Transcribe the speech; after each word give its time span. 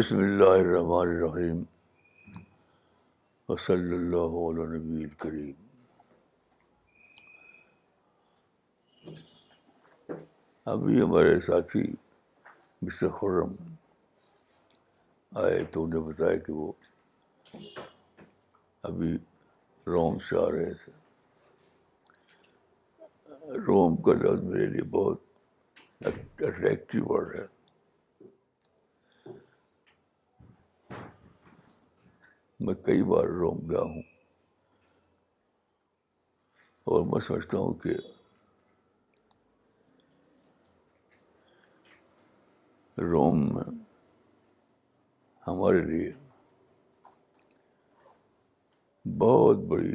بسم 0.00 0.16
اللہ 0.18 0.50
الرحمن 0.58 0.98
الرحیم 1.08 1.56
وصلی 3.48 3.94
اللہ 3.94 4.36
علیہ 4.44 4.64
نبی 4.76 5.02
الکریم 5.04 5.52
ابھی 10.74 11.00
ہمارے 11.00 11.38
ساتھی 11.48 11.82
مسٹر 12.82 13.08
خرم 13.18 13.52
آئے 15.42 15.62
تو 15.74 15.84
انہیں 15.84 16.02
بتایا 16.08 16.38
کہ 16.46 16.52
وہ 16.62 16.72
ابھی 18.92 19.14
روم 19.86 20.18
سے 20.28 20.38
آ 20.46 20.50
رہے 20.58 20.72
تھے 20.84 20.92
روم 23.68 23.96
کا 24.06 24.14
لفظ 24.24 24.44
میرے 24.52 24.66
لیے 24.72 24.84
بہت 24.98 26.06
اٹریکٹیو 26.10 27.12
ورڈ 27.12 27.34
ہے 27.40 27.46
میں 32.66 32.72
کئی 32.84 33.02
بار 33.10 33.24
روم 33.40 33.58
گیا 33.68 33.80
ہوں 33.80 34.02
اور 36.92 37.04
میں 37.12 37.20
سمجھتا 37.26 37.58
ہوں 37.58 37.74
کہ 37.84 37.94
روم 43.12 43.44
میں 43.54 43.64
ہمارے 45.46 45.80
لیے 45.84 46.10
بہت 49.18 49.62
بڑی 49.70 49.92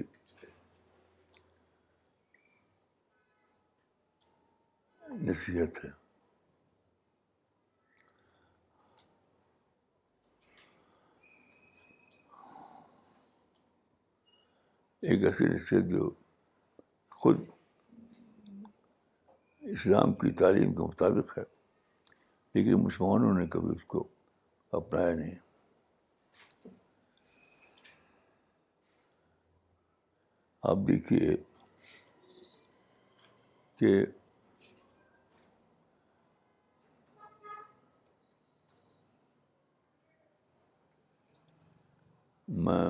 نصیحت 5.29 5.83
ہے 5.85 5.89
ایک 15.09 15.23
ایسی 15.23 15.45
نصیحت 15.45 15.83
جو 15.89 16.09
خود 17.21 17.41
اسلام 19.73 20.13
کی 20.21 20.31
تعلیم 20.39 20.71
کے 20.75 20.81
مطابق 20.83 21.37
ہے 21.37 21.43
لیکن 22.55 22.81
مسلمانوں 22.83 23.33
نے 23.37 23.45
کبھی 23.53 23.71
اس 23.75 23.83
کو 23.93 24.03
اپنایا 24.79 25.13
نہیں 25.15 25.35
آپ 30.71 30.77
دیکھیے 30.87 31.35
کہ 33.79 33.93
میں 42.65 42.83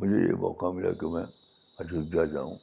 مجھے 0.00 0.18
یہ 0.20 0.34
موقع 0.40 0.66
ملا 0.74 0.90
کہ 0.98 1.06
میں 1.12 1.22
اجودھیا 1.82 2.24
جاؤں 2.32 2.54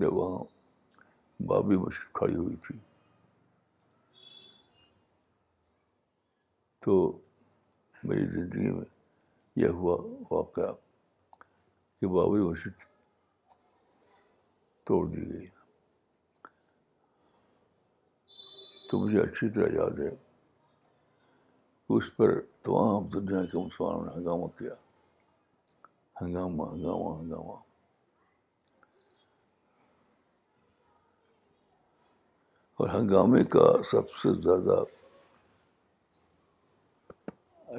جب 0.00 0.12
وہاں 0.16 0.42
بابری 1.48 1.76
مسجد 1.84 2.12
کھڑی 2.16 2.34
ہوئی 2.34 2.56
تھی 2.66 2.76
تو 6.84 6.94
میری 8.08 8.26
زندگی 8.34 8.70
میں 8.78 8.84
یہ 9.62 9.68
ہوا 9.78 9.96
واقعہ 10.30 10.72
کہ 12.00 12.06
بابری 12.16 12.42
مسجد 12.50 12.84
توڑ 14.86 15.06
دی 15.14 15.28
گئی 15.32 15.46
تو 18.90 18.98
مجھے 19.06 19.20
اچھی 19.22 19.48
طرح 19.54 19.72
یاد 19.80 19.98
ہے 20.06 20.10
اس 21.90 22.04
پر 22.16 22.30
تمام 22.62 23.06
دنیا 23.12 23.44
کے 23.50 23.58
مسلمانوں 23.58 24.04
نے 24.04 24.12
ہنگامہ 24.16 24.46
کیا 24.58 24.74
ہنگامہ 26.20 26.64
ہنگامہ 26.72 27.12
ہنگامہ 27.20 27.56
اور 32.78 32.88
ہنگامے 32.94 33.42
کا 33.54 33.66
سب 33.90 34.10
سے 34.20 34.32
زیادہ 34.42 34.80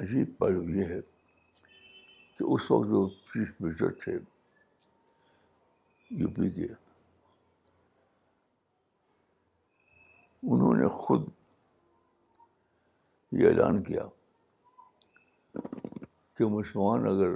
عجیب 0.00 0.38
پہلو 0.38 0.62
یہ 0.76 0.84
ہے 0.94 1.00
کہ 2.36 2.44
اس 2.52 2.70
وقت 2.70 2.88
جو 2.90 3.08
چیف 3.32 3.48
منسٹر 3.60 3.90
تھے 4.02 4.16
یو 6.18 6.28
پی 6.34 6.50
کے 6.56 6.72
انہوں 10.50 10.74
نے 10.80 10.88
خود 11.02 11.28
یہ 13.38 13.46
اعلان 13.48 13.82
کیا 13.84 14.02
کہ 16.36 16.44
مسلمان 16.52 17.06
اگر 17.06 17.34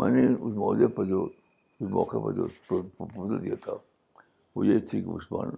میں 0.00 0.10
نے 0.16 0.22
اس 0.32 0.52
موضوع 0.62 0.88
پر 0.96 1.04
جو 1.12 1.22
اس 1.24 1.90
موقع 1.96 2.16
پر 2.24 2.32
جو 2.36 2.46
پروپوزل 2.68 3.44
دیا 3.44 3.54
تھا 3.64 3.72
وہ 4.56 4.66
یہ 4.66 4.78
تھی 4.90 5.00
کہ 5.02 5.08
مسلمان 5.10 5.50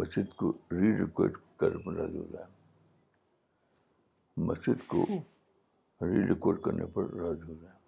مسجد 0.00 0.34
کو 0.40 0.52
ری 0.80 0.90
ریکویٹ 1.02 1.36
کر 1.60 1.76
پر 1.84 1.92
راضی 2.00 2.18
ہو 2.18 2.26
جائیں 2.32 2.50
مسجد 4.48 4.86
کو 4.92 5.04
ری 5.12 6.22
ریکویٹ 6.32 6.60
کرنے 6.64 6.86
پر 6.94 7.10
راضی 7.22 7.52
ہو 7.52 7.58
جائیں 7.60 7.78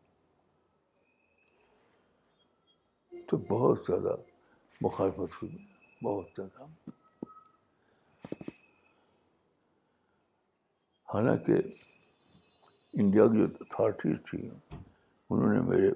تو 3.28 3.36
بہت 3.50 3.82
زیادہ 3.88 4.14
مخالفت 4.88 5.42
ہوئی 5.42 5.56
بہت 6.04 6.28
زیادہ 6.36 6.92
حالانکہ 11.14 11.54
انڈیا 13.00 13.26
کی 13.26 13.36
جو 13.38 13.44
اتھارٹیز 13.60 14.16
تھی 14.28 14.38
انہوں 14.48 15.52
نے 15.52 15.60
میرے 15.68 15.90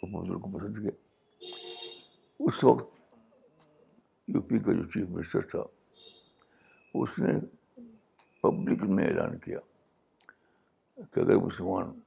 پرپوزل 0.00 0.38
کو 0.40 0.48
پسند 0.58 0.76
کیا 0.76 0.90
اس 2.48 2.62
وقت 2.64 2.98
یو 4.34 4.40
پی 4.48 4.58
کا 4.66 4.72
جو 4.80 4.84
چیف 4.92 5.06
منسٹر 5.10 5.46
تھا 5.50 5.62
اس 7.02 7.18
نے 7.18 7.32
پبلک 8.42 8.82
میں 8.96 9.06
اعلان 9.08 9.38
کیا 9.44 9.58
کہ 11.14 11.20
اگر 11.20 11.36
مسلمان 11.44 11.98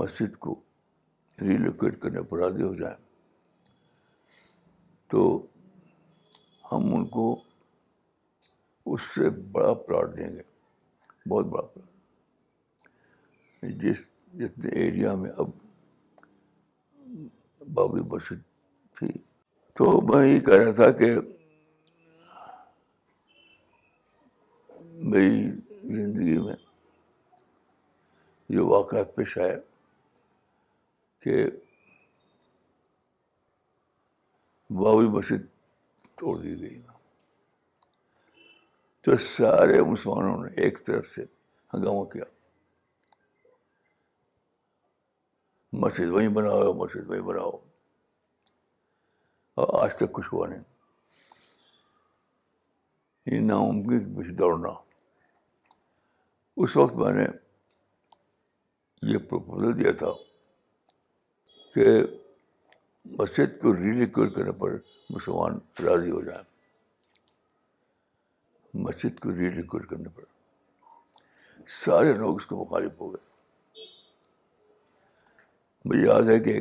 مسجد 0.00 0.36
کو 0.46 0.54
ریلوکیٹ 1.40 2.00
کرنے 2.02 2.22
پر 2.30 2.38
راضی 2.44 2.62
ہو 2.62 2.74
جائیں 2.80 2.96
تو 5.12 5.24
ہم 6.72 6.94
ان 6.94 7.06
کو 7.16 7.28
اس 8.92 9.02
سے 9.14 9.30
بڑا 9.52 9.72
پلاٹ 9.86 10.16
دیں 10.16 10.30
گے 10.36 10.52
بہت 11.28 11.46
بڑا 11.52 11.66
جس 13.82 14.04
جتنے 14.38 14.70
ایریا 14.84 15.14
میں 15.20 15.30
اب 15.42 15.50
بابری 17.74 18.00
مسجد 18.14 18.40
تھی 18.98 19.08
تو 19.78 19.92
میں 20.08 20.26
یہ 20.26 20.38
کہہ 20.46 20.58
رہا 20.62 20.72
تھا 20.76 20.90
کہ 20.98 21.12
میری 25.12 25.42
زندگی 25.96 26.38
میں 26.44 26.54
یہ 28.54 28.60
واقعہ 28.74 29.02
پیش 29.14 29.36
آیا 29.38 29.56
کہ 31.22 31.44
بابری 34.82 35.08
مسجد 35.18 35.46
توڑ 36.18 36.36
دی 36.42 36.60
گئی 36.60 36.78
نا 36.86 36.92
تو 39.04 39.16
سارے 39.24 39.80
مسلمانوں 39.84 40.36
نے 40.42 40.48
ایک 40.64 40.78
طرف 40.84 41.06
سے 41.14 41.22
ہنگامہ 41.74 42.04
کیا 42.12 42.24
مسجد 45.82 46.10
وہیں 46.12 46.28
بناؤ 46.38 46.72
مسجد 46.82 47.10
وہیں 47.10 47.20
بناؤ 47.26 47.50
اور 49.62 49.82
آج 49.82 49.94
تک 50.02 50.12
کچھ 50.12 50.32
ہوا 50.32 50.46
نہیں 50.48 50.62
یہ 53.34 53.40
ناممکن 53.48 54.14
پیچھے 54.16 54.32
دوڑنا 54.36 54.72
اس 56.64 56.76
وقت 56.76 56.94
میں 57.04 57.12
نے 57.14 57.26
یہ 59.12 59.18
پرپوزل 59.30 59.78
دیا 59.82 59.92
تھا 60.04 60.12
کہ 61.74 61.86
مسجد 63.18 63.60
کو 63.62 63.74
ریلیکور 63.76 64.28
کرنے 64.36 64.52
پر 64.64 64.76
مسلمان 65.10 65.58
راضی 65.84 66.10
ہو 66.10 66.22
جائیں 66.28 66.44
مسجد 68.82 69.18
کو 69.22 69.30
ری 69.34 69.48
ریلیکٹ 69.50 69.86
کرنے 69.88 70.08
پڑا 70.14 71.66
سارے 71.72 72.12
لوگ 72.18 72.36
اس 72.36 72.46
کو 72.46 72.56
مخالف 72.64 73.00
ہو 73.00 73.12
گئے 73.12 73.32
مجھے 75.88 76.00
یاد 76.06 76.28
ہے 76.28 76.38
کہ 76.44 76.58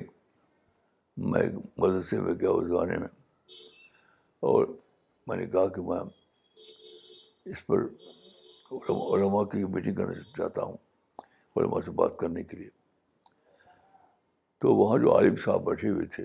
میں 1.31 1.44
مدرسے 1.77 2.19
میں 2.21 2.33
گیا 2.42 2.50
اس 2.50 2.68
زمانے 2.68 2.98
میں 3.00 3.07
اور 4.51 4.68
میں 5.27 5.38
نے 5.38 5.45
کہا 5.50 5.68
کہ 5.75 5.81
میں 5.89 6.00
اس 7.51 7.65
پر 7.68 7.81
علماء 9.13 9.44
کی 9.51 9.63
میٹنگ 9.74 9.95
کرنا 9.95 10.21
چاہتا 10.38 10.63
ہوں 10.63 10.77
علماء 11.57 11.81
سے 11.86 11.92
بات 12.01 12.18
کرنے 12.18 12.44
کے 12.44 12.57
لیے 12.57 12.69
تو 14.62 14.75
وہاں 14.75 14.98
جو 15.04 15.16
عالم 15.16 15.36
صاحب 15.44 15.66
بیٹھے 15.66 15.89
ہوئے 15.89 16.06
تھے 16.16 16.24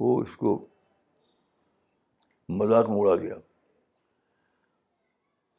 وہ 0.00 0.20
اس 0.22 0.36
کو 0.36 0.56
مذاق 2.58 2.88
میں 2.88 2.96
اڑا 3.00 3.14
دیا 3.22 3.34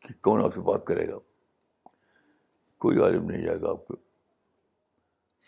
کہ 0.08 0.14
کون 0.24 0.44
آپ 0.44 0.54
سے 0.56 0.62
بات 0.68 0.86
کرے 0.88 1.08
گا 1.08 1.18
کوئی 2.84 3.00
عالم 3.04 3.26
نہیں 3.30 3.42
جائے 3.46 3.62
گا 3.62 3.70
آپ 3.70 3.88
کو 3.88 3.96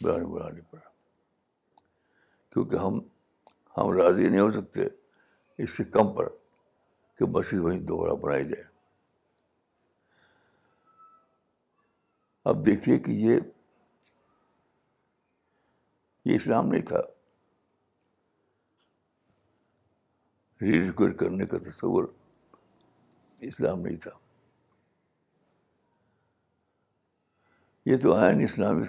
پر 0.01 0.77
کیونکہ 2.53 2.75
ہم 2.75 2.99
ہم 3.77 3.89
راضی 3.97 4.27
نہیں 4.29 4.39
ہو 4.39 4.51
سکتے 4.51 4.83
اس 5.63 5.77
سے 5.77 5.83
کم 5.93 6.13
پر 6.15 6.29
کہ 7.19 7.25
مسجد 7.35 7.59
وہیں 7.65 7.79
دوبارہ 7.91 8.13
بنائی 8.21 8.45
جائے 8.49 8.63
اب 12.49 12.65
دیکھیے 12.65 12.97
کہ 13.07 13.11
یہ 13.25 13.39
اسلام 16.35 16.67
نہیں 16.71 16.85
تھا 16.87 16.99
ری 20.61 20.79
ریکویٹ 20.87 21.15
کرنے 21.19 21.45
کا 21.51 21.57
تصور 21.69 22.03
اسلام 23.51 23.81
نہیں 23.81 23.97
تھا 24.03 24.09
یہ 27.89 27.97
تو 28.01 28.13
آئے 28.13 28.33
نا 28.37 28.43
اسلامی 28.43 28.83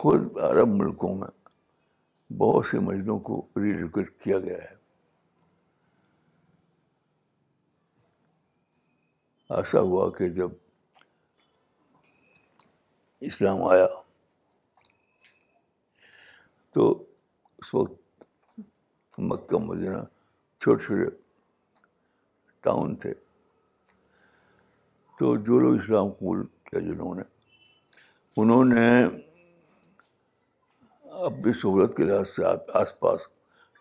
خود 0.00 0.36
عرب 0.50 0.68
ملکوں 0.80 1.14
میں 1.18 1.28
بہت 2.42 2.66
سے 2.70 2.78
مریضوں 2.88 3.18
کو 3.28 3.40
ری 3.62 3.72
ریجوکیٹ 3.76 4.10
کیا 4.24 4.38
گیا 4.44 4.58
ہے 4.62 4.74
ایسا 9.56 9.80
ہوا 9.88 10.08
کہ 10.18 10.28
جب 10.38 10.50
اسلام 13.30 13.62
آیا 13.70 13.86
تو 16.74 16.86
اس 17.58 17.74
وقت 17.74 19.18
مکہ 19.30 19.58
مدینہ 19.66 20.02
چھوٹے 20.60 20.84
چھوٹے 20.84 21.10
ٹاؤن 22.64 22.94
تھے 23.02 23.12
تو 25.18 25.34
جو 25.48 25.58
لوگ 25.60 25.78
اسلام 25.78 26.10
قبول 26.18 26.44
کیا 26.68 26.80
جنہوں 26.80 27.14
نے 27.14 27.22
انہوں 28.42 28.64
نے 28.74 28.86
اپنی 31.26 31.52
سہولت 31.60 31.96
کے 31.96 32.04
لحاظ 32.04 32.28
سے 32.34 32.44
آس 32.80 32.98
پاس 33.00 33.26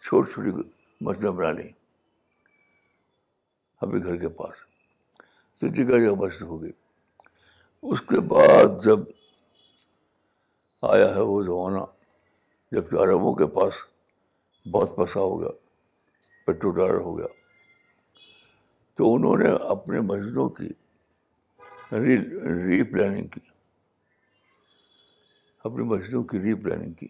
چھوٹی 0.06 0.32
چھوٹی 0.34 0.52
مچلیاں 1.06 1.32
بنا 1.40 1.52
لیں 1.52 1.68
اپنے 3.86 4.04
گھر 4.04 4.18
کے 4.22 4.30
پاس 4.42 4.64
تو 5.60 5.68
جگہ 5.68 5.98
جگہ 6.00 6.14
مسجد 6.24 6.42
ہو 6.52 6.62
گئی 6.62 6.72
اس 7.92 8.02
کے 8.10 8.20
بعد 8.34 8.82
جب 8.86 9.00
آیا 10.92 11.14
ہے 11.16 11.22
وہ 11.32 11.42
زمانہ 11.44 11.84
جب 12.76 12.90
کہ 12.90 12.96
عربوں 13.04 13.34
کے 13.42 13.48
پاس 13.60 13.82
بہت 14.72 14.96
پیسہ 14.96 15.20
ہو 15.20 15.40
گیا 15.42 15.50
پیٹرول 16.46 16.76
ڈالر 16.76 16.98
ہو 17.08 17.18
گیا 17.18 17.28
تو 19.02 19.14
انہوں 19.16 19.38
نے 19.38 19.48
اپنے 19.74 20.00
مسجدوں 20.08 20.48
کی 20.58 20.68
ری 22.02 22.18
ری 22.66 22.82
پلاننگ 22.92 23.28
کی 23.36 23.40
اپنی 25.70 25.84
مسجدوں 25.94 26.22
کی 26.32 26.40
ری 26.40 26.54
پلاننگ 26.64 26.94
کی 27.00 27.08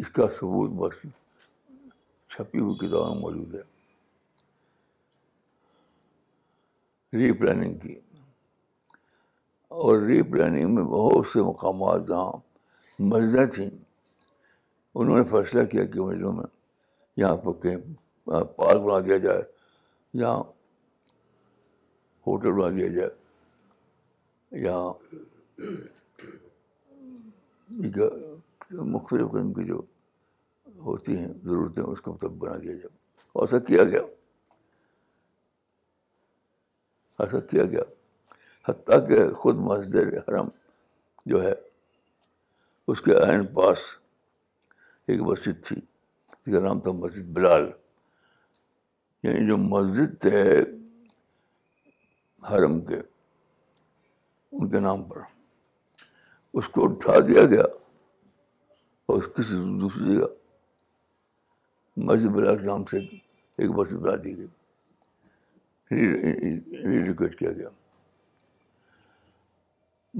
اس 0.00 0.08
کا 0.16 0.26
ثبوت 0.38 0.70
بس 0.80 1.02
چھپی 2.36 2.58
ہوئی 2.58 2.88
میں 2.92 3.14
موجود 3.20 3.54
ہے 3.54 3.62
ری 7.18 7.32
پلاننگ 7.40 7.78
کی 7.82 7.94
اور 9.84 10.00
ری 10.06 10.20
پلاننگ 10.32 10.74
میں 10.74 10.84
بہت 10.98 11.26
سے 11.32 11.42
مقامات 11.52 12.08
جہاں 12.08 12.32
مسجدیں 13.12 13.46
تھیں 13.54 13.70
انہوں 14.94 15.16
نے 15.18 15.24
فیصلہ 15.34 15.64
کیا 15.74 15.84
کہ 15.92 16.00
مسجدوں 16.00 16.32
میں 16.40 16.54
یہاں 17.16 17.52
کہیں 17.62 17.76
پارک 18.56 18.80
بنا 18.84 18.98
دیا 19.06 19.16
جائے 19.24 19.42
یا 20.20 20.32
ہوٹل 22.26 22.52
بنا 22.52 22.68
دیا 22.76 22.88
جائے 22.96 23.10
یا 24.64 24.78
مختلف 28.70 29.30
قسم 29.32 29.52
کی 29.52 29.64
جو 29.66 29.80
ہوتی 30.84 31.16
ہیں 31.18 31.28
ضرورتیں 31.44 31.82
اس 31.84 32.00
کو 32.00 32.12
مطلب 32.14 32.32
بنا 32.44 32.56
دیا 32.62 32.74
جائے 32.74 32.94
ایسا 33.44 33.58
کیا 33.64 33.84
گیا 33.84 34.00
ایسا 37.22 37.40
کیا 37.50 37.64
گیا 37.70 37.82
حتیٰ 38.68 38.98
کہ 39.08 39.28
خود 39.40 39.56
مسجد 39.66 40.14
حرم 40.28 40.48
جو 41.30 41.42
ہے 41.42 41.52
اس 42.90 43.00
کے 43.02 43.12
عین 43.22 43.46
پاس 43.54 43.78
ایک 45.10 45.20
مسجد 45.26 45.64
تھی 45.66 45.76
کا 46.52 46.60
نام 46.66 46.80
تھا 46.80 46.90
مسجد 46.94 47.28
بلال 47.36 47.70
یعنی 49.22 49.46
جو 49.46 49.56
مسجد 49.56 50.20
تھے 50.22 50.42
حرم 52.50 52.80
کے 52.86 52.96
ان 52.96 54.68
کے 54.70 54.80
نام 54.80 55.02
پر 55.08 55.20
اس 56.58 56.68
کو 56.74 56.84
اٹھا 56.84 57.18
دیا 57.28 57.44
گیا 57.46 57.62
اور 59.06 59.18
اس 59.22 59.28
کسی 59.36 59.54
دوسری 59.80 60.14
جگہ 60.14 60.26
مسجد 62.06 62.30
بلال 62.36 62.58
کے 62.58 62.66
نام 62.66 62.84
سے 62.90 62.98
ایک 62.98 63.70
مسجد 63.78 63.96
بلا 64.06 64.14
دی 64.24 64.36
گئی 64.36 64.46
ریلوکیٹ 65.90 66.80
یعنی 66.80 66.92
یعنی 66.96 67.28
کیا 67.36 67.50
گیا 67.52 67.68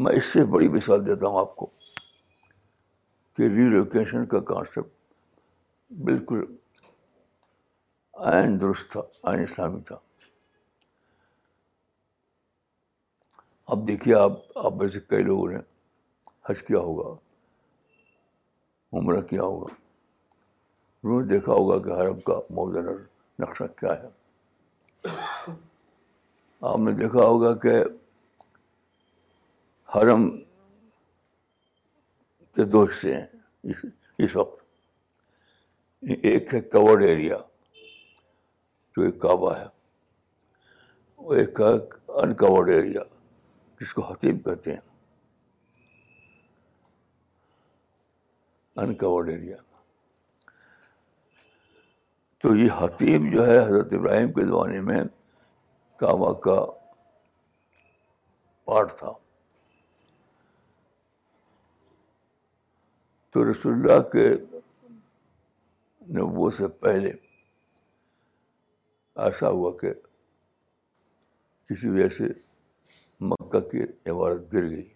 میں 0.03 0.13
اس 0.17 0.25
سے 0.33 0.45
بڑی 0.55 0.69
مثال 0.69 1.07
دیتا 1.07 1.27
ہوں 1.27 1.39
آپ 1.41 1.55
کو 1.57 1.67
کہ 3.37 3.43
ریلوکیشن 3.55 4.27
کا 4.35 4.39
کانسیپٹ 4.53 4.95
بالکل 5.91 6.45
عین 8.33 8.61
درست 8.61 8.91
تھا 8.93 9.01
عین 9.31 9.41
اسلامی 9.43 9.81
تھا 9.87 9.97
اب 13.73 13.87
دیکھیے 13.89 14.15
آپ 14.15 14.33
آپ 14.65 14.73
میں 14.77 14.89
سے 14.95 15.01
کئی 15.09 15.23
لوگوں 15.25 15.51
نے 15.53 15.59
حج 16.49 16.63
کیا 16.67 16.79
ہوگا 16.79 17.09
عمرہ 18.99 19.21
کیا 19.31 19.43
ہوگا 19.43 19.73
انہوں 21.03 21.21
نے 21.21 21.27
دیکھا 21.35 21.53
ہوگا 21.53 21.79
کہ 21.85 21.97
حرب 22.01 22.23
کا 22.25 22.39
موجن 22.55 22.87
نقشہ 23.43 23.65
کیا 23.81 23.93
ہے 24.03 25.55
آپ 26.73 26.79
نے 26.79 26.93
دیکھا 26.99 27.23
ہوگا 27.25 27.55
کہ 27.65 27.81
حرم 29.95 30.29
کے 32.55 32.65
دو 32.73 32.83
حصے 32.85 33.15
ہیں 33.17 33.75
اس 34.25 34.37
وقت 34.37 34.65
ایک 36.05 36.53
ہے 36.55 36.61
کورڈ 36.61 37.03
ایریا 37.03 37.37
جو 38.97 39.03
ایک 39.03 39.21
کعبہ 39.23 39.53
ہے 39.59 39.65
انکورڈ 42.23 42.69
ایریا 42.71 43.01
جس 43.81 43.93
کو 43.95 44.03
حتیب 44.11 44.45
کہتے 44.45 44.73
ہیں 44.73 44.81
انکورڈ 48.85 49.29
ایریا 49.31 49.57
تو 52.43 52.55
یہ 52.57 52.71
حتیب 52.81 53.33
جو 53.33 53.47
ہے 53.47 53.59
حضرت 53.59 53.95
ابراہیم 53.99 54.33
کے 54.33 54.45
زمانے 54.47 54.81
میں 54.91 55.01
کعبہ 56.01 56.33
کا 56.47 56.61
پارٹ 58.65 58.93
تھا 58.99 59.13
تو 63.33 63.51
رسول 63.51 63.73
اللہ 63.73 64.03
کے 64.13 64.29
نبوت 66.15 66.55
سے 66.55 66.67
پہلے 66.83 67.11
ایسا 69.27 69.49
ہوا 69.51 69.71
کہ 69.79 69.93
کسی 71.69 71.89
وجہ 71.89 72.09
سے 72.17 72.25
مکہ 73.31 73.61
کی 73.71 73.83
عمارت 74.11 74.53
گر 74.53 74.69
گئی 74.71 74.89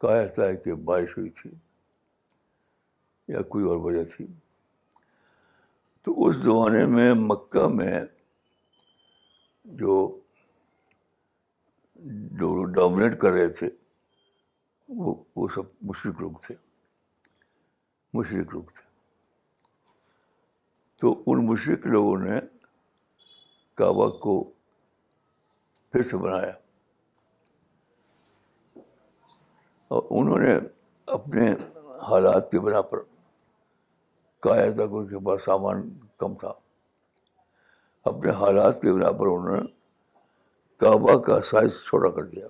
کہا 0.00 0.16
جاتا 0.22 0.48
ہے 0.48 0.56
کہ 0.64 0.74
بارش 0.88 1.16
ہوئی 1.18 1.30
تھی 1.40 1.50
یا 3.34 3.42
کوئی 3.52 3.64
اور 3.68 3.76
وجہ 3.84 4.02
تھی 4.16 4.26
تو 6.04 6.14
اس 6.26 6.36
زمانے 6.42 6.84
میں 6.96 7.12
مکہ 7.18 7.66
میں 7.74 7.92
جو 9.80 10.20
ڈومنیٹ 12.74 13.18
کر 13.20 13.30
رہے 13.32 13.48
تھے 13.60 13.68
وہ 14.98 15.14
وہ 15.36 15.48
سب 15.54 15.62
مشرق 15.88 16.20
لوگ 16.20 16.32
تھے 16.46 16.54
مشرق 18.14 18.54
لوگ 18.54 18.64
تھے 18.74 18.86
تو 21.00 21.10
ان 21.28 21.46
مشرق 21.46 21.86
لوگوں 21.86 22.16
نے 22.18 22.38
کعبہ 23.76 24.08
کو 24.24 24.32
پھر 25.92 26.02
سے 26.10 26.16
بنایا 26.24 26.52
اور 29.94 30.02
انہوں 30.18 30.38
نے 30.38 30.54
اپنے 31.16 31.50
حالات 32.08 32.50
کے 32.50 32.60
پر 32.90 33.02
کایا 34.46 34.70
تھا 34.70 34.86
کہ 34.86 34.94
ان 34.94 35.06
کے 35.08 35.24
پاس 35.26 35.44
سامان 35.44 35.88
کم 36.18 36.34
تھا 36.40 36.50
اپنے 38.10 38.30
حالات 38.40 38.80
کے 38.82 38.92
بنا 38.92 39.10
پر 39.20 39.26
انہوں 39.34 39.56
نے 39.56 39.62
کعبہ 40.82 41.16
کا 41.28 41.40
سائز 41.50 41.80
چھوٹا 41.86 42.10
کر 42.16 42.26
دیا 42.34 42.46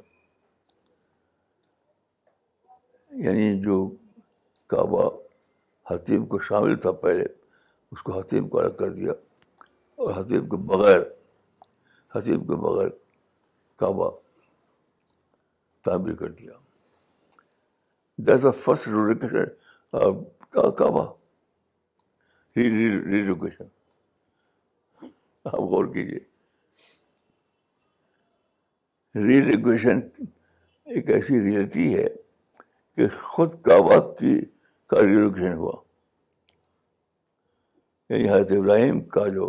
یعنی 3.27 3.47
جو 3.63 3.79
کعبہ 4.73 5.09
حتیم 5.91 6.27
کو 6.33 6.39
شامل 6.49 6.75
تھا 6.81 6.93
پہلے 7.05 7.25
اس 7.93 8.03
کو 8.05 8.19
حتیب 8.19 8.51
کو 8.51 8.59
الگ 8.61 8.75
کر 8.79 8.91
دیا 8.95 9.13
اور 10.03 10.13
حتیب 10.17 10.51
کے 10.51 10.57
بغیر 10.73 10.99
حتیم 12.15 12.45
کے 12.47 12.57
بغیر 12.65 12.89
کعبہ 13.79 14.11
تعمیر 15.85 16.15
کر 16.23 16.31
دیا 16.41 16.53
دیٹ 18.27 18.43
دا 18.43 18.51
فسٹ 18.63 18.89
ریلوکیشن 18.89 20.25
کعبہ 20.79 21.05
ریلوکیشن 22.57 23.65
آپ 25.45 25.59
غور 25.75 25.93
کیجیے 25.93 26.19
ریلوکیشن 29.29 30.01
ایک 30.95 31.11
ایسی 31.15 31.41
ریئلٹی 31.45 31.95
ہے 31.97 32.07
کہ 32.97 33.09
خود 33.21 33.63
کعبہ 33.65 34.01
کی 34.19 34.41
کا 34.91 35.01
ریلوکیشن 35.07 35.53
ہوا 35.59 35.73
یعنی 38.11 38.29
حضرت 38.29 38.53
ابراہیم 38.59 39.01
کا 39.15 39.27
جو 39.29 39.49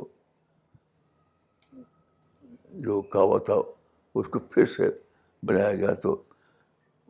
جو 2.85 3.01
کعبہ 3.13 3.37
تھا 3.45 3.53
اس 4.19 4.27
کو 4.31 4.39
پھر 4.51 4.65
سے 4.75 4.89
بنایا 5.47 5.73
گیا 5.75 5.93
تو 6.03 6.15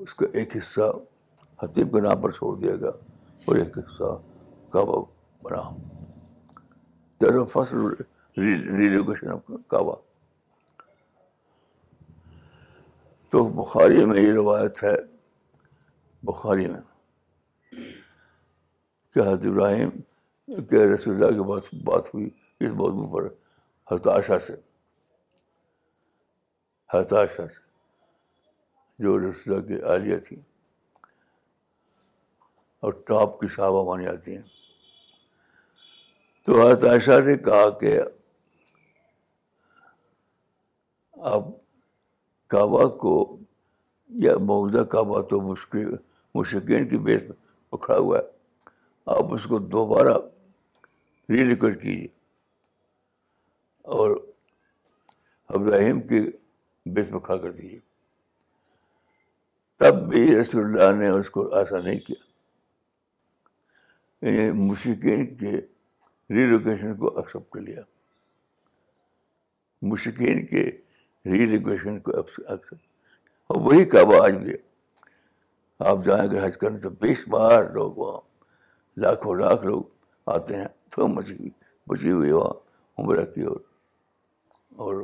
اس 0.03 0.13
کا 0.15 0.25
ایک 0.39 0.55
حصہ 0.57 0.91
حتیب 1.63 1.93
کے 1.93 2.01
نام 2.01 2.21
پر 2.21 2.31
چھوڑ 2.31 2.55
دیا 2.59 2.75
گیا 2.81 2.89
اور 3.45 3.55
ایک 3.55 3.77
حصہ 3.77 4.17
کعبہ 4.73 5.01
بنا 5.43 5.61
فسٹ 7.53 8.01
آف 9.33 9.51
کعبہ 9.69 9.95
تو 13.31 13.43
بخاری 13.63 14.05
میں 14.05 14.21
یہ 14.21 14.31
روایت 14.33 14.83
ہے 14.83 14.95
بخاری 16.27 16.67
میں 16.67 16.81
کہ 19.13 19.19
حضرت 19.19 19.45
ابراہیم 19.51 19.89
کہ 20.69 20.75
رسول 20.93 21.13
اللہ 21.13 21.35
کے 21.37 21.43
بعد 21.47 21.73
بات 21.85 22.13
ہوئی 22.13 22.29
اس 22.65 22.71
موضوع 22.75 23.07
پر 23.15 23.27
ہتاشا 23.93 24.37
سے 24.45 24.53
ہتاشا 26.93 27.47
سے 27.55 27.67
جو 29.03 29.17
رسول 29.19 29.53
اللہ 29.53 29.67
کی 29.67 29.81
عالیہ 29.91 30.17
تھی 30.27 30.35
اور 32.87 32.91
ٹاپ 33.07 33.39
کی 33.39 33.47
شعبہ 33.55 33.83
مانی 33.89 34.05
جاتی 34.05 34.35
ہیں 34.35 34.41
تو 36.45 36.71
ہتاشا 36.71 37.19
نے 37.25 37.35
کہا 37.49 37.69
کہ 37.79 37.99
آپ 41.35 41.43
کعبہ 42.51 42.87
کو 43.03 43.13
یا 44.25 44.37
موجودہ 44.47 44.83
کعبہ 44.91 45.21
تو 45.29 45.41
مشکل 45.49 45.95
مشقین 46.35 46.87
کی 46.89 46.97
بیس 47.07 47.21
پر 47.69 47.77
کھڑا 47.85 47.97
ہوا 47.97 48.17
ہے 48.17 48.37
آپ 49.17 49.33
اس 49.33 49.43
کو 49.49 49.57
دوبارہ 49.75 50.17
ری 51.29 51.43
لکوڈ 51.45 51.73
کیجیے 51.81 52.07
اور 53.95 54.15
ابراہیم 55.55 55.99
کے 56.07 56.21
بیس 56.95 57.09
بخار 57.11 57.37
کر 57.39 57.51
دیجیے 57.51 57.79
تب 59.79 60.01
بھی 60.09 60.23
رسول 60.39 60.63
اللہ 60.63 60.97
نے 60.99 61.09
اس 61.09 61.29
کو 61.35 61.47
آسان 61.59 61.83
نہیں 61.85 61.99
کیا 62.07 62.23
یعنی 64.29 64.67
مشکین 64.69 65.25
کے 65.41 65.51
ری 66.35 66.45
لوکیشن 66.51 66.95
کو 67.03 67.17
ایکسیپٹ 67.17 67.51
کر 67.53 67.61
لیا 67.67 67.81
مشکین 69.91 70.45
کے 70.47 70.63
ری 71.31 71.45
لوکیشن 71.57 71.99
کو 72.07 72.23
وہی 73.59 73.85
کعبہ 73.93 74.23
آج 74.23 74.35
بھی 74.43 74.53
آپ 75.91 76.03
جائیں 76.05 76.29
گے 76.31 76.43
حج 76.45 76.57
کرنے 76.61 76.77
تو 76.81 76.89
بیس 77.01 77.27
بار 77.35 77.69
لوگ 77.73 77.91
وہاں 78.03 78.19
لاکھوں 79.01 79.35
لاکھ 79.35 79.65
لوگ 79.65 79.83
آتے 80.33 80.55
ہیں 80.57 80.67
تو 80.91 81.07
مچی 81.15 81.49
بچی 81.87 82.11
ہوئی 82.11 82.31
وہاں 82.31 82.53
عمرہ 83.01 83.25
کی 83.33 83.43
اور 83.49 83.59
اور 84.83 84.95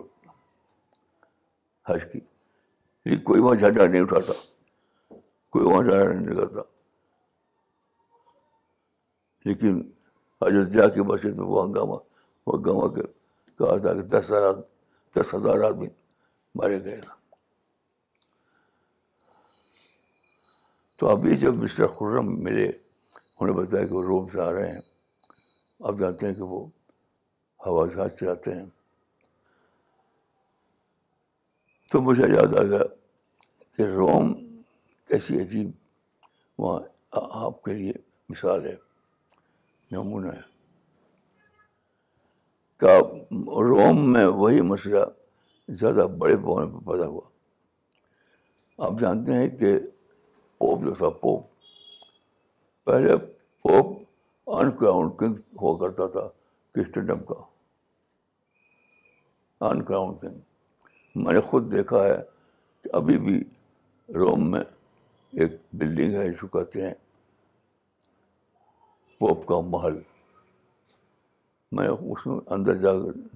حج 1.90 2.04
کی 2.12 2.20
لیکن 3.06 3.22
کوئی 3.30 3.42
وہاں 3.42 3.56
جھنڈا 3.62 3.86
نہیں 3.86 4.02
اٹھاتا 4.02 4.34
کوئی 5.56 5.66
وہاں 5.66 5.82
جھنڈا 5.84 6.04
نہیں 6.14 6.26
نکلتا 6.30 6.62
لیکن 9.46 9.82
اجودھیا 10.46 10.88
کی 10.96 11.02
مسجد 11.12 11.38
میں 11.40 11.46
وہ 11.54 11.66
ہنگامہ 11.66 11.98
وہ 12.48 12.58
ہنگامہ 12.58 12.88
کے 12.96 13.02
کہا 13.60 13.78
تھا 13.84 13.94
کہ 14.00 14.08
دس 14.16 14.32
ہزار 14.32 14.60
دس 15.18 15.34
ہزار 15.34 15.66
آدمی 15.68 15.88
مارے 16.62 16.84
گئے 16.86 17.00
تو 21.00 21.08
ابھی 21.10 21.36
جب 21.46 21.64
مسٹر 21.64 21.88
خرم 21.98 22.34
ملے 22.44 22.66
انہوں 22.68 23.48
نے 23.54 23.62
بتایا 23.62 23.86
کہ 23.88 23.94
وہ 23.94 24.04
روم 24.04 24.28
سے 24.34 24.42
آ 24.42 24.52
رہے 24.54 24.72
ہیں 24.72 24.82
آپ 25.84 25.96
جانتے 26.00 26.28
ہیں 26.28 26.34
کہ 26.34 26.42
وہ 26.44 26.66
ہوا 27.66 27.86
جہاز 27.94 28.10
چلاتے 28.20 28.54
ہیں 28.56 28.66
تو 31.92 32.02
مجھے 32.02 32.24
یاد 32.34 32.54
آ 32.60 32.64
گیا 32.70 32.84
کہ 33.78 33.84
روم 33.96 34.34
کیسی 35.08 35.42
عجیب 35.42 35.72
وہاں 36.60 36.80
آپ 37.46 37.62
کے 37.64 37.74
لیے 37.74 37.94
مثال 38.30 38.66
ہے 38.66 38.76
نمونہ 39.92 40.32
ہے 40.34 40.44
روم 42.84 44.12
میں 44.14 44.26
وہی 44.26 44.62
مسئلہ 44.70 45.04
زیادہ 45.80 46.06
بڑے 46.20 46.36
پیمانے 46.38 46.72
پہ 46.78 46.86
پیدا 46.90 47.06
ہوا 47.08 47.30
آپ 48.88 49.00
جانتے 49.02 49.34
ہیں 49.38 49.48
کہ 49.58 49.78
پوپ 50.58 50.84
جو 50.84 50.94
تھا 50.96 51.10
پوپ 51.22 51.46
پہلے 52.86 53.16
پوپ 53.62 53.96
ان 54.54 54.72
کراؤنڈ 54.78 55.12
کنگ 55.20 55.36
ہوا 55.62 55.78
کرتا 55.80 56.06
تھا 56.16 56.28
کرسٹنڈم 56.74 57.24
کا 57.26 57.36
انکراؤنڈ 59.68 60.20
کنگ 60.22 61.24
میں 61.24 61.34
نے 61.34 61.42
خود 61.50 61.72
دیکھا 61.72 62.04
ہے 62.04 62.18
کہ 62.84 62.90
ابھی 62.96 63.18
بھی 63.20 63.38
روم 64.16 64.50
میں 64.52 64.62
ایک 65.42 65.52
بلڈنگ 65.80 66.14
ہے 66.20 66.30
کو 66.42 66.48
کہتے 66.58 66.86
ہیں 66.86 66.94
پوپ 69.20 69.46
کا 69.48 69.60
محل 69.70 70.00
میں 71.76 71.88
اس 71.88 72.26
میں 72.28 72.38
اندر 72.54 72.76
جا 72.84 72.92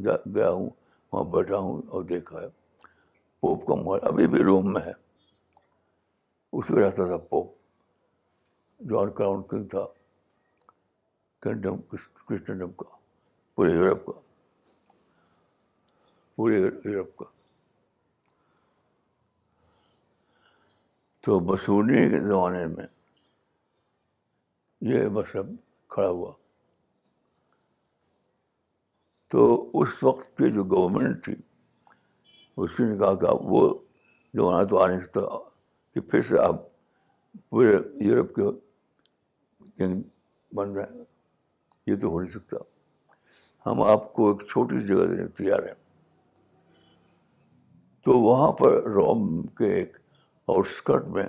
جا 0.05 0.15
گیا 0.35 0.49
ہوں 0.49 0.69
وہاں 1.11 1.23
بیٹھا 1.31 1.57
ہوں 1.57 1.81
اور 1.91 2.03
دیکھا 2.13 2.41
ہے 2.41 2.47
پوپ 3.41 3.65
کا 3.67 3.75
محل 3.83 4.07
ابھی 4.07 4.27
بھی 4.35 4.43
روم 4.43 4.71
میں 4.73 4.81
ہے 4.85 4.91
اس 6.57 6.69
میں 6.69 6.83
رہتا 6.83 7.05
تھا 7.07 7.17
پوپ 7.29 7.51
جو 8.89 8.99
ان 8.99 9.09
کنگ 9.49 9.67
تھا 9.69 9.85
کرسٹنڈم 11.43 12.71
کا 12.77 12.95
پورے 13.55 13.71
یورپ 13.73 14.05
کا 14.05 14.11
پورے 16.35 16.57
یورپ 16.59 17.15
کا 17.17 17.25
تو 21.25 21.39
مسورنی 21.51 22.09
کے 22.09 22.19
زمانے 22.27 22.65
میں 22.75 22.85
یہ 24.91 25.07
مذہب 25.15 25.51
کھڑا 25.93 26.07
ہوا 26.09 26.31
تو 29.31 29.41
اس 29.81 30.03
وقت 30.03 30.37
کی 30.37 30.51
جو 30.51 30.63
گورنمنٹ 30.75 31.23
تھی 31.23 31.35
اس 32.61 32.79
نے 32.79 32.97
کہا 32.97 33.13
کہ 33.19 33.35
وہ 33.49 33.67
زمانہ 34.33 34.63
تو 34.69 34.79
آنے 34.83 34.95
کہ 35.13 36.01
پھر 36.09 36.21
سے 36.29 36.39
آپ 36.43 36.61
پورے 37.49 37.77
یورپ 38.05 38.35
کے 38.35 39.83
بن 40.57 40.71
رہے 40.77 41.07
یہ 41.89 41.95
تو 42.01 42.09
ہو 42.13 42.19
نہیں 42.21 42.31
سکتا 42.31 42.57
ہم 43.69 43.81
آپ 43.91 44.11
کو 44.13 44.29
ایک 44.31 44.47
چھوٹی 44.49 44.79
سی 44.79 44.85
جگہ 44.87 45.05
دینے 45.11 45.27
تیار 45.39 45.61
ہیں 45.67 45.73
تو 48.05 48.19
وہاں 48.25 48.51
پر 48.59 48.81
روم 48.97 49.23
کے 49.59 49.73
ایک 49.79 49.97
اسکرٹ 50.57 51.07
میں 51.17 51.25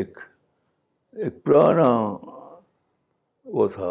ایک 0.00 0.18
ایک 1.24 1.42
پرانا 1.44 1.88
وہ 3.56 3.66
تھا 3.74 3.90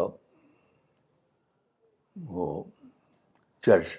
وہ 2.36 2.46
چرچ 3.66 3.98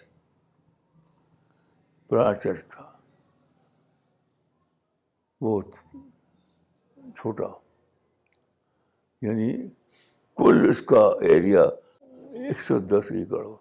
پرانا 2.08 2.34
چرچ 2.44 2.64
تھا 2.74 2.90
وہ 5.46 5.60
چھوٹا 7.18 7.52
یعنی 9.26 9.50
کل 10.38 10.66
اس 10.70 10.80
کا 10.88 11.00
ایریا 11.30 11.62
ایک 12.44 12.60
سو 12.66 12.78
دس 12.92 13.10
ایکڑ 13.12 13.42
ہو 13.44 13.54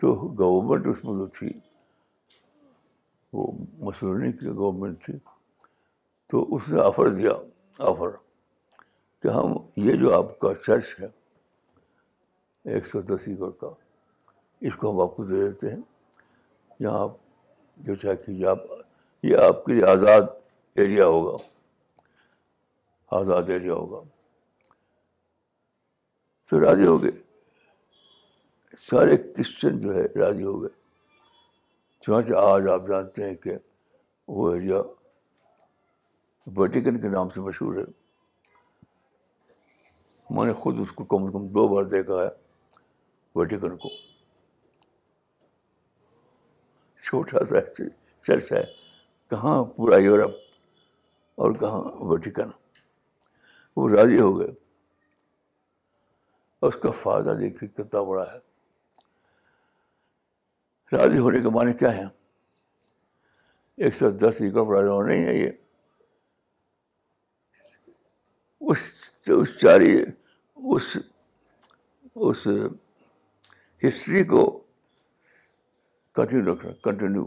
تو 0.00 0.14
گورنمنٹ 0.38 0.86
اس 0.92 1.04
میں 1.04 1.12
جو 1.18 1.26
تھی 1.38 1.48
وہ 3.32 3.46
مشہور 3.86 4.24
کی 4.40 4.46
گورنمنٹ 4.56 5.02
تھی 5.04 5.12
تو 6.30 6.42
اس 6.54 6.68
نے 6.68 6.80
آفر 6.84 7.08
دیا 7.14 7.32
آفر 7.90 8.10
کہ 9.22 9.28
ہم 9.36 9.52
یہ 9.86 9.96
جو 10.00 10.14
آپ 10.18 10.38
کا 10.38 10.52
چرچ 10.66 10.94
ہے 11.00 11.08
ایک 12.74 12.86
سو 12.86 13.00
دس 13.10 13.26
ایکڑ 13.28 13.50
کا 13.60 13.68
اس 14.66 14.74
کو 14.80 14.90
ہم 14.90 15.00
آپ 15.08 15.16
کو 15.16 15.24
دے 15.24 15.46
دیتے 15.48 15.74
ہیں 15.74 15.82
یہاں 16.80 17.02
آپ 17.02 17.16
جو 17.86 17.94
چاہے 17.94 18.16
کیجیے 18.26 18.46
آپ 18.46 18.62
یہ 19.22 19.36
آپ 19.48 19.64
کے 19.64 19.72
لیے 19.74 19.84
آزاد 19.90 20.22
ایریا 20.80 21.06
ہوگا 21.06 21.36
آزاد 23.14 23.50
ایریا 23.50 23.72
ہوگا 23.74 24.00
تو 26.50 26.60
راضی 26.64 26.86
ہو 26.86 27.02
گئے 27.02 27.10
سارے 28.86 29.16
کرسچن 29.16 29.80
جو 29.80 29.94
ہے 29.94 30.02
راضی 30.20 30.42
ہو 30.44 30.60
گئے 30.62 30.68
چنانچہ 32.06 32.32
آج 32.46 32.68
آپ 32.72 32.86
جانتے 32.88 33.28
ہیں 33.28 33.34
کہ 33.44 33.54
وہ 34.36 34.52
ایریا 34.54 34.80
ویٹیکن 36.58 37.00
کے 37.00 37.08
نام 37.08 37.28
سے 37.34 37.40
مشہور 37.40 37.76
ہے 37.76 37.84
میں 40.38 40.46
نے 40.46 40.52
خود 40.60 40.80
اس 40.80 40.92
کو 40.92 41.04
کم 41.14 41.24
از 41.26 41.32
کم 41.32 41.46
دو 41.54 41.66
بار 41.74 41.84
دیکھا 41.90 42.22
ہے 42.22 42.28
ویٹیکن 43.38 43.76
کو 43.82 43.88
چھوٹا 47.06 47.44
سا 47.50 47.60
چرچ 47.74 48.52
ہے 48.52 48.62
کہاں 49.30 49.62
پورا 49.76 49.96
یورپ 50.04 50.30
اور 51.42 51.52
کہاں 51.60 51.80
ویٹیکن 52.10 52.50
وہ 53.76 53.88
راضی 53.96 54.18
ہو 54.20 54.38
گئے 54.38 54.54
اس 56.66 56.76
کا 56.82 56.90
فائدہ 57.02 57.30
دیکھیے 57.40 57.68
کتنا 57.68 58.02
بڑا 58.02 58.22
ہے 58.32 58.38
راضی 60.96 61.18
ہونے 61.18 61.40
کے 61.42 61.48
معنی 61.54 61.72
کیا 61.80 61.92
ہیں 61.96 62.06
ایک 63.84 63.94
سو 63.94 64.10
دس 64.22 64.40
ایکڑ 64.42 64.60
ہونا 64.60 64.80
نہیں 64.80 64.88
ہونے 65.24 65.38
یہ 65.38 65.52
اس 68.60 68.88
اس 68.88 69.10
اس 69.24 70.96
اس 72.14 72.40
چاری 72.40 72.68
ہسٹری 73.86 74.22
کو 74.30 74.44
کنٹینیو 76.14 76.52
رکھنا 76.52 76.70
کنٹینیو 76.84 77.26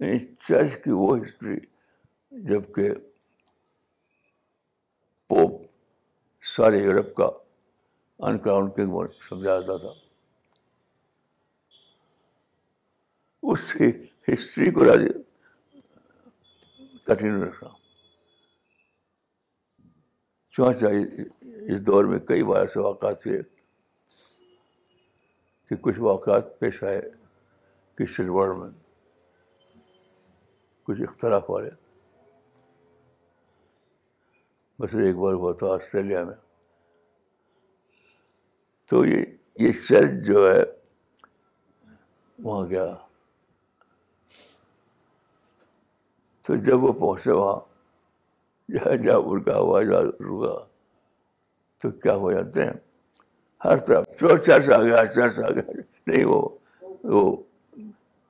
یعنی 0.00 0.18
چرچ 0.48 0.82
کی 0.84 0.90
وہ 1.00 1.16
ہسٹری 1.18 1.56
جب 2.48 2.72
کہ 2.74 2.90
پوپ 5.28 5.62
سارے 6.56 6.78
یورپ 6.78 7.14
کا 7.14 7.28
انکراؤنڈ 8.28 8.74
کنگ 8.76 8.96
سمجھا 9.28 9.58
جاتا 9.60 9.76
تھا 9.86 9.92
اس 13.42 13.74
ہسٹری 14.32 14.70
کو 14.74 14.84
راضی 14.84 15.06
کٹھن 17.06 17.42
رکھنا 17.42 17.68
چونچہ 20.56 20.86
اس 21.72 21.80
دور 21.86 22.04
میں 22.10 22.18
کئی 22.28 22.42
بار 22.44 22.60
ایسے 22.60 22.80
واقعات 22.80 23.22
تھے 23.22 23.40
کہ 25.68 25.76
کچھ 25.82 25.98
واقعات 26.00 26.58
پیش 26.58 26.82
آئے 26.82 27.00
ورلڈ 28.18 28.58
میں 28.58 28.70
کچھ 30.86 31.00
اختلاف 31.08 31.50
والے 31.50 31.70
بس 34.78 34.94
ایک 34.94 35.16
بار 35.16 35.32
ہوا 35.34 35.52
تھا 35.58 35.66
آسٹریلیا 35.74 36.22
میں 36.24 36.34
تو 38.90 39.04
یہ 39.04 39.24
یہ 39.58 39.72
چرچ 39.88 40.14
جو 40.26 40.42
ہے 40.50 40.60
وہاں 42.44 42.68
گیا 42.70 42.84
تو 46.46 46.54
جب 46.66 46.84
وہ 46.84 46.92
پہنچے 47.00 47.30
وہاں 47.32 47.58
جہاں 49.04 49.16
ہوا 49.18 49.82
جہاں 49.84 50.02
رکا 50.02 50.54
تو 51.82 51.90
کیا 52.02 52.14
ہو 52.24 52.32
جاتے 52.32 52.64
ہیں 52.64 52.72
ہر 53.64 53.76
طرف 53.86 54.04
چور 54.20 54.38
چرچ 54.46 54.68
آ 54.78 54.82
گیا 54.82 55.04
چرچ 55.14 55.38
آ 55.38 55.50
گیا 55.50 55.80
نہیں 56.06 56.24
وہ 56.24 56.44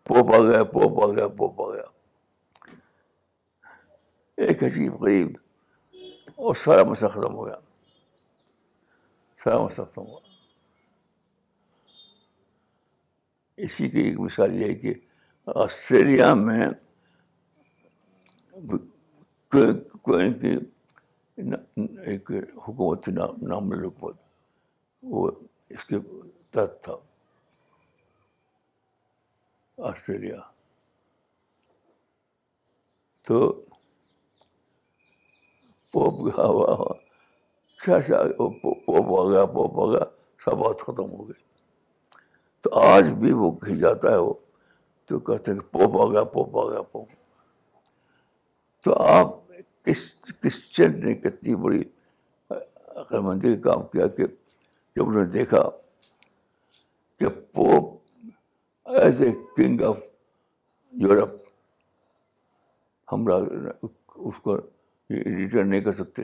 پوپ 0.09 0.35
آ 0.37 0.41
گیا 0.51 0.63
پوپ 0.75 1.03
آ 1.05 1.13
گیا 1.15 1.27
پوپ 1.39 1.61
آ 1.63 1.71
گیا 1.73 2.71
ایک 4.47 4.65
عجیب 4.65 4.95
غریب 5.03 5.37
اور 6.45 6.55
سارا 6.65 6.83
مسئلہ 6.85 7.09
ختم 7.09 7.35
ہو 7.35 7.45
گیا 7.47 7.55
سارا 9.45 9.63
مسئلہ 9.65 9.85
ختم 9.85 10.07
ہوا 10.07 10.21
اسی 13.67 13.89
کی 13.89 14.01
ایک 14.01 14.19
مثال 14.21 14.55
یہ 14.61 14.69
ہے 14.69 14.75
کہ 14.79 14.93
آسٹریلیا 15.63 16.33
میں 16.45 16.67
ایک 22.13 22.31
تھی 23.05 23.13
نام 23.13 23.37
نام 23.49 23.73
حکومت 23.85 24.17
وہ 25.15 25.29
اس 25.75 25.85
کے 25.85 25.97
تحت 26.53 26.83
تھا 26.85 26.93
آسٹریلیا 29.91 30.41
تو 33.27 33.41
پوپ 35.97 36.17
گیا 36.25 36.45
ہوا 36.47 36.73
ہوا 36.79 36.95
اچھا 37.97 38.21
پوپ 38.87 39.07
آ 39.19 39.23
گیا 39.31 39.45
پوپ 39.53 39.79
آ 39.81 39.85
گیا 39.93 40.05
سب 40.45 40.59
بات 40.63 40.81
ختم 40.89 41.13
ہو 41.13 41.29
گئی 41.29 41.39
تو 42.63 42.73
آج 42.81 43.09
بھی 43.21 43.33
وہ 43.43 43.51
جاتا 43.83 44.11
ہے 44.13 44.17
وہ 44.25 44.33
تو 45.09 45.19
کہتے 45.29 45.53
ہیں 45.53 45.59
کہ 45.61 45.67
پوپ 45.77 45.97
آ 46.03 46.11
گیا 46.11 46.25
پوپ 46.35 46.59
آ 46.65 46.69
گیا 46.71 46.83
پوپ 46.93 47.09
تو 48.85 48.99
آپ 49.15 49.35
کس 49.85 50.03
کرسچن 50.29 51.01
نے 51.05 51.15
کتنی 51.25 51.55
بڑی 51.65 51.83
عقل 53.05 53.19
مندی 53.31 53.55
کام 53.71 53.87
کیا 53.97 54.07
کہ 54.21 54.27
جب 54.35 55.09
انہوں 55.09 55.23
نے 55.25 55.31
دیکھا 55.41 55.63
کہ 57.19 57.29
pope 57.31 57.91
as 59.03 59.23
a 59.27 59.31
king 59.57 59.83
of 59.89 59.99
Europe 61.09 61.35
ہم 63.13 63.27
اس 63.33 64.41
کو 64.43 64.57
ریٹرن 65.11 65.69
نہیں 65.71 65.81
کر 65.81 65.93
سکتے 65.95 66.23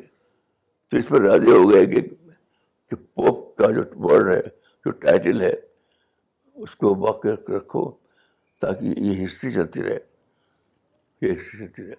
تو 0.89 0.97
اس 0.97 1.09
پر 1.09 1.21
راضی 1.23 1.51
ہو 1.51 1.69
گئے 1.73 1.87
کہ 1.87 2.01
پوپ 2.97 3.57
کا 3.59 3.71
جو 3.77 3.83
ورڈ 4.05 4.29
ہے 4.35 4.41
جو 4.85 4.91
ٹائٹل 5.05 5.41
ہے 5.43 5.53
اس 6.63 6.75
کو 6.77 6.95
واقع 7.07 7.35
رکھو 7.57 7.91
تاکہ 8.61 8.85
یہ 9.01 9.25
ہسٹری 9.25 9.51
چلتی 9.53 9.83
رہے 9.83 9.99
یہ 11.23 11.33
ہسٹری 11.33 11.67
چلتی 11.67 11.87
رہے 11.87 11.95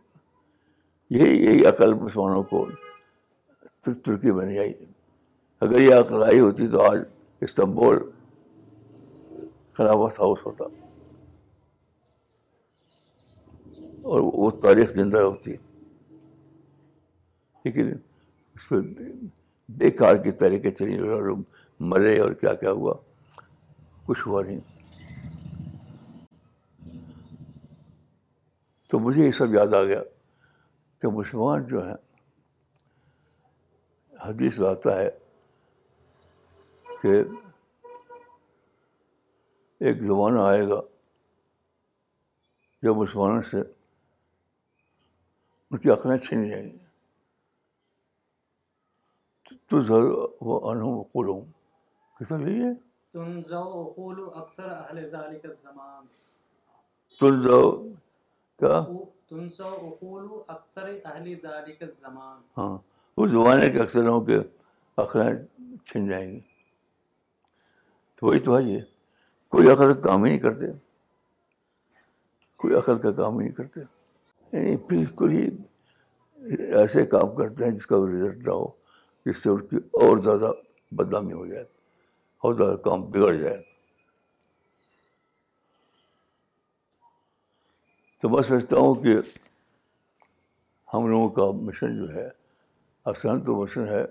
یہی 1.21 1.43
یہی 1.45 1.65
عقل 1.67 1.93
مسلمانوں 1.93 2.43
کو 2.51 2.65
ترکی 3.83 4.31
نہیں 4.43 4.53
جائے 4.55 4.73
اگر 5.65 5.79
یہ 5.79 5.93
عقل 5.95 6.23
آئی 6.27 6.39
ہوتی 6.39 6.67
تو 6.71 6.81
آج 6.91 6.99
استنبول 7.47 7.97
خلافت 9.77 10.19
ہاؤس 10.19 10.45
ہوتا 10.45 10.65
اور 14.11 14.19
وہ 14.33 14.49
تاریخ 14.61 14.93
زندہ 14.95 15.17
ہوتی 15.21 15.51
ہے 15.51 15.71
لیکن 17.65 17.89
جی؟ 17.89 17.97
اس 18.55 18.67
پہ 18.69 18.75
بیکار 19.77 20.15
کی 20.23 20.31
کے 20.31 20.37
چلی 20.37 20.71
چلے 20.95 21.11
اور 21.13 21.29
مرے 21.89 22.17
اور 22.19 22.31
کیا 22.41 22.53
کیا 22.63 22.71
ہوا 22.71 22.93
کچھ 24.05 24.27
ہوا 24.27 24.41
نہیں 24.45 24.59
تو 28.89 28.99
مجھے 28.99 29.25
یہ 29.25 29.31
سب 29.37 29.53
یاد 29.55 29.73
آ 29.73 29.83
گیا 29.83 30.01
کہ 31.01 31.07
مسلمان 31.13 31.63
جو 31.67 31.87
ہیں 31.87 31.95
حدیث 34.25 34.59
آتا 34.69 34.99
ہے 34.99 35.09
کہ 37.01 37.15
ایک 39.85 40.01
زمانہ 40.01 40.39
آئے 40.49 40.67
گا 40.67 40.79
جب 42.83 42.95
مسلمانوں 42.97 43.41
سے 43.49 43.59
ان 45.71 45.77
کی 45.77 45.89
عقلیں 45.91 46.17
چھین 46.17 46.47
جائیں 46.49 46.63
گی 46.65 46.77
تو 49.73 49.79
و 50.41 50.57
انہم 50.69 51.01
قلوم 51.13 51.43
کتنا 52.19 52.47
یہی 52.47 52.63
ہے 52.63 54.33
اکثر 54.39 54.69
اہل 54.69 55.05
ذالک 55.09 55.45
الزمان 55.45 56.05
تنزو 57.19 57.69
کیا 58.59 58.81
تنسو 59.29 59.67
اقول 59.67 60.27
اکثر 60.55 60.91
اہل 61.05 61.33
ذالک 61.43 61.81
الزمان 61.83 62.41
ہاں 62.57 62.77
اس 63.21 63.31
زمانے 63.31 63.69
کے 63.71 63.79
ہوں 64.07 64.19
کے 64.25 64.37
اخرات 65.03 65.87
چھن 65.91 66.05
جائیں 66.07 66.29
گے 66.31 66.39
تو 68.19 68.25
وہی 68.27 68.39
تو 68.49 68.57
ہے 68.57 68.63
یہ 68.63 68.79
کوئی 69.55 69.69
عقل 69.71 69.93
کا 69.93 69.99
کام 70.07 70.23
ہی 70.23 70.29
نہیں 70.29 70.39
کرتے 70.45 70.65
کوئی 72.61 72.75
عقل 72.79 72.99
کا 73.01 73.11
کام 73.23 73.39
ہی 73.39 73.43
نہیں 73.45 73.55
کرتے 73.61 73.81
یعنی 74.51 74.75
بالکل 74.93 75.31
ہی 75.39 75.45
ایسے 76.79 77.05
کام 77.17 77.35
کرتے 77.43 77.63
ہیں 77.65 77.71
جس 77.71 77.85
کا 77.87 77.95
رزلٹ 78.07 78.47
نہ 78.47 78.51
ہو 78.51 78.65
جس 79.25 79.43
سے 79.43 79.49
اس 79.49 79.61
کی 79.69 79.77
اور 80.05 80.17
زیادہ 80.23 80.51
بدنامی 80.97 81.33
ہو 81.33 81.45
جائے 81.47 81.63
اور 82.45 82.53
زیادہ 82.57 82.75
کام 82.85 83.01
بگڑ 83.11 83.33
جائے 83.33 83.61
تو 88.21 88.29
میں 88.29 88.41
سمجھتا 88.47 88.77
ہوں 88.77 88.95
کہ 89.03 89.13
ہم 90.93 91.07
لوگوں 91.09 91.29
کا 91.37 91.49
مشن 91.67 91.95
جو 91.97 92.13
ہے 92.13 92.27
اصل 93.11 93.39
تو 93.45 93.55
مشن 93.61 93.87
ہے 93.87 94.03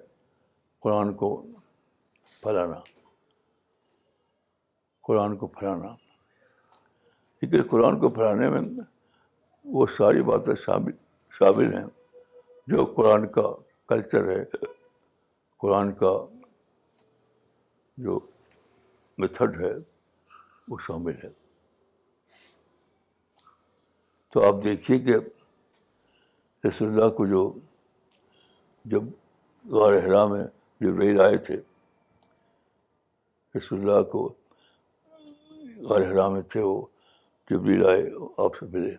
قرآن 0.85 1.13
کو 1.23 1.35
پھیلانا 2.43 2.79
قرآن 5.09 5.37
کو 5.37 5.47
پھیلانا 5.59 5.95
لیکن 7.43 7.63
قرآن 7.71 7.99
کو 8.01 8.09
پھیلانے 8.17 8.49
میں 8.51 8.61
وہ 9.77 9.87
ساری 9.97 10.23
باتیں 10.31 10.55
شامل 10.65 10.93
شامل 11.39 11.73
ہیں 11.77 11.87
جو 12.71 12.85
قرآن 12.97 13.27
کا 13.33 13.49
کلچر 13.89 14.29
ہے 14.37 14.43
قرآن 15.63 15.93
کا 15.99 16.11
جو 18.05 18.19
میتھڈ 19.23 19.61
ہے 19.61 19.71
وہ 20.69 20.79
شامل 20.87 21.15
ہے 21.25 21.29
تو 24.35 24.43
آپ 24.47 24.63
دیکھیے 24.65 24.99
کہ 25.07 25.17
رسول 26.67 26.89
اللہ 26.89 27.09
کو 27.17 27.27
جو 27.35 27.43
جب 28.93 29.03
غار 29.77 29.93
میں 30.35 30.43
جب 30.45 30.87
جبری 30.87 31.19
آئے 31.29 31.37
تھے 31.49 31.61
رسول 33.57 33.81
اللہ 33.89 34.03
کو 34.13 34.29
غار 35.89 36.01
حرا 36.11 36.29
میں 36.35 36.43
تھے 36.53 36.61
وہ 36.71 36.81
ریل 37.65 37.85
آئے 37.89 38.03
آپ 38.45 38.55
سے 38.59 38.67
ملے 38.73 38.95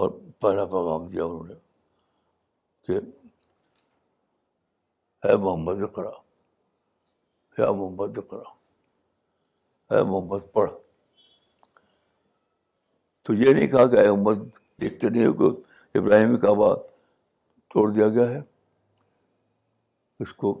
اور 0.00 0.10
پہلا 0.44 0.64
پیغام 0.76 1.06
دیا 1.08 1.24
انہوں 1.24 1.46
نے 1.48 1.54
کہ 2.86 2.98
ہے 5.28 5.36
محمد 5.42 5.82
اقرا 5.82 6.10
یا 7.58 7.70
محمد 7.72 8.18
اقرا 8.18 8.52
اے 9.94 10.02
محمد 10.10 10.52
پڑھ 10.52 10.70
تو 13.24 13.34
یہ 13.34 13.52
نہیں 13.54 13.68
کہا 13.68 13.86
کہ 13.90 13.96
اے 13.98 14.10
محمد 14.10 14.42
دیکھتے 14.80 15.08
نہیں 15.08 15.26
ہو 15.26 15.32
کہ 15.52 16.00
کا 16.08 16.36
کعبات 16.46 16.78
توڑ 17.74 17.88
دیا 17.92 18.08
گیا 18.16 18.28
ہے 18.30 18.40
اس 20.22 20.32
کو 20.42 20.52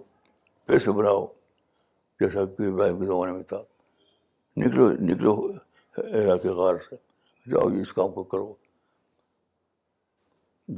سے 0.84 0.90
بناؤ 0.92 1.24
جیسا 2.20 2.44
کہ 2.56 2.66
ابراہیم 2.70 2.98
کے 3.00 3.06
زمانے 3.06 3.32
میں 3.32 3.42
تھا 3.52 3.58
نکلو 4.62 4.88
نکلو 5.10 5.34
عراق 6.20 6.44
غار 6.58 6.74
سے 6.88 6.96
جاؤ 7.50 7.68
اس 7.80 7.92
کام 7.98 8.12
کو 8.12 8.22
کرو 8.32 8.52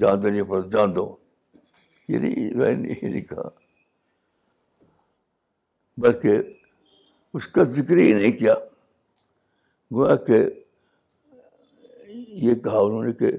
جان 0.00 0.22
دینی 0.22 0.42
پر 0.50 0.68
جان 0.74 0.94
دو 0.94 1.06
یہ 2.08 2.18
نہیں 2.18 2.86
یہ 2.88 3.08
نہیں 3.08 3.24
کہا 3.30 3.48
بلکہ 6.02 6.36
اس 7.34 7.46
کا 7.54 7.62
ذکر 7.76 7.96
ہی 7.96 8.12
نہیں 8.12 8.32
کیا 8.38 8.54
گویا 9.94 10.14
کہ 10.26 10.36
یہ 12.42 12.54
کہا 12.64 12.78
انہوں 12.86 13.02
نے 13.04 13.12
کہ 13.22 13.30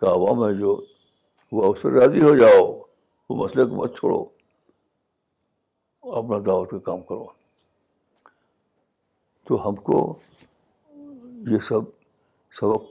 کعبہ 0.00 0.34
میں 0.40 0.52
جو 0.58 0.70
وہ 1.58 1.72
پر 1.80 1.92
راضی 2.00 2.20
ہو 2.22 2.34
جاؤ 2.36 2.60
وہ 3.28 3.36
مسئلے 3.44 3.64
کو 3.70 3.76
مت 3.82 3.96
چھوڑو 3.96 4.18
اپنا 6.20 6.38
دعوت 6.46 6.70
کا 6.70 6.78
کام 6.90 7.02
کرو 7.08 7.24
تو 9.48 9.56
ہم 9.68 9.74
کو 9.88 9.98
یہ 11.52 11.58
سب 11.68 11.88
سبق 12.60 12.84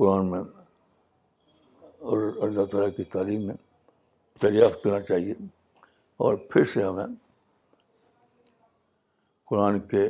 قرآن 0.00 0.30
میں 0.30 0.40
اور 2.10 2.30
اللہ 2.48 2.64
تعالیٰ 2.72 2.88
کی 2.96 3.04
تعلیم 3.16 3.46
میں 3.46 3.54
دریافت 4.42 4.82
کرنا 4.82 5.00
چاہیے 5.10 5.34
اور 6.24 6.34
پھر 6.50 6.64
سے 6.72 6.82
ہمیں 6.82 7.06
قرآن 9.48 9.78
کے 9.88 10.06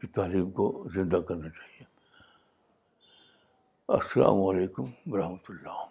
کی 0.00 0.06
تعلیم 0.16 0.50
کو 0.56 0.64
زندہ 0.94 1.16
کرنا 1.28 1.48
چاہیے 1.58 1.84
السلام 3.98 4.40
علیکم 4.48 4.84
ورحمۃ 5.12 5.48
اللہ 5.48 5.86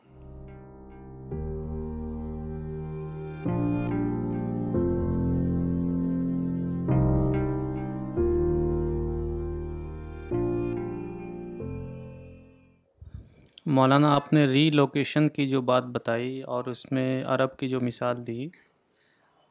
مولانا 13.75 14.13
آپ 14.15 14.31
نے 14.33 14.45
ری 14.47 14.69
لوکیشن 14.71 15.27
کی 15.35 15.47
جو 15.49 15.61
بات 15.75 15.83
بتائی 15.97 16.41
اور 16.55 16.65
اس 16.67 16.91
میں 16.91 17.23
عرب 17.35 17.57
کی 17.57 17.67
جو 17.69 17.79
مثال 17.81 18.25
دی 18.27 18.49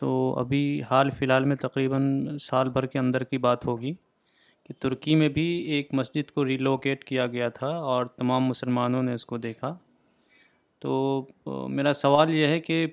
تو 0.00 0.10
ابھی 0.38 0.60
حال 0.90 1.10
فی 1.18 1.24
الحال 1.24 1.44
میں 1.48 1.56
تقریباً 1.60 2.02
سال 2.40 2.68
بھر 2.72 2.86
کے 2.86 2.98
اندر 2.98 3.24
کی 3.30 3.38
بات 3.46 3.64
ہوگی 3.66 3.92
کہ 4.66 4.74
ترکی 4.82 5.14
میں 5.22 5.28
بھی 5.38 5.46
ایک 5.76 5.88
مسجد 6.00 6.30
کو 6.34 6.44
ریلوکیٹ 6.46 7.04
کیا 7.04 7.26
گیا 7.34 7.48
تھا 7.58 7.68
اور 7.94 8.04
تمام 8.16 8.44
مسلمانوں 8.46 9.02
نے 9.02 9.14
اس 9.14 9.24
کو 9.26 9.38
دیکھا 9.46 9.76
تو 10.82 11.26
میرا 11.76 11.92
سوال 12.02 12.34
یہ 12.34 12.46
ہے 12.46 12.58
کہ 12.60 12.86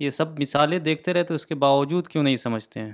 یہ 0.00 0.10
سب 0.16 0.38
مثالیں 0.40 0.78
دیکھتے 0.88 1.12
رہے 1.14 1.22
تو 1.24 1.34
اس 1.34 1.46
کے 1.46 1.54
باوجود 1.66 2.06
کیوں 2.14 2.22
نہیں 2.22 2.36
سمجھتے 2.46 2.80
ہیں 2.80 2.92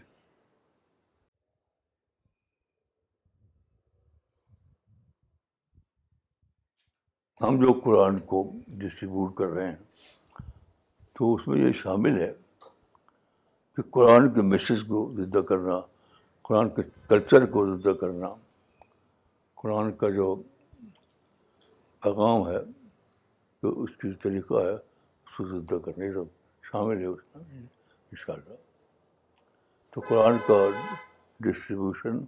ہم 7.42 7.60
لوگ 7.60 7.74
قرآن 7.84 8.18
کو 8.32 8.42
ڈسٹریبیوٹ 8.78 9.34
کر 9.36 9.48
رہے 9.56 9.68
ہیں 9.68 9.76
تو 11.18 11.34
اس 11.34 11.48
میں 11.48 11.58
یہ 11.66 11.72
شامل 11.82 12.20
ہے 12.20 12.30
کہ 13.76 13.82
قرآن 13.92 14.32
کے 14.34 14.42
میسیج 14.42 14.80
کو 14.88 14.98
زدہ 15.18 15.40
کرنا 15.48 15.78
قرآن 16.48 16.68
کے 16.74 16.82
کلچر 17.08 17.46
کو 17.52 17.64
زدہ 17.76 17.92
کرنا 18.00 18.28
قرآن 19.62 19.92
کا 20.00 20.08
جو 20.16 20.34
پیغام 22.02 22.46
ہے 22.48 22.58
جو 23.62 23.72
اس 23.82 23.90
کی 24.00 24.08
طریقہ 24.22 24.62
ہے 24.64 24.72
اس 24.74 25.36
کو 25.36 25.44
زدہ 25.52 25.78
کرنا 25.84 26.04
یہ 26.04 26.12
سب 26.16 26.68
شامل 26.70 27.00
ہے 27.02 27.06
اس 27.06 27.34
میں 27.34 27.44
ان 27.44 28.16
شاء 28.26 28.32
اللہ 28.34 28.60
تو 29.94 30.00
قرآن 30.08 30.36
کا 30.46 30.60
ڈسٹریبیوشن 31.46 32.18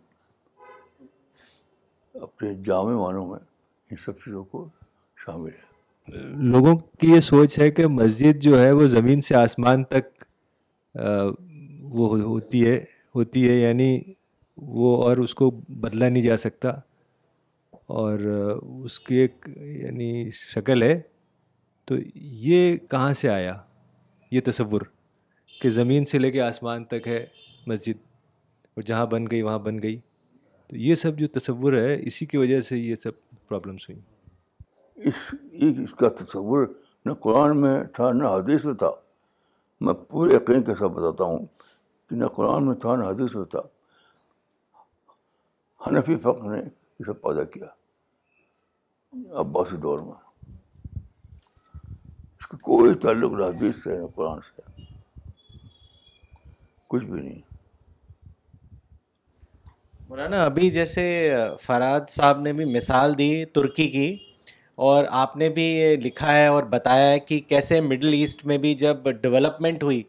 اپنے 2.23 2.55
جامع 2.67 2.97
معنوں 3.03 3.27
میں 3.29 3.39
ان 3.91 3.97
سب 4.05 4.19
چیزوں 4.25 4.45
کو 4.51 4.67
شامل 5.25 5.51
ہے 5.51 5.73
لوگوں 6.53 6.75
کی 7.01 7.11
یہ 7.11 7.21
سوچ 7.27 7.59
ہے 7.59 7.71
کہ 7.77 7.87
مسجد 7.87 8.43
جو 8.43 8.59
ہے 8.61 8.71
وہ 8.79 8.87
زمین 8.95 9.21
سے 9.29 9.35
آسمان 9.37 9.85
تک 9.93 10.14
وہ 10.97 12.19
ہوتی 12.21 12.67
ہے 12.69 12.77
ہوتی 13.15 13.49
ہے 13.49 13.55
یعنی 13.55 13.99
وہ 14.79 14.97
اور 15.05 15.17
اس 15.19 15.35
کو 15.35 15.51
بدلا 15.81 16.09
نہیں 16.09 16.23
جا 16.23 16.37
سکتا 16.37 16.73
اور 18.03 18.19
اس 18.85 18.99
کی 19.01 19.15
ایک 19.21 19.49
یعنی 19.83 20.29
شکل 20.33 20.83
ہے 20.83 20.99
تو 21.87 21.95
یہ 22.15 22.77
کہاں 22.91 23.13
سے 23.15 23.29
آیا 23.31 23.55
یہ 24.33 24.41
تصور 24.45 24.81
کہ 25.61 25.71
زمین 25.71 26.05
سے 26.13 26.19
لے 26.19 26.31
کے 26.33 26.41
آسمان 26.41 26.85
تک 26.93 27.09
ہے 27.09 27.25
مسجد 27.67 27.99
اور 28.75 28.83
جہاں 28.87 29.07
بن 29.07 29.25
گئی 29.31 29.43
وہاں 29.43 29.59
بن 29.67 29.83
گئی 29.83 29.97
تو 30.69 30.77
یہ 30.77 30.95
سب 31.05 31.19
جو 31.19 31.27
تصور 31.39 31.73
ہے 31.79 31.99
اسی 32.07 32.27
کی 32.27 32.37
وجہ 32.37 32.61
سے 32.69 32.79
یہ 32.79 32.95
سب 33.03 33.21
پرابلمس 33.49 33.89
ہوئیں 33.89 34.03
اس 35.09 35.29
اس 35.85 35.93
کا 36.01 36.09
تصور 36.23 36.67
نہ 37.07 37.13
قرآن 37.23 37.61
میں 37.61 37.79
تھا 37.95 38.13
نہ 38.13 38.29
حدیث 38.37 38.65
میں 38.65 38.75
تھا 38.83 38.91
میں 39.85 39.95
پورے 40.11 40.35
یقین 40.35 40.63
کے 40.67 40.75
ساتھ 40.79 40.93
بتاتا 40.99 41.25
ہوں 41.31 41.45
کہ 42.09 42.17
نہ 42.23 42.27
قرآن 42.37 42.67
میں 42.67 42.75
تھا 42.83 42.95
نہ 42.97 43.07
حدیث 43.11 43.35
میں 43.37 43.45
تھا 43.55 43.61
حنفی 45.87 46.17
فخر 46.27 46.51
نے 46.55 46.61
یہ 46.61 47.05
سب 47.11 47.21
پیدا 47.23 47.45
کیا 47.57 47.67
عباسی 49.43 49.77
دور 49.87 49.99
میں 50.07 50.21
اس 50.95 52.47
کا 52.53 52.59
کوئی 52.69 52.95
تعلق 53.03 53.33
نہ 53.41 53.45
حدیث 53.53 53.83
سے 53.85 53.99
نہ 54.01 54.07
قرآن 54.17 54.41
سے 54.49 54.63
کچھ 56.95 57.05
بھی 57.11 57.21
نہیں 57.21 57.41
مولانا 60.09 60.43
ابھی 60.45 60.71
جیسے 60.71 61.05
فراد 61.67 62.09
صاحب 62.17 62.41
نے 62.47 62.53
بھی 62.59 62.65
مثال 62.77 63.19
دی 63.19 63.31
ترکی 63.55 63.87
کی 63.97 64.09
اور 64.83 65.05
آپ 65.23 65.37
نے 65.37 65.49
بھی 65.57 65.63
یہ 65.77 65.97
لکھا 66.05 66.35
ہے 66.37 66.47
اور 66.47 66.63
بتایا 66.71 67.11
ہے 67.11 67.19
کہ 67.21 67.39
کیسے 67.49 67.81
مڈل 67.81 68.13
ایسٹ 68.13 68.45
میں 68.47 68.57
بھی 68.59 68.73
جب 68.75 69.11
ڈیولپمنٹ 69.23 69.83
ہوئی 69.83 70.03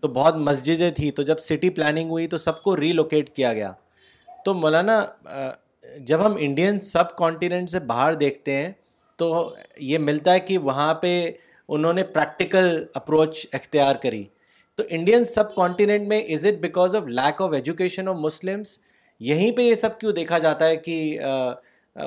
تو 0.00 0.08
بہت 0.08 0.36
مسجدیں 0.48 0.90
تھیں 0.96 1.10
تو 1.16 1.22
جب 1.30 1.38
سٹی 1.38 1.70
پلاننگ 1.70 2.10
ہوئی 2.10 2.26
تو 2.34 2.38
سب 2.38 2.62
کو 2.62 2.76
ریلوکیٹ 2.76 3.30
کیا 3.36 3.52
گیا 3.52 3.72
تو 4.44 4.54
مولانا 4.54 5.02
جب 6.06 6.26
ہم 6.26 6.34
انڈین 6.40 6.78
سب 6.78 7.16
کانٹیننٹ 7.16 7.70
سے 7.70 7.80
باہر 7.86 8.14
دیکھتے 8.24 8.56
ہیں 8.60 8.70
تو 9.18 9.32
یہ 9.80 9.98
ملتا 9.98 10.32
ہے 10.32 10.40
کہ 10.40 10.58
وہاں 10.68 10.92
پہ 11.02 11.12
انہوں 11.72 11.92
نے 11.92 12.02
پریکٹیکل 12.12 12.84
اپروچ 12.94 13.46
اختیار 13.52 13.96
کری 14.02 14.22
تو 14.76 14.82
انڈین 14.90 15.24
سب 15.34 15.54
کانٹیننٹ 15.54 16.06
میں 16.08 16.20
is 16.34 16.46
it 16.46 16.60
because 16.60 16.94
of 16.96 17.06
lack 17.06 17.42
of 17.42 17.52
education 17.54 18.08
of 18.08 18.16
Muslims 18.18 18.78
یہیں 19.32 19.50
پہ 19.56 19.62
یہ 19.62 19.74
سب 19.74 19.98
کیوں 20.00 20.12
دیکھا 20.12 20.38
جاتا 20.48 20.66
ہے 20.68 20.76
کہ 20.76 20.94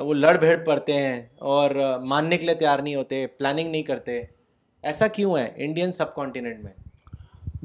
وہ 0.00 0.14
لڑ 0.14 0.36
بھیڑ 0.38 0.56
پڑتے 0.64 0.92
ہیں 1.00 1.20
اور 1.54 1.70
ماننے 2.08 2.36
کے 2.38 2.46
لیے 2.46 2.54
تیار 2.58 2.78
نہیں 2.82 2.94
ہوتے 2.94 3.26
پلاننگ 3.38 3.70
نہیں 3.70 3.82
کرتے 3.90 4.20
ایسا 4.90 5.06
کیوں 5.16 5.36
ہے 5.36 5.48
انڈین 5.64 5.92
سب 5.92 6.14
کانٹیننٹ 6.14 6.62
میں 6.64 6.72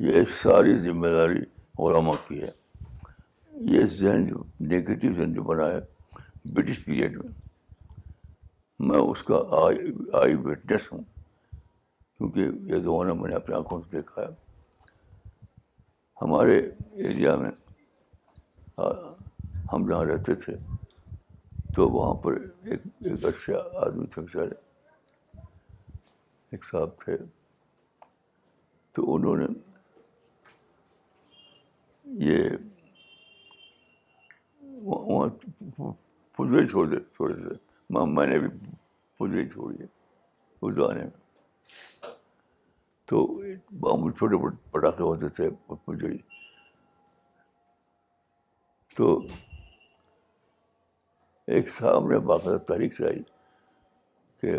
یہ 0.10 0.24
ساری 0.42 0.78
ذمہ 0.80 1.08
داری 1.16 1.40
علماء 1.88 2.14
کی 2.28 2.42
ہے 2.42 2.50
یہ 3.76 3.86
ذہن 4.00 4.26
جو 4.26 4.44
نگیٹو 4.66 5.14
ذہن 5.16 5.34
جو 5.34 5.44
بنا 5.44 5.68
ہے 5.72 5.80
برٹش 6.54 6.84
پیریڈ 6.86 7.18
میں 7.24 7.32
میں 8.90 8.98
اس 8.98 9.24
کا 9.28 9.36
آئی 9.64 9.92
آئی 10.22 10.36
وٹنس 10.44 10.92
ہوں 10.92 11.04
کیونکہ 12.18 12.40
یہ 12.72 12.78
زمانہ 12.84 13.14
میں 13.22 13.30
نے 13.30 13.36
اپنی 13.36 13.56
آنکھوں 13.56 13.82
سے 13.82 13.96
دیکھا 13.98 14.22
ہے 14.22 14.28
ہمارے 16.22 16.58
ایریا 16.60 17.36
میں 17.44 17.52
ہم 19.74 19.88
جہاں 19.88 20.04
رہتے 20.06 20.36
تھے 20.46 20.54
تو 21.76 21.88
وہاں 21.92 22.14
پر 22.24 22.34
ایک 22.70 22.82
ایک 23.08 23.26
اچھا 23.26 23.58
آدمی 23.86 24.06
تھے 24.14 24.22
بیچارے 24.22 24.56
ایک 26.54 26.64
صاحب 26.66 26.96
تھے 27.04 27.18
تو 28.96 29.14
انہوں 29.16 29.36
نے 29.38 29.46
یہ 32.26 32.50
وہاں 34.88 35.28
پجوے 36.38 36.62
دے 36.62 36.68
چھوڑے 36.70 37.00
تھے 37.18 37.56
میں 38.08 38.26
نے 38.28 38.40
بھی 38.40 38.48
پجوے 39.20 39.46
چھوڑی 39.50 39.84
اس 39.84 40.74
زمانے 40.76 41.02
میں 41.02 41.20
تو 43.10 44.10
چھوٹے 44.18 44.38
پٹاخے 44.72 45.04
ہوتے 45.04 45.30
تھے 45.36 45.50
پجڑی 45.86 46.18
تو 48.98 49.18
ایک 51.56 51.70
سامنے 51.74 52.18
باقاعدہ 52.30 52.58
تاریخ 52.68 52.98
سے 52.98 53.06
آئی 53.06 53.22
کہ 54.42 54.58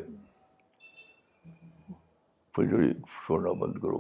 پھل 2.55 2.93
چھوڑنا 3.03 3.53
بند 3.61 3.77
کرو 3.83 3.99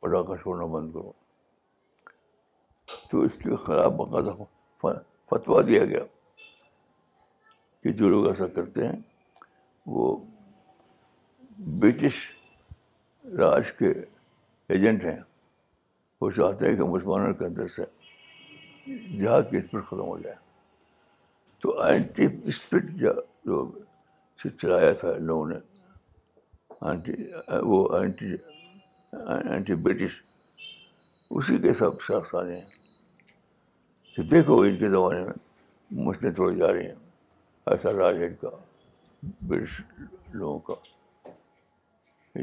پٹاخہ 0.00 0.36
چھوڑنا 0.42 0.64
بند 0.72 0.92
کرو 0.92 1.12
تو 3.10 3.20
اس 3.26 3.36
کے 3.42 3.56
خلاف 3.66 3.92
باقاعدہ 3.98 4.32
فتوا 5.30 5.60
دیا 5.68 5.84
گیا 5.84 6.02
کہ 7.82 7.92
جو 8.00 8.08
لوگ 8.10 8.26
ایسا 8.28 8.46
کرتے 8.56 8.86
ہیں 8.86 9.00
وہ 9.94 10.10
برٹش 11.80 12.16
راج 13.38 13.72
کے 13.78 13.92
ایجنٹ 14.74 15.04
ہیں 15.04 15.20
وہ 16.20 16.30
چاہتے 16.40 16.68
ہیں 16.68 16.76
کہ 16.76 16.84
مسلمانوں 16.94 17.32
کے 17.38 17.44
اندر 17.44 17.68
سے 17.76 17.84
جہاد 19.20 19.50
کے 19.50 19.58
اس 19.58 19.70
پر 19.70 19.80
ختم 19.82 20.00
ہو 20.12 20.18
جائے 20.18 20.42
تو 21.64 21.78
اینٹی 21.80 22.26
اسپرٹ 22.48 22.88
جو 23.00 23.58
چلایا 24.58 24.90
تھا 24.92 25.12
تھا 25.12 25.18
لوگوں 25.26 25.46
نے 25.48 25.54
اینٹی 27.98 28.32
اینٹی 29.50 29.74
برٹش 29.84 30.20
اسی 31.36 31.56
کے 31.62 31.72
سب 31.78 32.00
شخص 32.08 32.34
آ 32.34 32.42
رہے 32.44 32.58
ہیں 32.60 34.24
دیکھو 34.30 34.60
ان 34.62 34.76
کے 34.78 34.90
زمانے 34.90 35.24
میں 35.26 36.04
مسلم 36.06 36.34
تھوڑی 36.34 36.56
جا 36.58 36.72
رہی 36.72 36.86
ہیں 36.86 36.94
ایسا 37.72 37.92
راج 38.02 38.22
ان 38.24 38.34
کا 38.42 38.50
برٹش 39.48 39.80
لوگوں 40.32 40.58
کا 40.68 40.74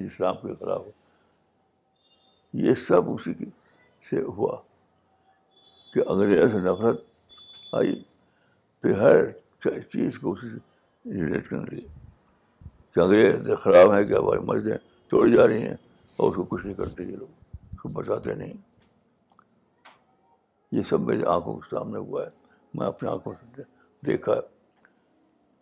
اسلام 0.06 0.36
کے 0.48 0.56
خلاف 0.66 0.88
یہ 2.66 2.74
سب 2.88 3.10
اسی 3.14 3.34
سے 4.10 4.24
ہوا 4.38 4.58
کہ 5.94 6.04
انگریز 6.10 6.56
نفرت 6.66 7.06
آئی 7.82 8.02
پھر 8.82 8.92
ہر 9.00 9.80
چیز 9.92 10.18
کو 10.20 10.36
سے 10.36 10.48
ریلیٹ 11.14 11.48
کرنے 11.50 11.80
ہے 11.82 11.88
کہ 12.94 13.00
انگریز 13.00 13.50
خراب 13.64 13.94
ہیں 13.94 14.04
کہ 14.08 14.14
ہماری 14.14 14.40
مسجدیں 14.46 14.78
توڑی 15.10 15.36
جا 15.38 15.46
رہی 15.48 15.62
ہیں 15.66 15.74
اور 15.74 16.30
اس 16.30 16.36
کو 16.36 16.44
کچھ 16.50 16.66
نہیں 16.66 16.76
کرتے 16.76 17.04
یہ 17.04 17.16
لوگ 17.16 17.58
اس 17.74 17.80
کو 17.82 17.90
بچاتے 18.00 18.34
نہیں 18.36 18.54
یہ 20.76 20.84
سب 20.90 21.02
میری 21.10 21.24
آنکھوں 21.34 21.54
کے 21.60 21.76
سامنے 21.76 21.98
ہوا 21.98 22.24
ہے 22.26 22.30
میں 22.80 22.88
اپنی 22.88 23.10
آنکھوں 23.10 23.34
سے 23.42 23.62
دیکھا 24.06 24.34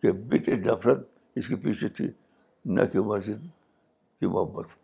کہ 0.02 0.12
بے 0.28 0.38
نفرت 0.66 1.06
اس 1.38 1.48
کے 1.48 1.56
پیچھے 1.64 1.88
تھی 1.96 2.06
نہ 2.78 2.84
کہ 2.92 3.00
مسجد 3.12 3.42
کی 4.20 4.26
محبت 4.26 4.74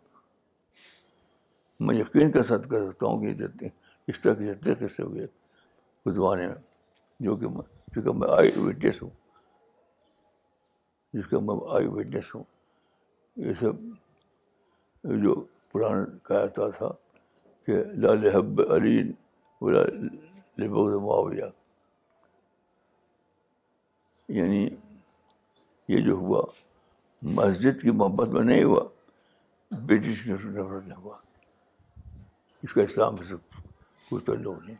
میں 1.87 1.95
یقین 1.95 2.31
کے 2.31 2.43
ساتھ 2.47 2.67
کر 2.69 2.91
سکتا 2.91 3.05
ہوں 3.07 3.33
کہ 3.59 3.67
اس 4.11 4.21
طرح 4.21 4.33
کے 4.33 4.73
ہوئے 5.03 5.23
اس 5.25 6.13
زمانے 6.13 6.47
میں 6.47 6.55
جو 7.25 7.35
کہ 7.37 7.45
جس 7.95 8.03
کا 8.05 8.11
میں 8.19 8.27
آئی 8.37 8.51
وٹنس 8.57 9.01
ہوں 9.03 9.09
جس 11.13 11.27
کا 11.29 11.39
میں 11.47 11.53
آئی 11.75 11.87
وٹنس 11.95 12.33
ہوں 12.35 12.43
یہ 13.45 13.53
سب 13.59 13.75
جو 15.23 15.33
پرانا 15.71 16.05
کہتا 16.27 16.69
تھا 16.77 16.87
کہ 17.65 17.83
لال 18.03 18.25
حب 18.35 18.61
علی 18.73 19.01
معاویہ 20.61 21.49
یعنی 24.37 24.67
یہ 25.89 26.01
جو 26.05 26.13
ہوا 26.21 26.41
مسجد 27.37 27.81
کی 27.81 27.91
محبت 28.01 28.29
میں 28.29 28.43
نہیں 28.43 28.63
ہوا 28.63 28.83
برٹش 29.85 30.25
نفرت 30.27 30.87
نے 30.87 30.95
ہوا 30.97 31.17
اس 32.63 32.73
کا 32.73 32.81
اسلام 32.81 33.17
سے 33.29 33.35
کوئی 34.09 34.23
تعلق 34.25 34.63
نہیں 34.67 34.77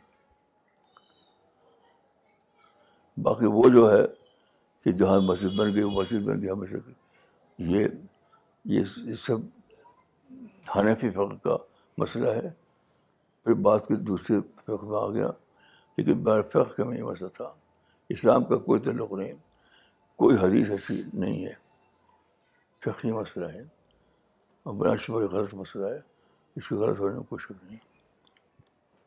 باقی 3.22 3.46
وہ 3.52 3.68
جو 3.74 3.90
ہے 3.92 4.02
کہ 4.84 4.92
جہاں 4.98 5.20
مسجد 5.20 5.56
بن 5.58 5.74
گئی 5.74 5.82
وہ 5.82 5.90
مسجد 5.90 6.26
بن 6.28 6.42
گئی 6.42 7.70
یہ 7.72 7.86
یہ 8.72 9.14
سب 9.26 9.40
حنفی 10.76 11.10
فقہ 11.10 11.34
کا 11.44 11.56
مسئلہ 11.98 12.28
ہے 12.36 12.48
پھر 13.44 13.54
بات 13.68 13.86
کے 13.88 13.94
دوسرے 14.10 14.36
فقر 14.64 14.84
میں 14.86 14.96
آ 14.98 15.08
گیا 15.12 15.30
لیکن 15.96 16.22
بر 16.22 16.42
فقر 16.52 16.84
میں 16.84 16.98
یہ 16.98 17.02
مسئلہ 17.04 17.28
تھا 17.36 17.50
اسلام 18.14 18.44
کا 18.50 18.56
کوئی 18.68 18.80
تعلق 18.84 19.12
نہیں 19.20 19.32
کوئی 20.22 20.36
حدیث 20.44 20.70
ایسی 20.76 21.00
نہیں 21.24 21.44
ہے 21.44 21.52
فقی 22.84 23.12
مسئلہ 23.12 23.48
ہے 23.54 23.62
اور 24.66 24.74
بنا 24.82 24.94
شبہ 25.06 25.20
غلط 25.34 25.54
مسئلہ 25.64 25.86
ہے 25.94 25.98
اس 26.58 26.68
کے 26.68 26.74
غلط 26.84 26.98
ہونے 27.00 27.14
میں 27.16 27.24
کوئی 27.30 27.42
شک 27.46 27.64
نہیں 27.64 27.78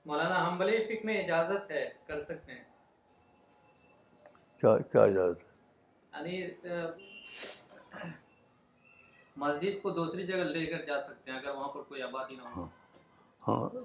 مولانا 0.10 0.46
ہم 0.48 0.58
فکر 0.60 1.10
اجازت 1.16 1.72
ہے 1.72 1.88
کر 2.08 2.20
سکتے 2.30 2.52
ہیں 2.54 2.64
کیا 4.62 5.02
اجازت 5.02 5.44
ہے 5.46 6.30
یعنی، 6.30 6.70
مسجد 9.44 9.82
کو 9.82 9.90
دوسری 9.92 10.26
جگہ 10.28 10.44
لے 10.56 10.66
کر 10.66 10.86
جا 10.88 11.00
سکتے 11.02 11.32
ہیں 11.32 11.38
اگر 11.38 11.50
وہاں 11.56 11.68
پر 11.74 11.84
کوئی 11.90 12.02
آبادی 12.02 12.36
نہ 12.36 12.42
ہو 12.56 12.62
ہاں, 12.64 12.68
ہاں، 13.48 13.82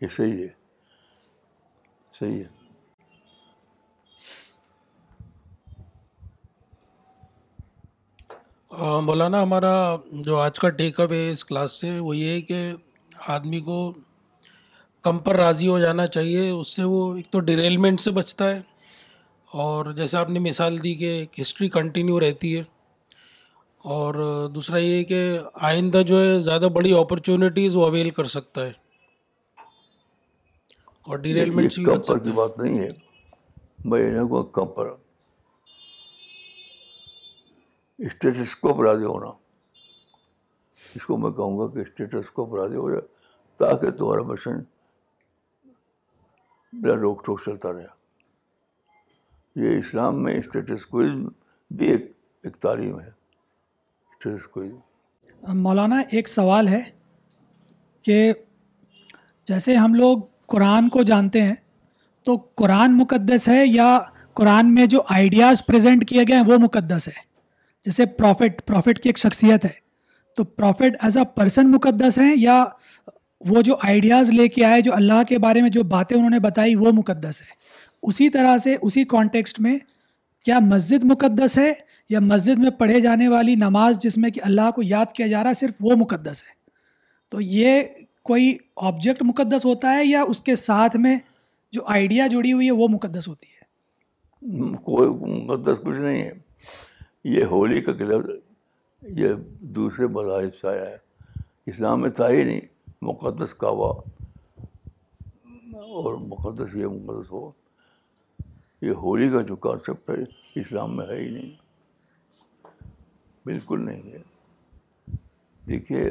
یہ 0.00 0.08
صحیح 0.16 0.38
ہے 0.42 0.48
صحیح 2.18 2.42
ہے 2.42 2.54
مولانا 9.04 9.42
ہمارا 9.42 9.74
جو 10.24 10.36
آج 10.38 10.58
کا 10.60 10.68
ٹیک 10.78 10.98
اپ 11.00 11.12
ہے 11.12 11.30
اس 11.32 11.44
کلاس 11.44 11.80
سے 11.80 11.98
وہ 11.98 12.16
یہ 12.16 12.30
ہے 12.32 12.40
کہ 12.50 12.60
آدمی 13.34 13.60
کو 13.68 13.76
کم 15.04 15.18
پر 15.26 15.36
راضی 15.36 15.68
ہو 15.68 15.78
جانا 15.78 16.06
چاہیے 16.16 16.48
اس 16.50 16.74
سے 16.76 16.84
وہ 16.92 17.00
ایک 17.16 17.30
تو 17.32 17.40
ڈیریلمنٹ 17.50 18.00
سے 18.00 18.10
بچتا 18.20 18.48
ہے 18.54 18.60
اور 19.62 19.86
جیسے 19.98 20.16
آپ 20.16 20.30
نے 20.30 20.38
مثال 20.44 20.76
دی 20.82 20.94
کہ 21.00 21.10
ہسٹری 21.40 21.68
کنٹینیو 21.76 22.18
رہتی 22.20 22.56
ہے 22.56 22.62
اور 23.94 24.14
دوسرا 24.54 24.78
یہ 24.78 25.02
کہ 25.12 25.20
آئندہ 25.68 26.02
جو 26.06 26.20
ہے 26.20 26.38
زیادہ 26.48 26.68
بڑی 26.74 26.92
اپرچونیٹیز 27.00 27.76
وہ 27.76 27.86
اویل 27.86 28.10
کر 28.18 28.24
سکتا 28.32 28.64
ہے 28.66 28.72
اور 31.08 31.18
ڈیریلمنٹ 31.26 31.72
کی 31.74 32.32
بات 32.40 32.58
نہیں 32.58 32.78
ہے 32.78 32.88
میں 33.84 34.20
اسٹیٹس 38.06 38.54
کو 38.60 38.70
اپرادی 38.74 39.04
ہونا 39.04 39.30
اس 40.96 41.02
کو 41.06 41.16
میں 41.18 41.30
کہوں 41.42 41.58
گا 41.58 41.66
کہ 41.74 41.78
اسٹیٹس 41.88 42.30
کو 42.38 42.46
اپرادی 42.46 42.76
ہو 42.84 42.88
جائے 42.90 43.02
تاکہ 43.64 43.90
تمہارا 43.98 44.22
مشن 44.32 44.58
بلا 46.82 46.94
روک 47.06 47.24
ٹوک 47.26 47.40
چلتا 47.44 47.72
رہے 47.72 47.94
یہ 49.62 49.76
اسلام 49.78 50.22
میں 50.22 50.32
اسٹیٹس 50.38 50.70
اسٹیٹس 50.72 51.72
بھی 51.78 51.86
ایک 51.90 52.10
ایک 52.44 52.56
تعلیم 52.62 52.98
ہے 53.00 54.34
مولانا 55.64 55.98
ایک 56.16 56.28
سوال 56.28 56.68
ہے 56.68 56.80
کہ 58.04 58.16
جیسے 59.48 59.74
ہم 59.76 59.94
لوگ 59.94 60.18
قرآن 60.54 60.88
کو 60.96 61.02
جانتے 61.10 61.42
ہیں 61.42 61.54
تو 62.24 62.36
قرآن 62.62 62.96
مقدس 62.98 63.48
ہے 63.48 63.64
یا 63.66 63.88
قرآن 64.40 64.74
میں 64.74 64.86
جو 64.94 65.00
آئیڈیاز 65.16 65.64
پریزنٹ 65.66 66.08
کیے 66.08 66.24
گئے 66.28 66.36
ہیں 66.36 66.44
وہ 66.46 66.58
مقدس 66.62 67.08
ہے 67.08 67.20
جیسے 67.84 68.06
پروفٹ 68.20 68.64
پروفٹ 68.66 69.00
کی 69.02 69.08
ایک 69.08 69.18
شخصیت 69.18 69.64
ہے 69.64 69.72
تو 70.36 70.44
پروفٹ 70.44 70.96
ایز 71.04 71.16
اے 71.18 71.24
پرسن 71.34 71.70
مقدس 71.70 72.18
ہیں 72.18 72.32
یا 72.38 72.62
وہ 73.48 73.62
جو 73.62 73.76
آئیڈیاز 73.88 74.30
لے 74.30 74.48
کے 74.48 74.64
آئے 74.64 74.80
جو 74.82 74.94
اللہ 74.94 75.22
کے 75.28 75.38
بارے 75.38 75.60
میں 75.62 75.70
جو 75.70 75.82
باتیں 75.96 76.16
انہوں 76.16 76.30
نے 76.30 76.38
بتائی 76.50 76.74
وہ 76.84 76.92
مقدس 76.96 77.40
ہے 77.42 77.64
اسی 78.08 78.28
طرح 78.34 78.56
سے 78.64 78.74
اسی 78.82 79.02
کانٹیکسٹ 79.12 79.58
میں 79.60 79.76
کیا 80.44 80.58
مسجد 80.62 81.04
مقدس 81.04 81.56
ہے 81.58 81.72
یا 82.10 82.18
مسجد 82.22 82.58
میں 82.64 82.70
پڑھے 82.78 83.00
جانے 83.06 83.28
والی 83.28 83.54
نماز 83.66 83.98
جس 84.02 84.18
میں 84.24 84.30
کہ 84.30 84.40
اللہ 84.44 84.70
کو 84.74 84.82
یاد 84.86 85.12
کیا 85.14 85.26
جا 85.32 85.42
رہا 85.42 85.50
ہے 85.50 85.60
صرف 85.60 85.82
وہ 85.86 85.96
مقدس 86.00 86.42
ہے 86.48 86.54
تو 87.30 87.40
یہ 87.54 87.80
کوئی 88.30 88.56
آبجیکٹ 88.90 89.22
مقدس 89.32 89.64
ہوتا 89.64 89.94
ہے 89.96 90.04
یا 90.06 90.22
اس 90.28 90.40
کے 90.48 90.56
ساتھ 90.62 90.96
میں 91.06 91.16
جو 91.76 91.82
آئیڈیا 91.96 92.26
جڑی 92.36 92.52
ہوئی 92.52 92.66
ہے 92.66 92.72
وہ 92.80 92.88
مقدس 92.94 93.28
ہوتی 93.28 93.46
ہے 93.54 94.70
کوئی 94.84 95.08
مقدس 95.34 95.82
کچھ 95.84 95.98
نہیں 95.98 96.22
ہے 96.22 96.30
یہ 97.34 97.44
ہولی 97.52 97.80
کا 97.88 97.92
یہ 99.20 99.32
دوسرے 99.78 100.06
مذاہب 100.18 100.54
سے 100.60 100.68
آیا 100.68 100.84
ہے 100.90 100.96
اسلام 101.70 102.00
میں 102.00 102.10
تھا 102.18 102.28
ہی 102.30 102.42
نہیں 102.44 102.60
مقدس 103.12 103.52
کعبہ 103.64 103.92
اور 106.02 106.14
مقدس 106.32 106.74
یہ 106.76 106.86
مقدس 107.04 107.30
ہو 107.32 107.50
یہ 108.82 108.90
ہولی 109.02 109.28
کا 109.32 109.40
جو 109.48 109.56
کانسیپٹ 109.66 110.10
ہے 110.10 110.60
اسلام 110.60 110.96
میں 110.96 111.06
ہے 111.06 111.16
ہی 111.20 111.28
نہیں 111.34 111.50
بالکل 113.44 113.84
نہیں 113.84 114.10
ہے 114.12 114.18
دیکھیے 115.66 116.04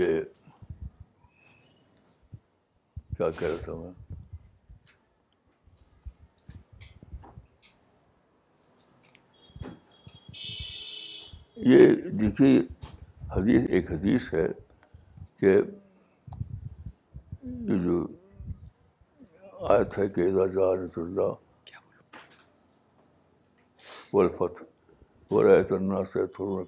یہ 0.00 0.20
کیا 3.16 3.30
کہہ 3.38 3.46
رہا 3.48 3.64
تھا 3.64 3.74
میں 3.74 3.92
یہ 11.70 11.94
دیکھیے 12.18 12.58
حدیث 13.36 13.66
ایک 13.76 13.90
حدیث 13.92 14.32
ہے 14.34 14.46
کہ 15.40 15.60
جو 17.84 18.06
آئے 19.60 19.84
تھے 19.84 20.06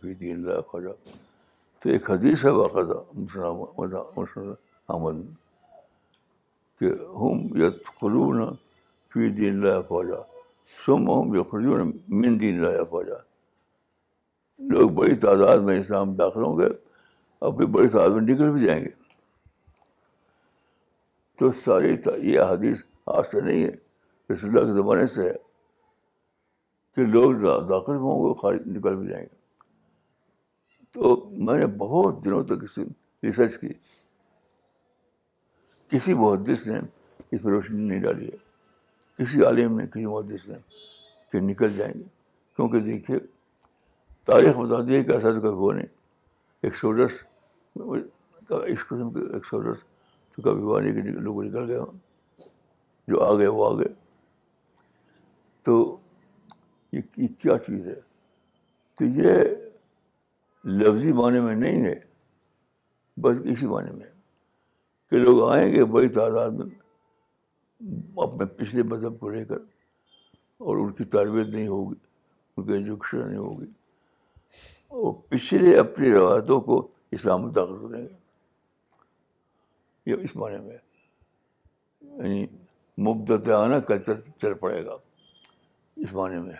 فی 0.02 0.14
دین 0.20 0.36
اللہ 0.36 0.60
خواجہ 0.68 0.90
تو 1.80 1.88
ایک 1.90 2.10
حدیث 2.10 2.44
ہے 2.44 2.52
باقاعدہ 2.52 2.96
احمد 4.88 5.18
کہ 6.80 6.90
ہم 7.20 7.38
یت 7.60 7.86
خلو 8.00 8.32
نا 8.38 8.46
فی 9.12 9.28
دین 9.40 9.64
اللہ 9.64 9.80
خواجہ 9.88 10.20
سم 10.84 11.10
ہم 11.10 11.34
یخرجون 11.34 11.90
من 12.08 12.32
نا 12.32 12.38
دین 12.40 12.64
اللہ 12.64 12.84
خواجہ 12.90 13.18
لوگ 14.70 14.88
بڑی 14.98 15.14
تعداد 15.22 15.58
میں 15.66 15.80
اسلام 15.80 16.14
داخل 16.14 16.42
ہوں 16.44 16.58
گے 16.58 16.66
اب 17.46 17.56
بھی 17.56 17.66
بڑی 17.76 17.88
تعداد 17.88 18.10
میں 18.16 18.20
نکل 18.34 18.50
بھی 18.52 18.64
جائیں 18.66 18.80
گے 18.84 18.98
تو 21.40 21.50
ساری 21.64 21.94
یہ 22.30 22.40
حدیث 22.50 22.78
آج 23.16 23.24
سے 23.32 23.40
نہیں 23.40 23.62
ہے 23.64 23.70
اس 24.32 24.42
اللہ 24.44 24.64
کے 24.64 24.72
زمانے 24.76 25.06
سے 25.14 25.28
ہے 25.28 25.32
کہ 26.96 27.04
لوگ 27.12 27.32
داخل 27.68 27.94
ہوں 28.02 28.20
گے 28.24 28.32
خارج 28.40 28.66
نکل 28.76 28.96
بھی 28.96 29.08
جائیں 29.08 29.22
گے 29.24 30.84
تو 30.94 31.14
میں 31.46 31.56
نے 31.58 31.66
بہت 31.84 32.24
دنوں 32.24 32.44
تک 32.50 32.64
اس 32.64 32.78
ریسرچ 33.22 33.56
کی 33.60 33.68
کسی 35.96 36.14
محدث 36.22 36.66
نے 36.66 36.78
اس 37.30 37.42
پہ 37.42 37.48
روشنی 37.48 37.88
نہیں 37.88 38.00
ڈالی 38.02 38.26
ہے 38.32 39.22
کسی 39.24 39.44
عالم 39.44 39.78
نے 39.80 39.86
کسی 39.86 40.06
محدث 40.06 40.46
نے 40.48 40.58
کہ 41.32 41.40
نکل 41.50 41.76
جائیں 41.76 41.92
گے 41.98 42.04
کیونکہ 42.56 42.80
دیکھیے 42.90 43.18
تاریخ 44.32 44.56
بتاتی 44.58 44.96
ہے 44.96 45.02
کہ 45.04 45.12
ایسا 45.12 45.38
تو 45.40 45.70
نہیں 45.72 45.86
ایک 46.62 46.76
سو 46.80 46.96
رس 47.04 47.22
اس 47.76 48.84
قسم 48.88 49.14
کے 49.14 49.32
ایک 49.34 49.46
سو 49.50 49.62
ہوا 50.48 50.80
نہیں 50.80 50.92
کہ 50.94 51.20
لوگ 51.20 51.42
نکل 51.42 51.68
گئے 51.70 51.78
جو 53.08 53.20
آ 53.24 53.32
گئے 53.38 53.46
وہ 53.46 53.68
آ 53.68 53.72
گئے 53.78 53.92
تو 55.64 55.96
یہ 56.92 57.26
کیا 57.38 57.56
چیز 57.66 57.86
ہے 57.86 58.00
تو 58.98 59.04
یہ 59.20 59.42
لفظی 60.78 61.12
معنی 61.18 61.40
میں 61.40 61.54
نہیں 61.56 61.84
ہے 61.84 61.94
بس 63.20 63.36
اسی 63.50 63.66
معنی 63.66 63.90
میں 63.98 64.06
کہ 65.10 65.16
لوگ 65.18 65.48
آئیں 65.50 65.72
گے 65.74 65.84
بڑی 65.94 66.08
تعداد 66.18 66.50
میں 66.58 66.74
اپنے 68.24 68.44
پچھلے 68.56 68.82
مذہب 68.90 69.18
کو 69.20 69.28
لے 69.30 69.44
کر 69.44 69.58
اور 70.64 70.76
ان 70.78 70.92
کی 70.92 71.04
تربیت 71.16 71.46
نہیں 71.54 71.68
ہوگی 71.68 71.94
ان 72.56 72.66
کی 72.66 72.72
ایجوکیشن 72.72 73.26
نہیں 73.26 73.38
ہوگی 73.38 73.66
اور 75.00 75.12
پچھلے 75.28 75.76
اپنی 75.78 76.10
روایتوں 76.12 76.60
کو 76.68 76.86
اسلام 77.18 77.42
میں 77.44 77.52
داخل 77.54 77.86
کریں 77.90 78.02
گے 78.02 78.18
یہ 80.10 80.22
اس 80.24 80.34
معنی 80.42 80.58
میں 80.66 80.78
یعنی 82.22 82.46
کلچر 83.88 84.20
چل 84.42 84.54
پڑے 84.62 84.84
گا 84.86 84.96
اس 86.02 86.12
معنی 86.18 86.40
میں 86.46 86.56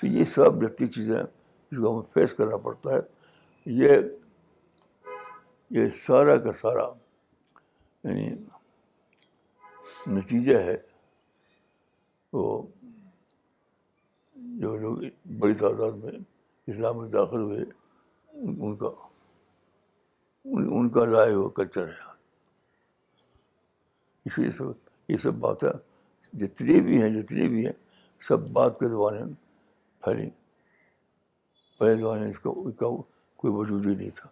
تو 0.00 0.06
یہ 0.06 0.24
سب 0.34 0.60
جتنی 0.62 0.86
چیزیں 0.96 1.16
جس 1.16 1.78
کو 1.80 1.92
ہمیں 1.92 2.08
فیس 2.14 2.34
کرنا 2.38 2.56
پڑتا 2.64 2.90
ہے 2.94 3.00
یہ 3.80 3.92
یہ 5.76 5.88
سارا 6.04 6.36
کا 6.46 6.52
سارا 6.60 6.84
یعنی 8.08 8.28
نتیجہ 10.18 10.56
ہے 10.68 10.76
وہ 12.38 12.48
جو 14.62 14.76
لوگ 14.82 14.98
بڑی 15.44 15.54
تعداد 15.62 16.04
میں 16.04 16.18
اسلام 16.72 16.98
میں 17.00 17.08
داخل 17.18 17.42
ہوئے 17.48 17.64
ان 17.64 18.76
کا 18.82 18.88
ان 20.52 20.88
کا 20.94 21.04
رائے 21.06 21.32
یہ 25.08 25.16
سب 25.22 25.32
باتیں 25.40 25.68
جتنی 26.40 26.80
بھی 26.84 27.00
ہیں 27.02 27.08
جتنے 27.14 27.46
بھی 27.48 27.64
ہیں 27.66 27.72
سب 28.28 28.48
بات 28.58 28.78
کے 28.80 28.86
پہلے 31.78 32.28
اس 32.28 32.38
کا 32.38 32.50
کوئی 32.80 33.52
وجود 33.54 33.86
ہی 33.86 33.94
نہیں 33.94 34.10
تھا 34.16 34.28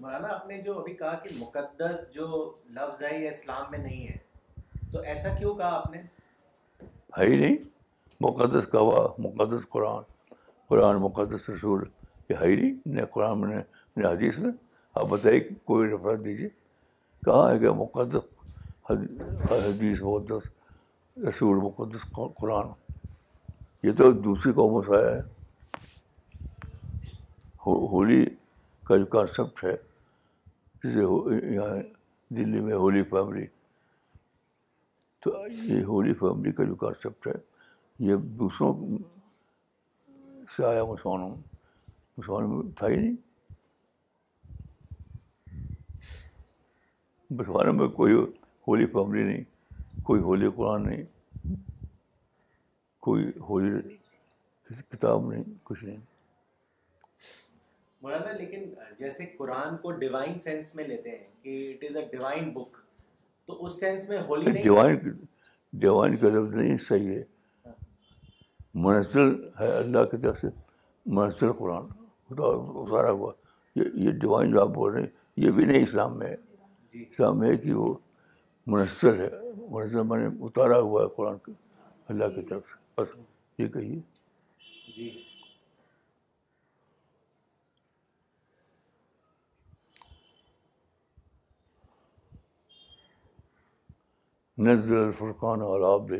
مولانا 0.00 0.28
آپ 0.34 0.46
نے 0.48 0.60
جو 0.62 0.78
ابھی 0.80 0.94
کہا 0.96 1.14
کہ 1.22 1.30
مقدس 1.38 2.06
جو 2.14 2.26
لفظ 2.74 3.02
ہے 3.02 3.18
یہ 3.20 3.28
اسلام 3.28 3.70
میں 3.70 3.78
نہیں 3.78 4.06
ہے 4.08 4.62
تو 4.92 5.00
ایسا 5.14 5.34
کیوں 5.38 5.54
کہا 5.54 5.74
آپ 5.76 5.90
نے 5.92 6.02
ہے 7.18 7.26
ہی 7.26 7.38
نہیں 7.38 7.56
مقدس 8.26 8.66
کعبہ 8.72 9.06
مقدس 9.26 9.68
قرآن 9.72 10.02
قرآن 10.68 10.96
مقدس 11.02 11.48
رسول 11.50 11.82
یہ 12.28 12.66
نہ 12.86 13.04
قرآن 13.12 13.48
نے 13.48 13.56
نہ 13.96 14.06
حدیث 14.08 14.38
میں 14.38 14.50
آپ 14.98 15.06
بتائیے 15.10 15.40
کوئی 15.66 15.88
رفرت 15.90 16.24
دیجیے 16.24 16.48
کہاں 17.24 17.50
ہے 17.50 17.58
کہ 17.58 17.70
مقدس 17.82 18.92
حدیث 19.50 20.00
مقدس 20.02 20.48
رسول 21.28 21.58
مقدس 21.66 22.04
قرآن 22.40 22.66
یہ 23.86 23.92
تو 23.98 24.10
دوسری 24.26 24.52
قوموں 24.52 24.82
سے 24.86 24.96
آیا 24.96 25.16
ہے 25.16 25.20
ہولی 27.66 28.24
کا 28.86 28.96
جو 28.96 29.06
کانسیپٹ 29.14 29.64
ہے 29.64 29.74
جیسے 30.84 30.98
یہاں 31.54 31.74
دلی 32.36 32.60
میں 32.66 32.76
ہولی 32.76 33.02
فیملی 33.10 33.46
تو 35.24 35.30
یہ 35.64 35.82
ہولی 35.84 36.14
فیملی 36.20 36.52
کا 36.58 36.64
جو 36.64 36.74
کانسیپٹ 36.84 37.26
ہے 37.26 37.32
یہ 38.06 38.16
دوسروں 38.40 38.72
سے 40.56 40.64
آیا 40.64 40.82
مسلمانوں 40.84 41.28
مسلمانوں 41.30 42.48
میں 42.62 42.72
تھا 42.78 42.88
ہی 42.88 42.96
نہیں 42.96 43.16
مسلمانوں 47.30 47.72
میں 47.78 47.88
کوئی 47.96 48.12
ہولی 48.66 48.86
فیملی 48.92 49.22
نہیں 49.22 49.42
کوئی 50.06 50.20
ہولی 50.22 50.50
قرآن 50.56 50.86
نہیں 50.88 51.02
کوئی 53.08 53.24
ہولی 53.48 53.72
کتاب 54.96 55.30
نہیں 55.30 55.42
کچھ 55.64 55.82
نہیں 55.84 55.96
مولانا 58.02 58.32
لیکن 58.38 58.68
جیسے 58.98 59.26
قرآن 59.38 59.76
کو 59.82 59.90
ڈیوائن 60.04 60.38
سینس 60.44 60.74
میں 60.76 60.84
لیتے 60.88 61.16
ہیں 61.18 61.24
کہ 61.42 61.56
it 61.74 61.84
is 61.90 61.96
a 61.96 62.04
divine 62.12 62.52
divine 62.52 62.52
divine 62.52 62.52
book 62.60 62.76
تو 63.46 63.64
اس 63.66 63.80
سینس 63.80 64.08
میں 64.08 64.20
ہولی 64.28 64.62
کا 66.16 66.28
لفظ 66.28 66.54
نہیں 66.58 66.78
صحیح 66.86 67.08
ہے 67.14 67.22
منحصر 68.82 69.24
ہے 69.60 69.70
اللہ 69.78 70.04
کی 70.10 70.16
طرف 70.22 70.40
سے 70.40 70.46
منحصر 71.16 71.52
قرآن 71.58 71.86
خدا 72.28 72.50
اتارا 72.82 73.10
ہوا 73.10 73.32
یہ 73.76 73.96
یہ 74.06 74.10
ڈیوائن 74.24 74.52
جو 74.52 74.60
آپ 74.62 74.68
بول 74.76 74.92
رہے 74.92 75.00
ہیں 75.02 75.44
یہ 75.44 75.50
بھی 75.56 75.64
نہیں 75.70 75.82
اسلام 75.84 76.18
میں 76.18 76.26
ہے 76.26 76.36
جی۔ 76.92 77.04
اسلام 77.10 77.38
میں 77.38 77.48
ہے 77.50 77.56
کہ 77.64 77.72
وہ 77.80 77.88
منحصر 78.74 79.18
ہے 79.20 79.28
منحصر 79.70 80.02
میں 80.10 80.18
نے 80.18 80.26
اتارا 80.48 80.78
ہوا 80.90 81.02
ہے 81.02 81.08
قرآن 81.16 81.36
اللہ 82.08 82.34
کی 82.34 82.42
طرف 82.50 82.70
سے 82.70 83.00
بس 83.00 83.16
یہ 83.60 83.68
کہیے 83.78 84.00
جی۔ 84.96 85.10
نظر 94.66 95.10
فرقان 95.18 95.60
العاب 95.74 96.12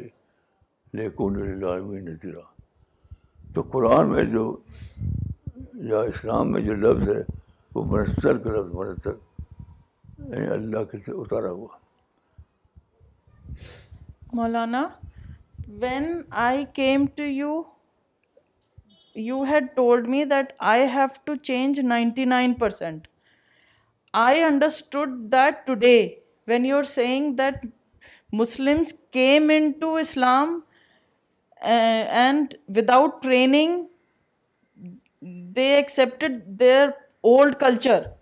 لیکن 0.96 2.08
تو 3.54 3.62
قرآن 3.72 4.08
میں 4.12 4.24
جو 4.32 4.44
یا 5.90 6.00
اسلام 6.08 6.50
میں 6.52 6.60
جو 6.62 6.74
لفظ 6.74 7.08
ہے 7.08 7.22
وہ 7.74 7.84
منصر 7.90 8.38
کا 8.44 8.50
لفظ 8.56 8.74
منصر 8.74 9.18
یعنی 10.32 10.46
اللہ 10.54 10.84
کے 10.90 10.98
سے 11.06 11.12
اتارا 11.20 11.50
ہوا 11.50 11.76
مولانا 14.38 14.86
when 15.80 16.10
I 16.44 16.64
came 16.74 17.06
to 17.16 17.22
you 17.24 17.60
you 19.26 19.42
had 19.52 19.66
told 19.74 20.08
me 20.08 20.24
that 20.30 20.52
I 20.72 20.86
have 20.94 21.06
to 21.24 21.34
change 21.50 21.80
ninety 21.80 22.24
nine 22.34 22.54
percent 22.60 23.06
I 24.26 24.42
understood 24.42 25.18
that 25.32 25.66
today 25.66 25.96
when 26.48 26.66
you 26.66 26.76
are 26.76 26.82
seeing 26.96 27.32
that 27.38 27.66
Muslims 28.32 28.92
came 29.12 29.50
in 29.56 29.70
to 29.80 29.94
Islam 29.96 30.58
and 31.60 32.54
without 32.68 33.22
training, 33.22 33.88
they 35.20 35.78
accepted 35.78 36.58
their 36.58 36.94
old 37.22 37.58
culture. 37.58 38.12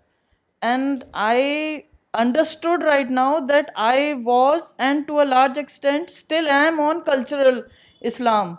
And 0.61 1.05
I 1.13 1.85
understood 2.13 2.83
right 2.83 3.09
now 3.09 3.39
that 3.41 3.71
I 3.75 4.15
was, 4.25 4.75
and 4.79 5.05
to 5.07 5.21
a 5.21 5.25
large 5.25 5.57
extent 5.57 6.09
still 6.09 6.47
am, 6.47 6.79
on 6.79 7.03
cultural 7.03 7.65
Islam. 8.01 8.57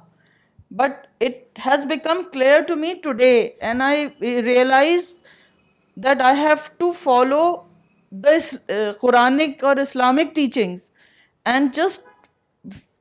But 0.71 1.09
it 1.19 1.51
has 1.57 1.85
become 1.85 2.31
clear 2.31 2.65
to 2.65 2.77
me 2.77 3.01
today, 3.01 3.55
and 3.61 3.83
I 3.83 4.13
realize 4.21 5.23
that 5.97 6.21
I 6.21 6.35
have 6.35 6.79
to 6.79 6.93
follow 6.93 7.67
this 8.13 8.55
uh, 8.69 8.95
Quranic 9.01 9.63
or 9.63 9.79
Islamic 9.79 10.35
teachings 10.35 10.93
and 11.45 11.75
just 11.75 12.03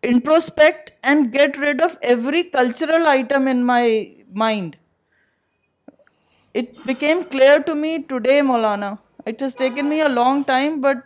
introspect 0.09 0.91
and 1.03 1.31
get 1.31 1.57
rid 1.61 1.81
of 1.85 1.95
every 2.01 2.43
cultural 2.43 3.07
item 3.13 3.47
in 3.53 3.65
my 3.69 4.11
mind. 4.31 4.77
It 6.53 6.85
became 6.85 7.25
clear 7.25 7.59
to 7.63 7.75
me 7.75 8.03
today, 8.03 8.39
Maulana. 8.39 8.99
It 9.25 9.41
has 9.41 9.53
taken 9.53 9.89
me 9.89 9.99
a 9.99 10.07
long 10.07 10.45
time, 10.45 10.79
but 10.79 11.03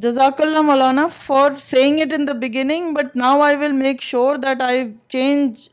Jazakallah, 0.00 0.64
Maulana, 0.72 1.08
for 1.10 1.56
saying 1.70 2.00
it 2.00 2.12
in 2.12 2.24
the 2.24 2.34
beginning, 2.34 2.92
but 2.92 3.14
now 3.14 3.40
I 3.40 3.54
will 3.54 3.78
make 3.84 4.00
sure 4.00 4.36
that 4.36 4.60
I 4.60 4.94
change 5.08 5.70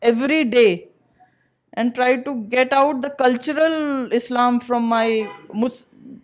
every 0.00 0.44
day 0.44 0.88
and 1.72 1.92
try 1.94 2.14
to 2.16 2.34
get 2.56 2.72
out 2.72 3.00
the 3.00 3.10
cultural 3.10 4.12
Islam 4.12 4.60
from 4.60 4.86
my, 4.86 5.28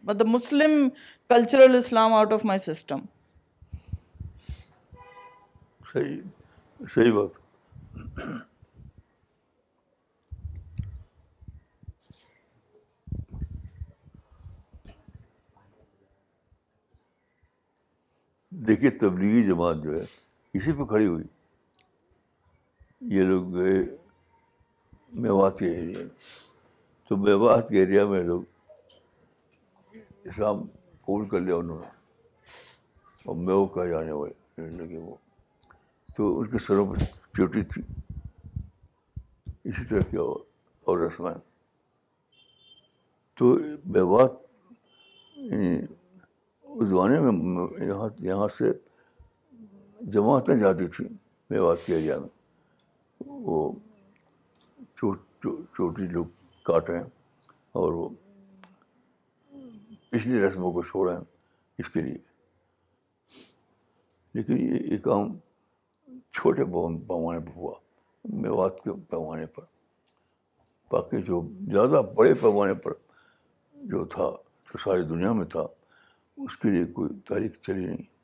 the 0.05 0.25
Muslim 0.25 0.93
cultural 1.29 1.75
Islam 1.75 2.13
out 2.13 2.33
of 2.33 2.45
my 2.45 2.57
system. 2.57 3.09
صحیح 5.93 6.21
صحیح 6.95 7.13
بات 7.15 7.33
دیکھیے 18.67 18.91
تبلیغی 19.01 19.43
جماعت 19.47 19.77
جو 19.85 19.95
ہے 19.99 20.03
اسی 20.57 20.73
پہ 20.79 20.85
کھڑی 20.89 21.07
ہوئی 21.07 21.25
یہ 23.17 23.23
لوگ 23.25 23.55
گئے 23.57 23.79
میوات 25.23 25.59
کے 25.59 25.67
ایریا 25.75 26.03
میں 26.03 26.09
تو 27.09 27.17
میوات 27.17 27.69
کے 27.69 27.79
ایریا 27.81 28.05
میں 28.07 28.23
لوگ 28.25 28.43
اسلام 30.29 30.61
قبول 31.05 31.29
کر 31.29 31.41
لیا 31.41 31.57
انہوں 31.57 31.81
نے 31.81 31.89
اور 33.27 33.37
میو 33.47 33.65
کا 33.77 33.87
جانے 33.87 34.13
والے 34.13 34.69
لگے 34.79 34.99
وہ 34.99 35.15
تو 36.21 36.27
اس 36.41 36.49
کے 36.53 36.59
سروں 36.65 36.85
پر 36.87 36.99
چوٹی 37.37 37.61
تھی 37.73 37.83
اسی 39.71 39.85
طرح 39.91 40.01
کی 40.11 40.17
اور 40.17 40.99
رسمیں 41.01 41.33
تو 43.39 43.47
بیوات 43.93 44.33
یعنی 45.37 45.71
اس 45.77 46.89
زمانے 46.89 47.19
میں 47.27 47.33
یہاں 47.89 48.09
یہاں 48.29 48.49
سے 48.59 48.73
جماعتیں 50.17 50.55
جاتی 50.63 50.89
تھیں 50.97 51.09
بیوات 51.51 51.85
کے 51.87 51.95
ایریا 51.95 52.19
میں 52.21 52.29
وہ 53.47 53.71
چوٹی 55.01 56.07
لوگ 56.13 56.25
کاٹ 56.65 56.91
رہے 56.91 56.99
ہیں 57.03 57.09
اور 57.81 57.93
وہ 58.01 58.09
پچھلی 60.11 60.41
رسموں 60.49 60.73
کو 60.73 60.83
چھوڑ 60.93 61.09
رہے 61.09 61.17
ہیں 61.17 61.79
اس 61.85 61.89
کے 61.95 62.01
لیے 62.01 62.19
لیکن 64.35 64.61
یہ 64.71 64.99
کام 65.11 65.37
چھوٹے 66.39 66.65
پیمانے 67.09 67.41
پر 67.45 67.53
ہوا 67.57 67.75
میوات 68.43 68.81
کے 68.85 68.91
پیمانے 69.11 69.47
پر 69.55 69.63
باقی 70.93 71.23
جو 71.27 71.41
زیادہ 71.73 72.01
بڑے 72.17 72.33
پیمانے 72.43 72.75
پر 72.85 72.93
جو 73.91 74.05
تھا 74.15 74.29
جو 74.73 74.79
ساری 74.85 75.03
دنیا 75.09 75.33
میں 75.33 75.45
تھا 75.53 75.61
اس 76.45 76.57
کے 76.57 76.71
لیے 76.71 76.85
کوئی 76.99 77.15
تاریخ 77.29 77.61
چلی 77.67 77.87
نہیں 77.87 78.19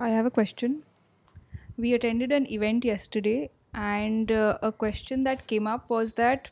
I 0.00 0.14
have 0.14 0.24
a 0.24 0.30
question 0.34 0.72
we 1.82 1.92
attended 1.94 2.32
an 2.32 2.44
event 2.48 2.84
yesterday 2.86 3.36
and 3.86 4.30
a 4.32 4.70
question 4.78 5.24
that 5.26 5.42
came 5.48 5.66
up 5.76 5.90
was 5.92 6.12
that 6.18 6.48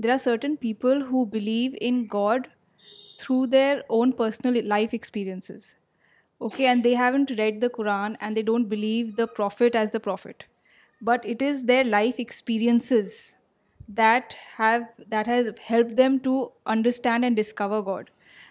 There 0.00 0.14
are 0.14 0.18
certain 0.18 0.56
people 0.56 1.00
who 1.06 1.26
believe 1.26 1.76
in 1.80 2.06
God 2.06 2.48
through 3.18 3.48
their 3.48 3.82
own 3.88 4.12
personal 4.12 4.62
life 4.64 4.94
experiences. 4.94 5.74
Okay, 6.40 6.66
and 6.66 6.84
they 6.84 6.94
haven't 6.94 7.32
read 7.36 7.60
the 7.60 7.68
Quran 7.68 8.16
and 8.20 8.36
they 8.36 8.44
don't 8.44 8.68
believe 8.68 9.16
the 9.16 9.26
prophet 9.26 9.74
as 9.74 9.90
the 9.90 9.98
prophet. 9.98 10.44
But 11.00 11.26
it 11.26 11.42
is 11.42 11.64
their 11.64 11.82
life 11.82 12.20
experiences 12.20 13.34
that 13.88 14.36
has 14.56 15.50
helped 15.62 15.96
them 15.96 16.20
to 16.20 16.52
understand 16.64 17.24
and 17.24 17.34
discover 17.34 17.82
God. 17.82 18.10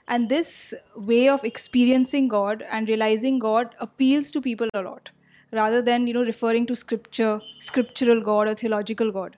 And 0.09 0.27
this 0.27 0.73
way 0.95 1.29
of 1.29 1.45
experiencing 1.45 2.27
God 2.27 2.61
and 2.69 2.89
realizing 2.89 3.39
God 3.39 3.73
appeals 3.79 4.31
to 4.31 4.41
people 4.41 4.67
a 4.73 4.81
lot, 4.81 5.11
rather 5.53 5.81
than 5.81 6.07
referring 6.11 6.65
to 6.65 6.75
scriptural 6.75 8.21
God 8.21 8.47
or 8.49 8.53
theological 8.53 9.13
God. 9.13 9.37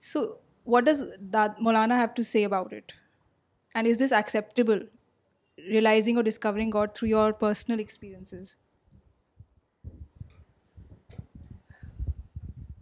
So 0.00 0.32
what 0.68 0.84
does 0.84 1.02
that 1.34 1.60
Maulana 1.62 1.98
have 1.98 2.06
to 2.14 2.22
see 2.32 2.44
about 2.44 2.72
it 2.74 2.92
and 3.74 3.88
is 3.88 3.98
this 4.04 4.12
acceptable 4.16 4.82
realizing 5.68 6.16
اور 6.16 6.24
discovering 6.24 6.70
God 6.74 6.94
through 6.94 7.08
your 7.08 7.32
personal 7.40 7.78
experiences 7.78 8.54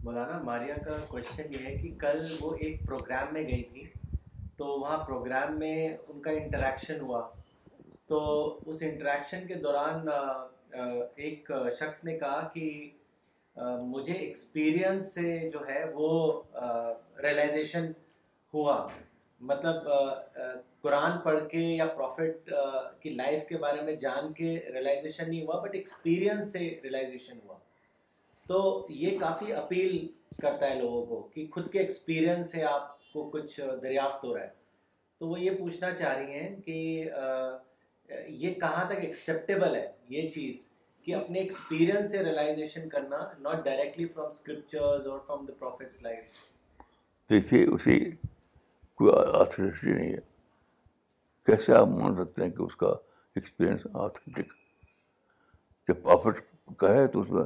مولانا 0.03 0.41
ماریا 0.45 0.75
کا 0.85 0.95
question 1.09 1.53
یہ 1.53 1.65
ہے 1.65 1.75
کہ 1.81 1.93
کل 1.99 2.25
وہ 2.41 2.55
ایک 2.61 2.85
programme 2.87 3.33
میں 3.33 3.43
گئی 3.47 3.61
تھی 3.73 3.83
تو 4.57 4.65
وہاں 4.79 4.97
پروگرام 5.05 5.57
میں 5.59 5.77
ان 5.91 6.19
کا 6.21 6.31
انٹریکشن 6.31 6.99
ہوا 7.01 7.27
تو 8.07 8.19
اس 8.65 8.83
انٹریکشن 8.89 9.47
کے 9.47 9.53
دوران 9.63 10.09
ایک 11.15 11.51
شخص 11.79 12.03
نے 12.05 12.17
کہا 12.19 12.47
کہ 12.53 12.63
مجھے 13.57 14.13
ایکسپیرینس 14.13 15.13
سے 15.13 15.49
جو 15.53 15.59
ہے 15.67 15.83
وہ 15.93 16.07
ریلائزیشن 17.23 17.91
ہوا 18.53 18.85
مطلب 19.51 19.85
قرآن 20.81 21.17
پڑھ 21.23 21.47
کے 21.49 21.59
یا 21.59 21.85
پروفٹ 21.97 22.49
کی 23.01 23.09
لائف 23.15 23.47
کے 23.47 23.57
بارے 23.57 23.81
میں 23.85 23.95
جان 24.01 24.31
کے 24.33 24.49
ریئلائزیشن 24.73 25.29
نہیں 25.29 25.41
ہوا 25.45 25.59
بٹ 25.63 25.75
ایکسپیرینس 25.75 26.51
سے 26.53 26.59
ریئلائزیشن 26.83 27.37
ہوا 27.45 27.57
تو 28.47 28.85
یہ 28.89 29.17
کافی 29.19 29.53
اپیل 29.53 30.05
کرتا 30.41 30.69
ہے 30.69 30.75
لوگوں 30.81 31.05
کو 31.05 31.21
کہ 31.33 31.45
خود 31.51 31.71
کے 31.71 31.79
ایکسپیرینس 31.79 32.51
سے 32.51 32.63
آپ 32.71 32.93
کو 33.13 33.29
کچھ 33.33 33.59
دریافت 33.83 34.23
ہو 34.23 34.35
رہا 34.35 34.43
ہے 34.43 34.63
تو 35.19 35.27
وہ 35.27 35.39
یہ 35.39 35.51
پوچھنا 35.59 35.93
چاہ 35.95 36.17
رہی 36.17 36.39
ہیں 36.39 36.55
کہ 36.61 37.09
یہ 38.39 38.53
کہاں 38.61 38.85
تک 38.89 39.03
ایکسیپٹیبل 39.03 39.75
ہے 39.75 39.87
یہ 40.09 40.29
چیز 40.29 40.67
کہ 41.05 41.13
اپنے 41.15 41.39
ایکسپیرینس 41.39 42.09
سے 42.11 42.17
ریلائزیشن 42.23 42.87
کرنا 42.89 43.17
ناٹ 43.39 43.63
ڈائریکٹلی 43.65 44.05
فرام 44.13 44.27
اسکرپچرز 44.27 45.07
اور 45.07 45.19
فرام 45.25 45.45
دا 45.45 45.53
پروفٹس 45.59 46.01
لائف 46.03 46.29
دیکھیے 47.29 47.65
اسی 47.73 47.97
کوئی 48.99 49.11
آتھورٹی 49.39 49.93
نہیں 49.93 50.11
ہے 50.13 50.21
کیسے 51.45 51.73
آپ 51.75 51.87
مان 51.87 52.15
سکتے 52.23 52.43
ہیں 52.43 52.49
کہ 52.55 52.61
اس 52.63 52.75
کا 52.75 52.87
ایکسپیرئنس 53.35 53.85
آتھینٹک 54.03 54.53
جب 55.87 56.01
پرافٹ 56.03 56.39
کہے 56.79 57.05
تو 57.13 57.21
اس 57.21 57.29
میں 57.31 57.43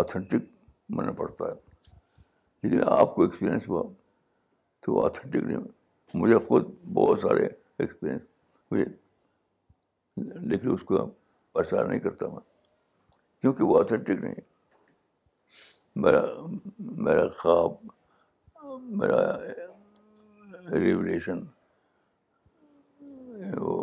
آتھینٹک 0.00 0.48
ماننا 0.96 1.12
پڑتا 1.20 1.48
ہے 1.50 1.88
لیکن 2.68 2.82
آپ 3.00 3.14
کو 3.14 3.22
ایکسپیرئنس 3.22 3.68
ہوا 3.68 3.82
تو 4.86 5.04
آتھینٹک 5.04 5.44
نہیں 5.46 5.68
مجھے 6.22 6.38
خود 6.48 6.72
بہت 6.94 7.20
سارے 7.20 7.44
ایکسپیرئنس 7.44 8.22
ہوئے 8.72 8.84
لیکن 10.48 10.72
اس 10.74 10.82
کو 10.92 11.06
پریشان 11.52 11.88
نہیں 11.90 12.00
کرتا 12.08 12.26
میں 12.34 12.52
کیونکہ 13.44 13.62
وہ 13.64 13.78
اتھینٹک 13.78 14.10
نہیں 14.24 14.40
میرا 16.02 16.20
میرا 17.04 17.26
خواب 17.38 17.72
میرا 19.00 19.18
ریولیشن 20.80 21.40
وہ 23.62 23.82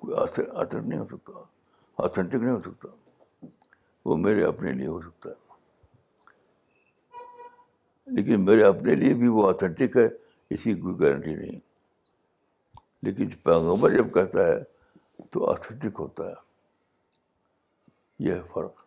کوئی 0.00 0.80
نہیں 0.86 0.98
ہو 0.98 1.04
سکتا 1.10 1.42
اتھینٹک 2.04 2.34
نہیں 2.34 2.50
ہو 2.54 2.60
سکتا 2.70 2.88
وہ 4.08 4.16
میرے 4.24 4.44
اپنے 4.44 4.72
لیے 4.78 4.86
ہو 4.86 5.00
سکتا 5.02 5.30
ہے 5.30 8.14
لیکن 8.16 8.44
میرے 8.44 8.64
اپنے 8.64 8.94
لیے 9.02 9.14
بھی 9.22 9.28
وہ 9.36 9.48
اتھینٹک 9.50 9.96
ہے 9.96 10.06
اسی 10.06 10.72
کی 10.74 10.80
کوئی 10.80 10.98
گارنٹی 11.00 11.34
نہیں 11.34 11.58
لیکن 13.02 13.28
پیغمبر 13.44 13.90
جب 13.96 14.12
کہتا 14.14 14.46
ہے 14.46 14.58
تو 15.32 15.50
اتھینٹک 15.50 16.00
ہوتا 16.06 16.30
ہے 16.30 16.44
یہ 18.24 18.32
ہے 18.32 18.42
فرق 18.52 18.84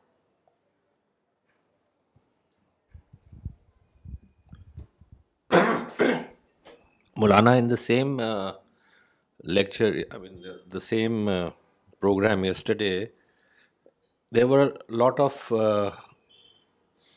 مولانا 7.19 7.51
in 7.53 7.69
the 7.69 7.75
same 7.75 8.19
lecture 9.53 9.93
the 10.73 10.79
same 10.85 11.29
program 11.99 12.43
yesterday 12.43 13.07
were 14.49 14.65
lot 14.99 15.19
of 15.19 15.51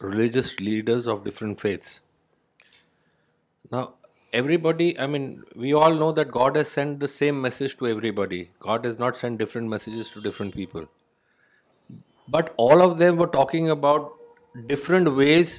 religious 0.05 0.61
leaders 0.61 1.09
of 1.09 1.23
different 1.25 1.61
faiths 1.61 2.01
نا 3.73 3.81
everybody 4.67 4.97
I 4.99 5.09
mean 5.11 5.35
we 5.61 5.73
all 5.83 5.99
know 5.99 6.13
that 6.17 6.29
God 6.35 6.57
has 6.57 6.67
sent 6.75 7.01
the 7.01 7.07
same 7.17 7.43
message 7.43 7.77
to 7.79 7.85
everybody 8.23 8.45
God 8.65 8.87
has 8.87 8.99
not 9.01 9.17
sent 9.19 9.39
different 9.41 9.71
messages 9.71 10.09
to 10.13 10.21
different 10.29 10.55
people 10.55 10.85
but 12.37 12.51
all 12.65 12.83
of 12.83 12.99
them 12.99 13.19
وہ 13.21 13.25
talking 13.33 13.71
about 13.71 14.03
different 14.69 15.09
ویز 15.17 15.55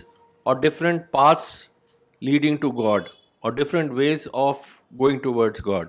اور 0.52 0.56
different 0.62 1.02
paths 1.12 1.50
leading 2.28 2.58
to 2.62 2.70
God 2.84 3.08
اور 3.46 3.52
different 3.60 3.92
ways 4.00 4.28
of 4.48 4.60
going 5.00 5.20
towards 5.34 5.66
God 5.66 5.88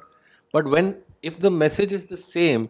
but 0.55 0.66
when 0.72 0.93
if 1.28 1.43
the 1.43 1.49
message 1.62 1.95
is 1.95 2.05
the 2.11 2.16
same 2.32 2.66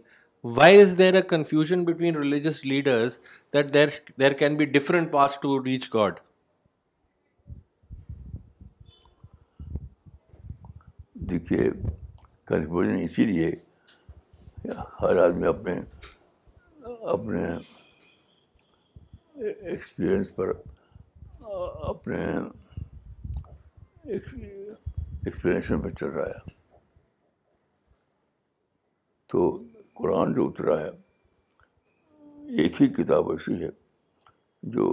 why 0.59 0.81
is 0.81 0.97
there 0.99 1.15
a 1.15 1.23
confusion 1.29 1.85
between 1.85 2.17
religious 2.17 2.65
leaders 2.65 3.19
that 3.55 3.73
there 3.75 3.89
there 4.21 4.33
can 4.43 4.57
be 4.57 4.65
different 4.79 5.11
paths 5.12 5.39
to 5.43 5.62
reach 5.65 5.89
God 5.95 6.19
دیکھیے 11.31 11.69
confusion 12.49 12.95
اسی 13.05 13.25
لیے 13.33 13.51
ہر 15.03 15.17
آدمی 15.25 15.47
اپنے 15.47 15.81
اپنے 17.12 17.47
experience 19.35 20.30
پر 20.35 20.53
اپنے 21.91 22.16
experience 24.14 25.68
پر 25.82 25.91
چل 26.01 26.07
رہا 26.09 26.26
ہے 26.26 26.51
تو 29.32 29.47
قرآن 30.01 30.35
جو 30.35 30.47
اترا 30.49 30.78
ہے 30.80 30.89
ایک 32.62 32.80
ہی 32.82 32.89
کتاب 33.03 33.30
ایسی 33.30 33.62
ہے 33.62 33.68
جو 34.76 34.87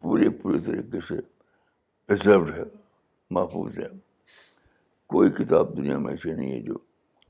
پورے 0.00 0.28
پورے 0.42 0.58
طریقے 0.66 0.98
سے 1.08 1.20
پرزروڈ 2.06 2.50
ہے 2.56 2.62
محفوظ 3.38 3.78
ہے 3.78 3.88
کوئی 5.14 5.30
کتاب 5.42 5.76
دنیا 5.76 5.98
میں 6.04 6.10
ایسی 6.10 6.32
نہیں 6.34 6.52
ہے 6.52 6.60
جو 6.70 6.78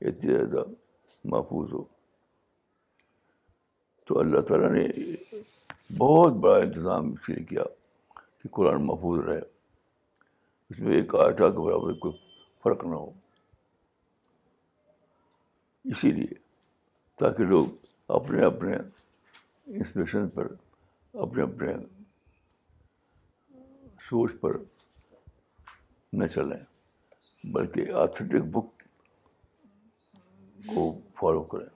اتنی 0.07 0.33
زیادہ 0.33 0.63
محفوظ 1.33 1.73
ہو 1.73 1.83
تو 4.07 4.19
اللہ 4.19 4.41
تعالیٰ 4.47 4.69
نے 4.71 4.87
بہت 5.97 6.33
بڑا 6.43 6.57
انتظام 6.57 7.07
اس 7.11 7.27
لیے 7.29 7.43
کیا 7.45 7.63
کہ 8.41 8.49
قرآن 8.55 8.85
محفوظ 8.85 9.19
رہے 9.27 9.39
اس 10.69 10.79
میں 10.79 10.93
ایک 10.97 11.13
آٹا 11.15 11.49
کے 11.49 11.57
برابر 11.65 11.93
کوئی 12.01 12.13
فرق 12.63 12.83
نہ 12.85 12.95
ہو 12.95 13.09
اسی 15.93 16.11
لیے 16.11 16.33
تاکہ 17.19 17.43
لوگ 17.51 17.67
اپنے 18.19 18.45
اپنے 18.45 18.75
انسپریشن 18.75 20.29
پر 20.37 20.47
اپنے 21.25 21.43
اپنے 21.43 21.73
سوچ 24.09 24.31
پر 24.41 24.57
نہ 26.21 26.27
چلیں 26.33 26.57
بلکہ 27.53 27.91
آتھیٹک 28.03 28.47
بک 28.55 28.83
کو 30.73 30.91
فالو 31.19 31.43
کریں 31.53 31.67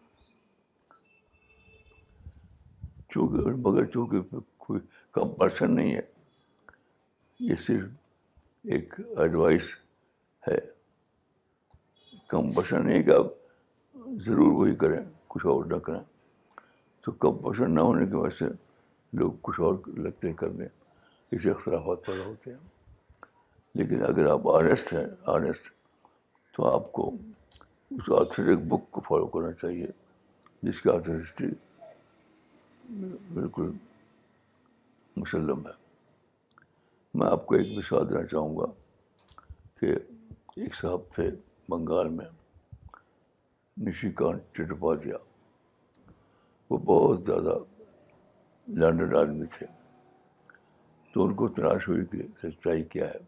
چونکہ 3.17 3.49
مگر 3.67 3.85
چونکہ 3.93 4.35
کوئی 4.65 5.27
پرسن 5.37 5.75
نہیں 5.75 5.93
ہے 5.95 6.01
یہ 7.49 7.55
صرف 7.65 7.89
ایک 8.73 8.93
ایڈوائس 9.21 9.61
ہے 10.47 10.57
پرسن 12.55 12.85
نہیں 12.87 13.03
کہ 13.03 13.11
آپ 13.17 13.27
ضرور 14.25 14.51
وہی 14.59 14.75
کریں 14.83 14.99
کچھ 15.33 15.45
اور 15.53 15.65
نہ 15.73 15.77
کریں 15.87 15.99
تو 17.05 17.31
پرسن 17.41 17.73
نہ 17.75 17.79
ہونے 17.89 18.05
کی 18.05 18.15
وجہ 18.15 18.35
سے 18.39 18.51
لوگ 19.19 19.33
کچھ 19.41 19.59
اور 19.67 19.73
لگتے 20.05 20.27
ہیں 20.29 20.35
کرنے 20.43 20.65
اسے 21.35 21.49
اختلافات 21.51 22.05
پیدا 22.05 22.25
ہوتے 22.25 22.53
ہیں 22.53 23.77
لیکن 23.79 24.03
اگر 24.05 24.27
آپ 24.31 24.47
آنیسٹ 24.55 24.93
ہیں 24.93 25.05
آنیسٹ 25.35 25.71
تو 26.57 26.65
آپ 26.73 26.91
کو 26.91 27.09
اس 27.95 28.09
آتھریٹک 28.19 28.49
ایک 28.49 28.67
بک 28.71 28.89
کو 28.91 29.01
فالو 29.07 29.27
کرنا 29.35 29.51
چاہیے 29.61 29.87
جس 30.67 30.81
کی 30.81 30.89
آتھر 30.89 31.19
ہسٹری 31.21 31.49
بالکل 33.33 33.71
مسلم 35.17 35.65
ہے 35.67 35.71
میں 37.17 37.27
آپ 37.27 37.45
کو 37.45 37.55
ایک 37.55 37.77
مثال 37.77 38.09
دینا 38.09 38.25
چاہوں 38.27 38.55
گا 38.57 38.65
کہ 39.79 39.91
ایک 40.59 40.75
صاحب 40.75 41.01
تھے 41.15 41.29
بنگال 41.71 42.09
میں 42.13 42.25
نشی 43.87 44.11
کانت 44.19 44.55
چٹوپادیا 44.55 45.17
وہ 46.69 46.77
بہت 46.91 47.25
زیادہ 47.25 47.57
لانڈن 48.79 49.15
آدمی 49.17 49.45
تھے 49.57 49.65
تو 51.13 51.25
ان 51.25 51.35
کو 51.35 51.47
تلاش 51.57 51.87
ہوئی 51.87 52.05
کہ 52.11 52.23
سچائی 52.41 52.83
کیا 52.93 53.07
ہے 53.09 53.19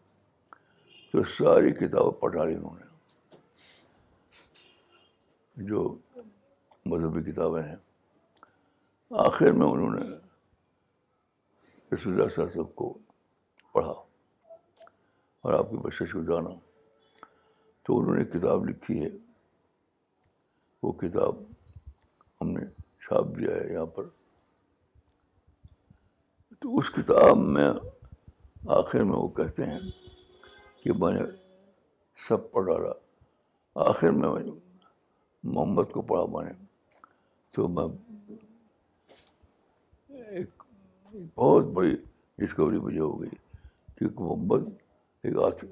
تو 1.12 1.24
ساری 1.38 1.72
کتابیں 1.86 2.20
پڑھا 2.22 2.44
لی 2.46 2.56
انہوں 2.56 2.80
نے 2.80 2.88
جو 5.70 5.96
مذہبی 6.96 7.32
کتابیں 7.32 7.62
ہیں 7.64 7.76
آخر 9.18 9.52
میں 9.52 9.68
انہوں 9.68 9.92
نے 9.92 10.06
رسول 11.94 12.14
اللہ 12.14 12.40
علیہ 12.42 12.52
سب 12.54 12.74
کو 12.76 12.92
پڑھا 13.74 13.90
اور 15.42 15.54
آپ 15.54 15.70
کی 15.70 15.78
بشش 15.88 16.12
کو 16.14 16.22
جانا 16.24 16.50
تو 17.86 17.98
انہوں 18.00 18.16
نے 18.16 18.26
کتاب 18.38 18.66
لکھی 18.70 19.00
ہے 19.04 19.10
وہ 20.84 20.92
کتاب 21.02 21.40
ہم 22.42 22.50
نے 22.52 22.66
چھاپ 23.08 23.36
دیا 23.38 23.56
ہے 23.56 23.74
یہاں 23.74 23.86
پر 23.96 24.08
تو 26.60 26.76
اس 26.78 26.90
کتاب 26.96 27.38
میں 27.58 27.70
آخر 28.80 29.04
میں 29.04 29.16
وہ 29.16 29.28
کہتے 29.42 29.66
ہیں 29.66 29.80
کہ 30.84 30.94
میں 31.00 31.12
نے 31.14 31.24
سب 32.28 32.50
پڑھ 32.52 32.66
ڈالا 32.68 32.92
آخر 33.90 34.12
میں 34.22 34.30
محمد 35.44 35.92
کو 35.94 36.02
پڑھا 36.14 36.26
میں 36.38 36.48
نے 36.50 36.54
تو 37.56 37.68
میں 37.68 37.88
بہت 41.14 41.66
بڑی 41.74 41.96
ڈسکوری 42.38 42.80
مجھے 42.80 43.00
ہو 43.00 43.20
گئی 43.22 43.36
کہ 43.98 44.08
محمد 44.22 44.66
ایک 45.26 45.38
آتھ 45.46 45.64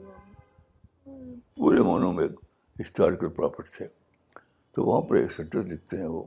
پورے 1.56 1.82
معنوں 1.88 2.12
میں 2.14 2.24
ایک 2.24 2.40
ہسٹوریکل 2.82 3.30
پرافٹ 3.36 3.70
تھے 3.76 3.88
تو 4.74 4.84
وہاں 4.86 5.02
پر 5.10 5.16
ایک 5.18 5.32
سینٹر 5.32 5.64
لکھتے 5.74 5.98
ہیں 5.98 6.06
وہ 6.08 6.22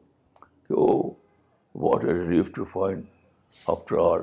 کہ 0.68 0.72
او 0.82 1.90
a 1.96 2.12
relief 2.12 2.50
to 2.54 2.64
find 2.72 3.04
after 3.72 3.96
all 3.98 4.22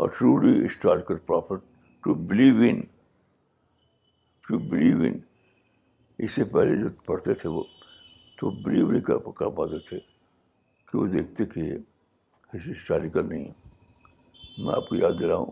اور 0.00 0.08
truly 0.18 0.66
historical 0.66 1.16
prophet 1.26 1.60
prophet 1.60 2.02
to 2.04 2.14
believe 2.32 2.60
in 2.68 2.80
to 4.48 4.58
believe 4.68 5.00
in 5.08 5.18
اس 6.24 6.32
سے 6.34 6.44
پہلے 6.52 6.76
جو 6.82 6.88
پڑھتے 7.06 7.34
تھے 7.40 7.48
وہ 7.50 7.62
تو 8.40 8.50
بلیو 8.62 8.90
نہیں 8.90 9.02
کر 9.10 9.48
پاتے 9.58 9.78
تھے 9.88 9.98
کہ 9.98 10.96
وہ 10.98 11.06
دیکھتے 11.16 11.44
کہ 11.54 11.70
ہسٹوریکل 12.54 13.28
نہیں 13.28 13.44
ہے 13.48 13.60
میں 14.58 14.72
آپ 14.76 14.88
کو 14.88 14.94
یاد 14.96 15.18
دلاؤں 15.18 15.46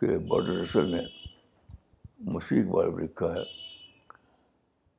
کہ 0.00 0.16
باڈر 0.28 0.52
رسل 0.60 0.90
نے 0.90 1.02
کے 2.48 2.62
بارے 2.72 2.90
میں 2.94 3.02
لکھا 3.04 3.26
ہے 3.34 3.42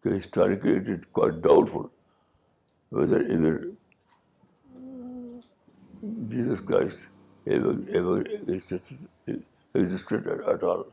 کہ 0.04 0.18
historically 0.18 0.76
it 0.76 0.90
is 0.90 1.00
quite 1.12 1.34
doubtful 1.72 1.86
whether 2.98 3.20
ever 3.30 3.58
Jesus 6.32 6.72
all 10.66 10.84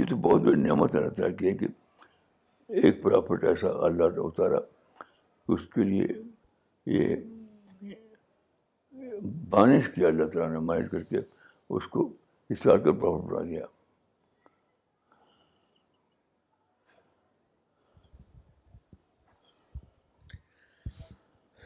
یہ 0.00 0.04
تو 0.08 0.16
بہت 0.16 0.40
بڑی 0.40 0.60
نعمت 0.62 0.94
رہتا 0.96 1.24
ہے 1.26 1.52
کہ 1.54 1.66
ایک 2.80 3.02
پرافٹ 3.02 3.44
ایسا 3.48 3.68
اللہ 3.86 4.08
نے 4.14 4.20
اتارا 4.26 4.58
اس 5.52 5.66
کے 5.74 5.82
لیے 5.84 6.06
یہ 6.98 7.14
بانش 9.50 9.88
کیا 9.94 10.06
اللہ 10.08 10.24
تعالیٰ 10.32 10.52
نے 10.52 10.58
مانش 10.66 10.90
کر 10.90 11.02
کے 11.02 11.18
اس 11.76 11.86
کو 11.88 12.08
ہسٹوریکل 12.50 12.94
پرافٹ 13.00 13.24
بنا 13.30 13.42
دیا 13.48 13.64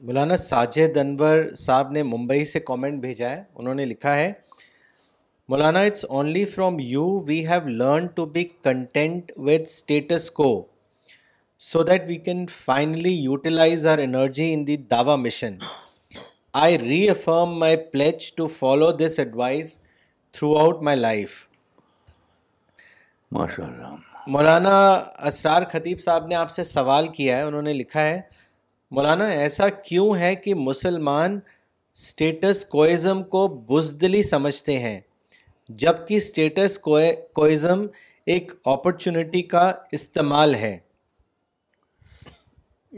مولانا 0.04 0.36
ساجد 0.36 0.96
انور 0.96 1.38
صاحب 1.62 1.90
نے 1.92 2.02
ممبئی 2.02 2.44
سے 2.52 2.60
کامنٹ 2.70 3.00
بھیجا 3.00 3.30
ہے 3.30 3.42
انہوں 3.54 3.74
نے 3.74 3.84
لکھا 3.86 4.14
ہے 4.16 4.32
مولانا 5.48 5.80
it's 5.88 6.04
only 6.08 6.44
from 6.54 6.76
you 6.80 7.06
we 7.26 7.38
have 7.48 7.68
learn 7.68 8.06
to 8.16 8.26
be 8.36 8.44
content 8.62 9.32
with 9.36 9.60
status 9.62 10.30
quo 10.38 10.48
so 11.64 11.82
that 11.84 12.02
we 12.08 12.14
can 12.24 12.44
finally 12.50 13.10
utilize 13.12 13.86
our 13.88 13.96
energy 14.02 14.44
in 14.52 14.66
the 14.66 14.76
Dawa 14.90 15.16
mission 15.24 15.56
I 16.60 16.78
reaffirm 17.10 17.52
my 17.58 17.76
pledge 17.92 18.32
to 18.36 18.46
follow 18.58 18.90
this 19.00 19.18
advice 19.18 19.76
throughout 20.58 20.80
my 20.88 20.96
life 20.98 21.30
مولانا 24.26 24.78
اسرار 25.26 25.62
خطیب 25.72 26.00
صاحب 26.00 26.26
نے 26.28 26.34
آپ 26.34 26.50
سے 26.56 26.64
سوال 26.72 27.08
کیا 27.18 27.36
ہے 27.38 27.42
انہوں 27.52 27.62
نے 27.62 27.72
لکھا 27.82 28.04
ہے 28.06 28.20
مولانا 28.96 29.26
ایسا 29.44 29.68
کیوں 29.88 30.12
ہے 30.20 30.34
کہ 30.44 30.54
مسلمان 30.64 31.38
اسٹیٹس 31.94 32.64
کوئزم 32.76 33.22
کو 33.36 33.46
بزدلی 33.70 34.22
سمجھتے 34.34 34.78
ہیں 34.88 35.00
جبکہ 35.84 36.14
اسٹیٹس 36.16 36.78
کوئزم 36.88 37.86
ایک 38.34 38.52
اپرچونیٹی 38.76 39.42
کا 39.56 39.72
استعمال 40.00 40.54
ہے 40.66 40.78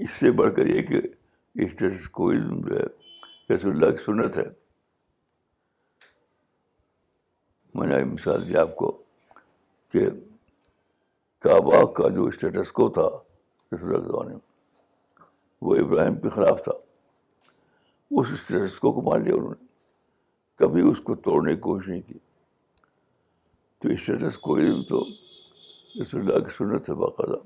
اس 0.00 0.10
سے 0.20 0.30
بڑھ 0.32 0.52
کر 0.54 0.66
یہ 0.66 0.82
کہ 0.86 1.00
اسٹیٹس 1.64 2.08
کو 2.18 2.30
علم 2.32 2.60
جو 2.68 2.74
ہے 2.78 3.54
رسول 3.54 3.70
اللہ 3.74 3.96
کی 3.96 4.04
سنت 4.04 4.38
ہے 4.38 4.42
میں 7.78 7.86
نے 7.88 8.02
مثال 8.12 8.46
دیا 8.48 8.60
آپ 8.60 8.74
کو 8.76 8.90
کہ 9.92 10.08
کعبہ 11.46 11.84
کا 11.98 12.08
جو 12.14 12.24
اسٹیٹس 12.26 12.72
کو 12.78 12.88
تھا 12.98 13.06
رسول 13.74 13.88
اللہ 13.94 14.00
کے 14.00 14.08
زمانے 14.08 14.32
میں 14.34 14.40
وہ 15.68 15.76
ابراہیم 15.82 16.16
کے 16.20 16.28
خلاف 16.34 16.62
تھا 16.64 16.72
اس 18.20 18.32
اسٹیٹس 18.32 18.78
کو 18.80 18.92
کو 18.92 19.02
مان 19.10 19.24
لیا 19.24 19.34
انہوں 19.34 19.54
نے 19.60 19.66
کبھی 20.64 20.88
اس 20.90 21.00
کو 21.04 21.14
توڑنے 21.28 21.54
کی 21.54 21.60
کوشش 21.60 21.88
نہیں 21.88 22.00
کی 22.06 22.18
تو 23.80 23.88
اسٹیٹس 23.92 24.38
کو 24.46 24.56
علم 24.58 24.82
تو 24.88 25.04
رسول 26.02 26.20
اللہ 26.20 26.44
کی 26.44 26.54
سنت 26.58 26.88
ہے 26.90 26.94
باقاعدہ 27.04 27.42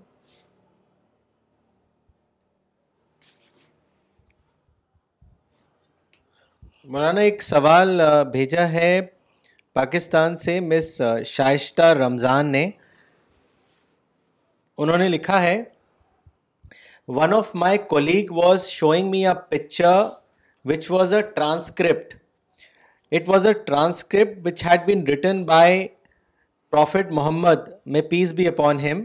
مولانا 6.95 7.21
ایک 7.21 7.43
سوال 7.43 8.01
بھیجا 8.33 8.67
ہے 8.73 8.91
پاکستان 9.75 10.35
سے 10.43 10.59
مس 10.61 10.91
شائشتہ 11.27 11.83
رمضان 11.99 12.51
نے 12.53 12.65
انہوں 14.83 14.99
نے 14.99 15.09
لکھا 15.09 15.43
ہے 15.43 15.57
one 17.17 17.35
of 17.35 17.51
my 17.63 17.79
colleague 17.89 18.31
was 18.37 18.67
showing 18.73 19.11
me 19.11 19.27
a 19.27 19.33
picture 19.49 20.03
which 20.73 20.91
was 20.91 21.15
a 21.15 21.21
transcript 21.41 22.15
it 23.17 23.29
was 23.29 23.47
a 23.47 23.53
transcript 23.67 24.47
which 24.47 24.65
had 24.67 24.85
been 24.87 25.03
written 25.09 25.43
by 25.47 25.87
prophet 26.71 27.13
Muhammad 27.21 27.69
may 27.97 28.03
peace 28.11 28.33
be 28.41 28.47
upon 28.49 28.81
him 28.81 29.05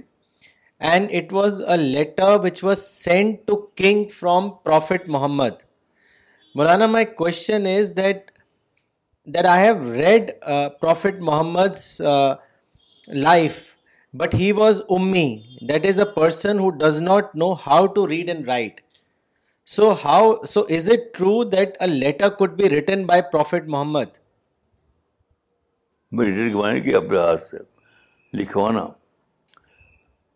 and 0.92 1.12
it 1.24 1.34
was 1.42 1.62
a 1.72 1.78
letter 1.84 2.38
which 2.44 2.64
was 2.64 2.84
sent 2.86 3.36
to 3.48 3.56
king 3.84 4.04
from 4.20 4.50
prophet 4.64 5.10
Muhammad 5.18 5.71
Maulana 6.56 6.86
my 6.92 7.06
question 7.18 7.66
is 7.78 7.96
that 7.98 8.30
that 9.36 9.46
I 9.50 9.64
have 9.66 9.92
read 9.94 10.32
prophet 10.80 11.22
Muhammad 11.26 11.78
life 13.14 13.60
but 14.22 14.34
he 14.40 14.52
was 14.58 14.82
امی 14.98 15.26
that 15.70 15.86
is 15.88 16.00
a 16.00 16.06
person 16.16 16.60
who 16.60 16.70
does 16.80 17.02
not 17.02 17.36
know 17.44 17.52
how 17.68 17.86
to 17.94 18.08
read 18.08 18.30
and 18.30 18.48
write 18.48 18.82
so 19.76 19.92
how 20.04 20.34
so 20.54 20.62
is 20.78 20.90
it 20.94 21.14
true 21.18 21.44
that 21.54 21.82
a 21.82 21.88
letter 21.88 22.30
could 22.40 22.56
be 22.58 22.70
written 22.76 23.06
by 23.06 23.22
prophet 23.32 23.70
Muhammad 23.76 24.18
اپنے 26.22 27.18
ہاتھ 27.18 27.44
سے 27.50 27.58
لکھوانا 28.42 28.86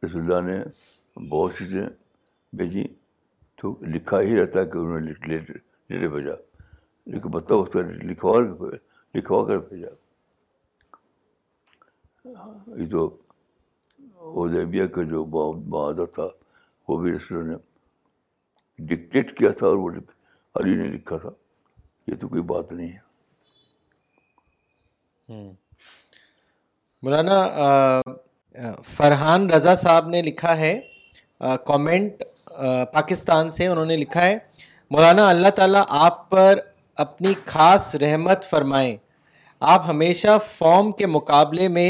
رسول 0.05 0.31
اللہ 0.33 0.49
نے 0.49 0.59
بہت 1.29 1.57
چیزیں 1.59 1.85
بھیجی 2.57 2.83
تو 3.61 3.75
لکھا 3.95 4.21
ہی 4.21 4.39
رہتا 4.41 4.63
کہ 4.71 4.77
انہوں 4.77 4.99
نے 5.27 5.37
لینے 5.89 6.07
بھیجا 6.13 6.35
لیکن 7.11 7.29
مطلب 7.33 7.57
اس 7.59 7.69
کا 7.73 7.79
لکھوا 8.09 8.33
کر 8.45 8.77
لکھوا 9.17 9.45
کر 9.47 9.57
بھیجا 9.69 9.87
یہ 12.79 12.85
جو 12.93 13.03
ادیبیا 14.43 14.85
کا 14.95 15.03
جو 15.11 15.25
معاہدہ 15.71 16.05
تھا 16.13 16.27
وہ 16.87 16.97
بھی 17.01 17.11
رسول 17.15 17.47
نے 17.49 17.55
ڈکٹیٹ 18.95 19.37
کیا 19.37 19.49
تھا 19.57 19.67
اور 19.67 19.75
وہ 19.83 19.89
علی 20.59 20.75
نے 20.75 20.87
لکھا 20.87 21.17
تھا 21.23 21.29
یہ 22.07 22.15
تو 22.21 22.27
کوئی 22.27 22.41
بات 22.53 22.71
نہیں 22.73 22.91
ہے 22.91 23.03
مولانا 27.03 28.01
فرحان 28.95 29.49
رضا 29.51 29.73
صاحب 29.75 30.07
نے 30.09 30.21
لکھا 30.21 30.57
ہے 30.57 30.79
کامنٹ 31.67 32.21
پاکستان 32.93 33.49
سے 33.55 33.67
انہوں 33.67 33.85
نے 33.85 33.95
لکھا 33.97 34.21
ہے 34.25 34.37
مولانا 34.91 35.27
اللہ 35.29 35.49
تعالیٰ 35.55 35.81
آپ 36.03 36.29
پر 36.29 36.59
اپنی 37.03 37.33
خاص 37.45 37.93
رحمت 38.01 38.43
فرمائیں 38.49 38.95
آپ 39.75 39.87
ہمیشہ 39.89 40.37
فارم 40.47 40.91
کے 40.97 41.05
مقابلے 41.07 41.67
میں 41.77 41.87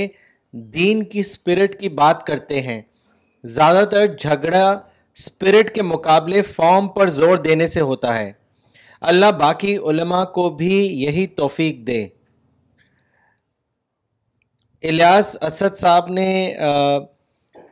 دین 0.74 1.04
کی 1.10 1.20
اسپرٹ 1.20 1.80
کی 1.80 1.90
بات 2.00 2.26
کرتے 2.28 2.62
ہیں 2.62 2.82
زیادہ 3.58 3.84
تر 3.92 4.06
جھگڑا 4.16 4.70
اسپرٹ 4.72 5.74
کے 5.76 5.82
مقابلے 5.82 6.42
فارم 6.56 6.88
پر 6.96 7.08
زور 7.18 7.38
دینے 7.48 7.68
سے 7.76 7.82
ہوتا 7.90 8.18
ہے 8.18 8.32
اللہ 9.12 9.32
باقی 9.40 9.76
علماء 9.90 10.24
کو 10.36 10.50
بھی 10.64 10.74
یہی 11.04 11.26
توفیق 11.42 11.86
دے 11.88 12.02
الیاس 14.90 15.36
اسد 15.48 15.78
صاحب 15.78 16.08
نے 16.14 16.28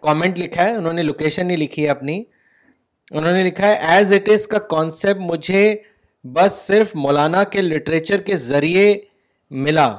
کامنٹ 0.02 0.38
لکھا 0.40 0.64
ہے 0.66 0.76
انہوں 0.76 0.94
نے 0.94 1.04
لوکیشن 1.04 1.48
نہیں 1.48 1.58
لکھی 1.58 1.86
ہے 1.86 1.90
اپنی 1.90 2.22
انہوں 3.12 3.34
نے 3.34 3.44
لکھا 3.44 3.68
ہے 3.68 3.94
ایز 3.96 4.14
اٹ 4.14 4.30
از 4.34 4.48
کا 4.48 4.60
کانسیپٹ 4.70 5.20
مجھے 5.32 5.76
بس 6.34 6.52
صرف 6.68 6.96
مولانا 6.96 7.44
کے 7.54 7.62
لٹریچر 7.62 8.22
کے 8.28 8.38
ذریعے 8.38 8.94
ملا 9.66 9.90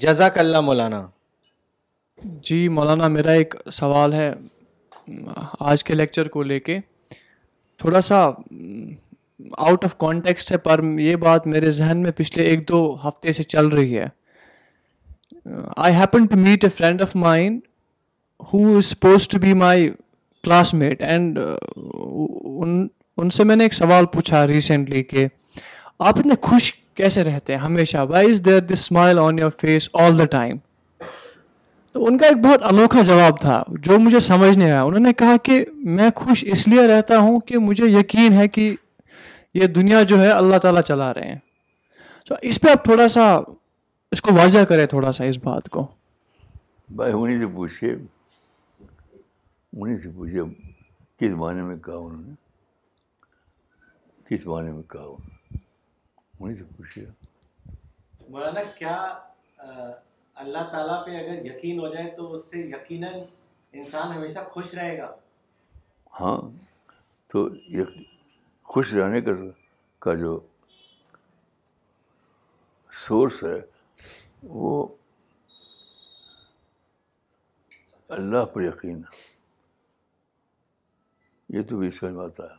جزاک 0.00 0.38
اللہ 0.38 0.60
مولانا 0.60 1.06
جی 2.44 2.66
مولانا 2.78 3.08
میرا 3.08 3.32
ایک 3.40 3.54
سوال 3.72 4.12
ہے 4.14 4.32
آج 5.58 5.84
کے 5.84 5.94
لیکچر 5.94 6.28
کو 6.36 6.42
لے 6.42 6.58
کے 6.60 6.78
تھوڑا 7.78 8.00
سا 8.08 8.24
آؤٹ 9.66 9.84
آف 9.84 9.96
کانٹیکسٹ 9.98 10.52
ہے 10.52 10.56
پر 10.66 10.80
یہ 11.00 11.16
بات 11.26 11.46
میرے 11.46 11.70
ذہن 11.78 12.02
میں 12.02 12.10
پچھلے 12.16 12.44
ایک 12.48 12.68
دو 12.68 12.80
ہفتے 13.04 13.32
سے 13.32 13.42
چل 13.42 13.66
رہی 13.76 13.98
ہے 13.98 14.06
I 15.76 15.94
happen 15.94 16.26
to 16.30 16.36
meet 16.38 16.64
a 16.64 16.70
friend 16.76 17.02
of 17.02 17.16
mind 17.16 17.60
who 18.52 18.60
is 18.76 18.84
suppose 18.86 19.28
to 19.28 19.38
be 19.40 19.52
my 19.64 19.90
classmate 20.74 21.02
and 21.02 21.38
ان 23.22 23.30
سے 23.32 23.44
میں 23.44 23.56
نے 23.56 23.64
ایک 23.64 23.74
سوال 23.74 24.06
پوچھا 24.12 24.46
ریسنٹلی 24.46 25.02
کہ 25.02 25.26
آپ 26.08 26.18
اتنے 26.18 26.34
خوش 26.42 26.72
کیسے 27.00 27.24
رہتے 27.24 27.52
ہیں 27.54 27.60
ہمیشہ 27.60 28.04
why 28.08 28.30
is 28.30 28.44
there 28.44 28.60
this 28.66 28.80
smile 28.82 29.18
on 29.18 29.38
your 29.38 29.50
face 29.60 29.88
all 30.02 30.18
the 30.18 30.24
time 30.36 30.56
تو 31.92 32.06
ان 32.06 32.18
کا 32.18 32.26
ایک 32.26 32.36
بہت 32.44 32.62
انوکھا 32.70 33.02
جواب 33.06 33.40
تھا 33.40 33.62
جو 33.86 33.98
مجھے 33.98 34.20
سمجھ 34.26 34.56
نہیں 34.56 34.70
آیا 34.70 34.82
انہوں 34.82 35.00
نے 35.04 35.12
کہا 35.18 35.36
کہ 35.42 35.64
میں 35.96 36.08
خوش 36.16 36.44
اس 36.52 36.66
لیے 36.68 36.86
رہتا 36.86 37.18
ہوں 37.18 37.38
کہ 37.46 37.58
مجھے 37.68 37.86
یقین 37.98 38.32
ہے 38.38 38.46
کہ 38.56 38.74
یہ 39.54 39.66
دنیا 39.78 40.02
جو 40.10 40.20
ہے 40.22 40.28
اللہ 40.30 40.58
تعالیٰ 40.62 40.82
چلا 40.88 41.12
رہے 41.14 41.28
ہیں 41.28 41.38
تو 42.28 42.34
اس 42.50 42.60
پہ 42.60 42.70
آپ 42.70 42.84
تھوڑا 42.84 43.06
سا 43.18 43.26
اس 44.12 44.22
کو 44.22 44.32
واضح 44.34 44.64
کریں 44.68 44.86
تھوڑا 44.90 45.12
سا 45.12 45.24
اس 45.24 45.38
بات 45.44 45.68
کو 45.76 45.86
بھائی 46.98 47.68
سے 47.80 47.94
انہیں 49.78 49.96
سے 50.02 50.10
پوچھے 50.14 50.42
کس 51.18 51.32
بانے 51.38 51.62
میں 51.62 51.76
کہا 51.84 51.94
انہوں 51.94 52.22
نے 52.28 52.34
کس 54.28 54.46
معنی 54.46 54.72
میں 54.72 54.82
کہا 54.90 55.02
انہوں 55.02 55.26
نے 55.26 55.58
انہیں 56.44 56.54
سے 56.58 56.64
پوچھے 56.76 57.04
مولانا 58.30 58.62
کیا 58.78 58.96
اللہ 60.42 60.68
تعالیٰ 60.72 61.04
پہ 61.06 61.16
اگر 61.18 61.44
یقین 61.46 61.78
ہو 61.80 61.88
جائے 61.94 62.10
تو 62.16 62.32
اس 62.32 62.44
سے 62.50 62.58
یقیناً 62.70 63.14
انسان 63.78 64.12
ہمیشہ 64.16 64.38
خوش 64.52 64.74
رہے 64.74 64.96
گا 64.98 65.12
ہاں 66.20 66.36
تو 67.32 67.48
خوش 68.74 68.92
رہنے 68.94 69.20
کا 70.04 70.14
جو 70.20 70.38
سورس 73.06 73.42
ہے 73.44 73.58
وہ 74.42 74.86
اللہ 78.18 78.44
پر 78.54 78.62
یقین 78.62 78.98
ہے 79.02 79.28
یہ 81.52 81.62
تو 81.68 81.76
بھی 81.76 81.88
اس 81.88 81.98
کا 82.00 82.08
ہے 82.08 82.58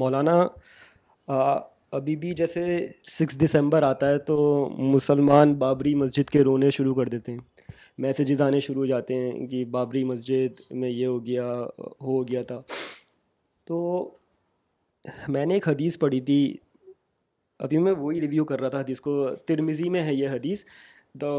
مولانا 0.00 0.32
ابھی 1.98 2.14
بھی 2.16 2.32
جیسے 2.36 2.62
سکس 3.18 3.40
دسمبر 3.44 3.82
آتا 3.82 4.08
ہے 4.10 4.18
تو 4.30 4.36
مسلمان 4.78 5.54
بابری 5.58 5.94
مسجد 6.02 6.30
کے 6.30 6.42
رونے 6.44 6.70
شروع 6.78 6.94
کر 6.94 7.08
دیتے 7.14 7.32
ہیں 7.32 7.68
میسیجز 8.04 8.40
آنے 8.42 8.60
شروع 8.66 8.82
ہو 8.82 8.86
جاتے 8.86 9.14
ہیں 9.20 9.46
کہ 9.48 9.64
بابری 9.76 10.04
مسجد 10.04 10.60
میں 10.82 10.90
یہ 10.90 11.06
ہو 11.06 11.24
گیا 11.26 11.46
ہو 11.78 12.22
گیا 12.28 12.42
تھا 12.50 12.60
تو 13.68 13.80
میں 15.36 15.46
نے 15.46 15.54
ایک 15.54 15.68
حدیث 15.68 15.98
پڑھی 15.98 16.20
تھی 16.30 16.38
ابھی 17.66 17.78
میں 17.86 17.92
وہی 17.98 18.20
ریویو 18.20 18.44
کر 18.50 18.60
رہا 18.60 18.68
تھا 18.74 18.80
حدیث 18.80 19.00
کو 19.00 19.24
ترمیزی 19.48 19.88
میں 19.96 20.02
ہے 20.04 20.14
یہ 20.14 20.28
حدیث 20.28 20.64
the 21.20 21.34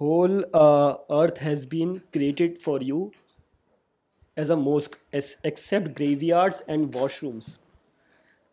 whole 0.00 0.40
earth 0.54 1.42
has 1.44 1.66
been 1.70 1.96
created 2.14 2.58
for 2.62 2.80
you 2.84 3.04
as 4.36 4.50
a 4.50 4.56
mosque 4.56 4.94
except 5.12 5.98
graveyards 6.26 6.62
and 6.66 6.96
washrooms 7.22 7.56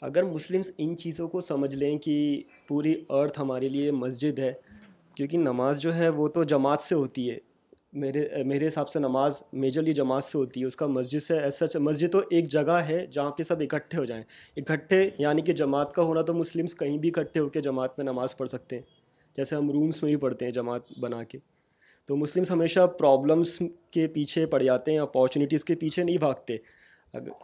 اگر 0.01 0.24
مسلمس 0.24 0.72
ان 0.78 0.95
چیزوں 0.97 1.28
کو 1.30 1.41
سمجھ 1.41 1.76
لیں 1.76 1.97
کہ 2.03 2.41
پوری 2.67 2.93
ارتھ 3.09 3.39
ہمارے 3.39 3.69
لیے 3.69 3.91
مسجد 3.91 4.39
ہے 4.39 4.51
کیونکہ 5.15 5.38
نماز 5.38 5.82
جو 5.82 5.95
ہے 5.95 6.09
وہ 6.09 6.28
تو 6.36 6.43
جماعت 6.51 6.82
سے 6.82 6.95
ہوتی 6.95 7.30
ہے 7.30 7.38
میرے 8.01 8.43
میرے 8.47 8.67
حساب 8.67 8.89
سے 8.89 8.99
نماز 8.99 9.41
میجرلی 9.61 9.93
جماعت 9.93 10.24
سے 10.24 10.38
ہوتی 10.38 10.61
ہے 10.61 10.65
اس 10.65 10.76
کا 10.76 10.86
مسجد 10.88 11.24
سے 11.24 11.38
ایسا 11.39 11.80
مسجد 11.80 12.11
تو 12.11 12.22
ایک 12.30 12.47
جگہ 12.51 12.80
ہے 12.88 13.05
جہاں 13.11 13.32
پہ 13.38 13.43
سب 13.43 13.61
اکٹھے 13.61 13.97
ہو 13.97 14.05
جائیں 14.05 14.24
اکٹھے 14.57 15.09
یعنی 15.19 15.41
کہ 15.49 15.53
جماعت 15.53 15.93
کا 15.93 16.01
ہونا 16.03 16.22
تو 16.28 16.34
مسلمس 16.34 16.76
کہیں 16.78 16.97
بھی 16.97 17.11
اکٹھے 17.15 17.39
ہو 17.39 17.49
کے 17.57 17.61
جماعت 17.61 17.99
میں 17.99 18.05
نماز 18.05 18.38
پڑھ 18.38 18.49
سکتے 18.49 18.76
ہیں 18.80 18.84
جیسے 19.38 19.56
ہم 19.56 19.70
رومس 19.72 20.02
میں 20.04 20.10
بھی 20.12 20.16
پڑھتے 20.22 20.46
ہیں 20.46 20.52
جماعت 20.54 20.98
بنا 21.02 21.24
کے 21.24 21.38
تو 22.08 22.16
مسلمس 22.18 22.52
ہمیشہ 22.52 22.86
پرابلمس 23.00 23.58
کے 23.94 24.08
پیچھے 24.14 24.46
پڑ 24.54 24.62
جاتے 24.64 24.92
ہیں 24.92 25.00
اپارچونیٹیز 25.00 25.64
کے 25.66 25.76
پیچھے 25.82 26.04
نہیں 26.04 26.18
بھاگتے 26.18 26.58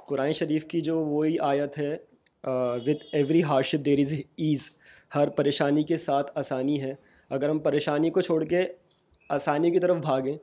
قرآن 0.08 0.32
شریف 0.34 0.66
کی 0.68 0.82
جو 0.82 0.98
وہی 1.06 1.38
آیت 1.52 1.78
ہے 1.80 1.96
with 2.88 3.06
every 3.16 3.44
hardship 3.66 3.86
there 3.86 4.00
is 4.00 4.14
ease 4.14 4.70
ہر 5.16 5.30
پریشانی 5.38 5.84
کے 5.92 5.98
ساتھ 5.98 6.32
آسانی 6.40 6.82
ہے 6.82 6.94
اگر 7.38 7.50
ہم 7.50 7.60
پریشانی 7.60 8.10
کو 8.18 8.22
چھوڑ 8.22 8.44
کے 8.46 8.64
آسانی 9.38 9.72
کی 9.72 9.80
طرف 9.80 9.98
بھاگیں 10.02 10.36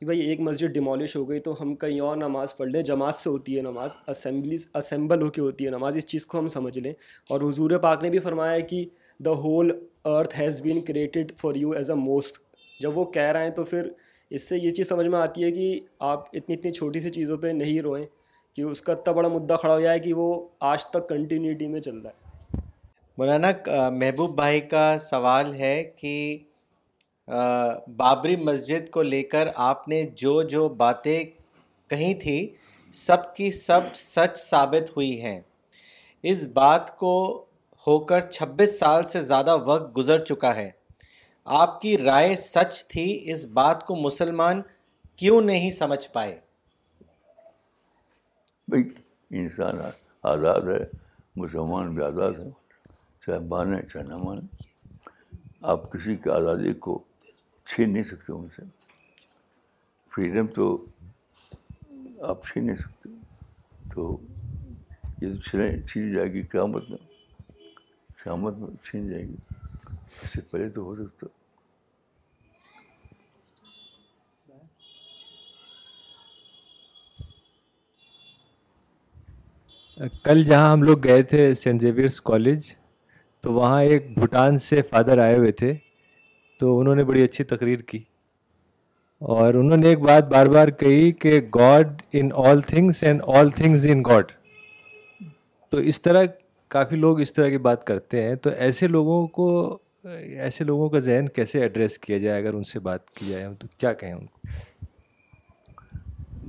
کہ 0.00 0.04
بھائی 0.06 0.20
ایک 0.20 0.40
مسجد 0.46 0.72
ڈیمالش 0.74 1.14
ہو 1.16 1.28
گئی 1.28 1.40
تو 1.44 1.54
ہم 1.60 1.74
کہیں 1.76 2.00
اور 2.00 2.16
نماز 2.16 2.56
پڑھ 2.56 2.68
لیں 2.68 2.82
جماعت 2.90 3.14
سے 3.14 3.30
ہوتی 3.30 3.56
ہے 3.56 3.62
نماز 3.62 3.96
اسمبلیز 4.08 4.66
اسمبل 4.80 5.22
ہو 5.22 5.30
کے 5.36 5.40
ہوتی 5.40 5.66
ہے 5.66 5.70
نماز 5.70 5.96
اس 5.96 6.06
چیز 6.06 6.26
کو 6.26 6.38
ہم 6.38 6.48
سمجھ 6.48 6.78
لیں 6.78 6.92
اور 7.30 7.40
حضور 7.48 7.78
پاک 7.82 8.02
نے 8.02 8.10
بھی 8.10 8.18
فرمایا 8.28 8.52
ہے 8.52 8.62
کہ 8.72 8.84
the 9.24 9.30
whole 9.44 9.70
earth 10.08 10.38
has 10.38 10.60
been 10.62 10.80
created 10.84 11.32
for 11.36 11.54
you 11.54 11.70
as 11.76 11.90
a 11.90 11.96
mosque 11.96 12.36
جب 12.80 12.98
وہ 12.98 13.04
کہہ 13.12 13.30
رہے 13.32 13.44
ہیں 13.44 13.50
تو 13.54 13.64
پھر 13.64 13.88
اس 14.36 14.48
سے 14.48 14.56
یہ 14.62 14.72
چیز 14.74 14.88
سمجھ 14.88 15.06
میں 15.06 15.18
آتی 15.18 15.44
ہے 15.44 15.50
کہ 15.52 15.78
آپ 16.08 16.26
اتنی 16.32 16.54
اتنی 16.56 16.70
چھوٹی 16.72 17.00
سی 17.00 17.10
چیزوں 17.10 17.36
پہ 17.42 17.46
نہیں 17.54 17.80
روئیں 17.82 18.04
کہ 18.56 18.62
اس 18.62 18.82
کا 18.82 18.92
اتنا 18.92 19.12
بڑا 19.12 19.28
مدعا 19.28 19.56
کھڑا 19.60 19.74
ہو 19.74 19.80
جائے 19.80 19.98
کہ 20.00 20.12
وہ 20.14 20.28
آج 20.72 20.86
تک 20.90 21.08
کنٹینیوٹی 21.08 21.66
میں 21.68 21.80
چل 21.80 21.96
رہا 21.98 22.10
ہے 22.10 22.26
مولانا 23.18 23.50
محبوب 23.96 24.34
بھائی 24.36 24.60
کا 24.70 24.84
سوال 25.10 25.54
ہے 25.58 25.74
کہ 25.96 26.14
بابری 27.96 28.36
مسجد 28.50 28.88
کو 28.90 29.02
لے 29.02 29.22
کر 29.32 29.48
آپ 29.70 29.88
نے 29.88 30.02
جو 30.16 30.40
جو 30.54 30.68
باتیں 30.84 31.22
کہیں 31.90 32.12
تھیں 32.20 32.46
سب 33.04 33.34
کی 33.36 33.50
سب 33.60 33.94
سچ 33.94 34.38
ثابت 34.40 34.96
ہوئی 34.96 35.20
ہیں 35.22 35.38
اس 36.30 36.46
بات 36.54 36.96
کو 36.98 37.14
ہو 37.86 37.98
کر 38.06 38.20
چھبیس 38.30 38.78
سال 38.78 39.04
سے 39.12 39.20
زیادہ 39.30 39.56
وقت 39.66 39.96
گزر 39.96 40.24
چکا 40.24 40.54
ہے 40.56 40.70
آپ 41.62 41.80
کی 41.80 41.96
رائے 41.98 42.34
سچ 42.36 42.84
تھی 42.88 43.04
اس 43.32 43.46
بات 43.58 43.84
کو 43.86 43.96
مسلمان 43.96 44.60
کیوں 45.18 45.40
نہیں 45.42 45.70
سمجھ 45.78 46.06
پائے 46.12 46.38
بھائی 48.70 48.82
انسان 49.42 49.78
آزاد 50.32 50.68
ہے 50.68 50.82
مسلمان 51.42 51.94
بھی 51.94 52.02
آزاد 52.04 52.38
ہے 52.38 52.48
چاہے 53.26 53.38
مانیں 53.48 53.80
چاہے 53.92 54.02
نہ 54.08 54.16
مانیں 54.24 54.46
آپ 55.72 55.90
کسی 55.92 56.16
کی 56.24 56.30
آزادی 56.30 56.72
کو 56.86 56.98
چھین 57.72 57.92
نہیں 57.92 58.02
سکتے 58.10 58.32
ان 58.32 58.46
سے 58.56 58.62
فریڈم 60.14 60.46
تو 60.56 60.66
آپ 62.30 62.46
چھین 62.46 62.66
نہیں 62.66 62.76
سکتے 62.76 63.08
تو 63.94 64.16
یہ 65.22 65.34
چھین 65.50 65.86
چھین 65.92 66.12
جائے 66.14 66.32
گی 66.32 66.42
قیامت 66.52 66.90
میں 66.90 66.98
قیامت 68.22 68.56
میں 68.58 68.68
چھین 68.90 69.08
جائے 69.08 69.22
گی 69.24 69.36
اس 70.22 70.32
سے 70.32 70.40
پہلے 70.50 70.68
تو 70.76 70.82
ہو 70.84 70.94
سکتا 70.96 71.26
کل 80.22 80.42
جہاں 80.46 80.72
ہم 80.72 80.82
لوگ 80.88 80.98
گئے 81.04 81.22
تھے 81.30 81.52
سینٹ 81.62 81.80
زیویئرس 81.80 82.20
کالج 82.30 82.70
تو 83.42 83.52
وہاں 83.54 83.82
ایک 83.82 84.10
بھوٹان 84.18 84.58
سے 84.66 84.82
فادر 84.90 85.18
آئے 85.22 85.36
ہوئے 85.36 85.52
تھے 85.60 85.72
تو 86.60 86.78
انہوں 86.78 86.94
نے 86.94 87.04
بڑی 87.04 87.22
اچھی 87.22 87.44
تقریر 87.54 87.80
کی 87.90 87.98
اور 89.36 89.54
انہوں 89.62 89.76
نے 89.76 89.88
ایک 89.88 90.00
بات 90.08 90.28
بار 90.32 90.46
بار 90.56 90.68
کہی 90.82 91.10
کہ 91.24 91.40
God 91.54 92.02
in 92.20 92.28
all 92.46 92.60
things 92.66 93.02
and 93.02 93.22
all 93.36 93.50
things 93.60 93.86
in 93.90 94.02
God 94.10 94.32
تو 95.70 95.76
اس 95.92 96.00
طرح 96.02 96.24
کافی 96.74 96.96
لوگ 96.96 97.20
اس 97.20 97.32
طرح 97.32 97.48
کی 97.50 97.58
بات 97.68 97.86
کرتے 97.86 98.22
ہیں 98.22 98.34
تو 98.44 98.50
ایسے 98.64 98.86
لوگوں 98.86 99.26
کو 99.36 99.44
ایسے 100.46 100.64
لوگوں 100.64 100.88
کا 100.90 100.98
ذہن 101.06 101.28
کیسے 101.36 101.60
ایڈریس 101.62 101.98
کیا 101.98 102.18
جائے 102.18 102.40
اگر 102.40 102.54
ان 102.54 102.64
سے 102.70 102.78
بات 102.88 103.10
کی 103.10 103.26
جائے 103.28 103.46
تو 103.58 103.66
کیا 103.78 103.92
کہیں 104.00 104.12
ان 104.12 104.26
کو 104.26 104.46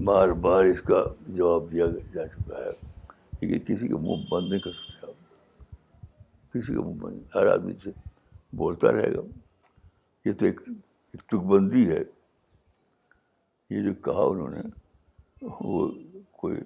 بار 0.06 0.30
بار 0.46 0.64
اس 0.66 0.82
کا 0.90 1.04
جواب 1.28 1.72
دیا 1.72 1.86
جا 2.14 2.26
چکا 2.28 2.58
ہے 2.66 2.72
کہ 3.52 3.60
کسی 3.68 3.88
کا 3.88 3.98
منہ 4.02 4.26
بند 4.32 4.50
نہیں 4.52 4.60
کر 4.64 4.72
سکتے 4.84 5.08
آپ 5.08 6.54
کسی 6.54 6.74
کا 6.74 6.82
منہ 6.86 7.00
بند 7.04 7.36
ہر 7.36 7.48
آدمی 7.54 7.74
سے 7.84 7.90
بولتا 8.58 8.92
رہے 8.92 9.14
گا 9.16 9.22
یہ 10.26 10.34
تو 10.40 10.46
ایک 10.46 10.62
ایک 10.68 11.34
بندی 11.50 11.88
ہے 11.90 12.02
یہ 13.76 13.82
جو 13.84 13.94
کہا 14.06 14.24
انہوں 14.32 14.50
نے 14.50 14.62
وہ 15.62 15.90
کوئی 16.42 16.58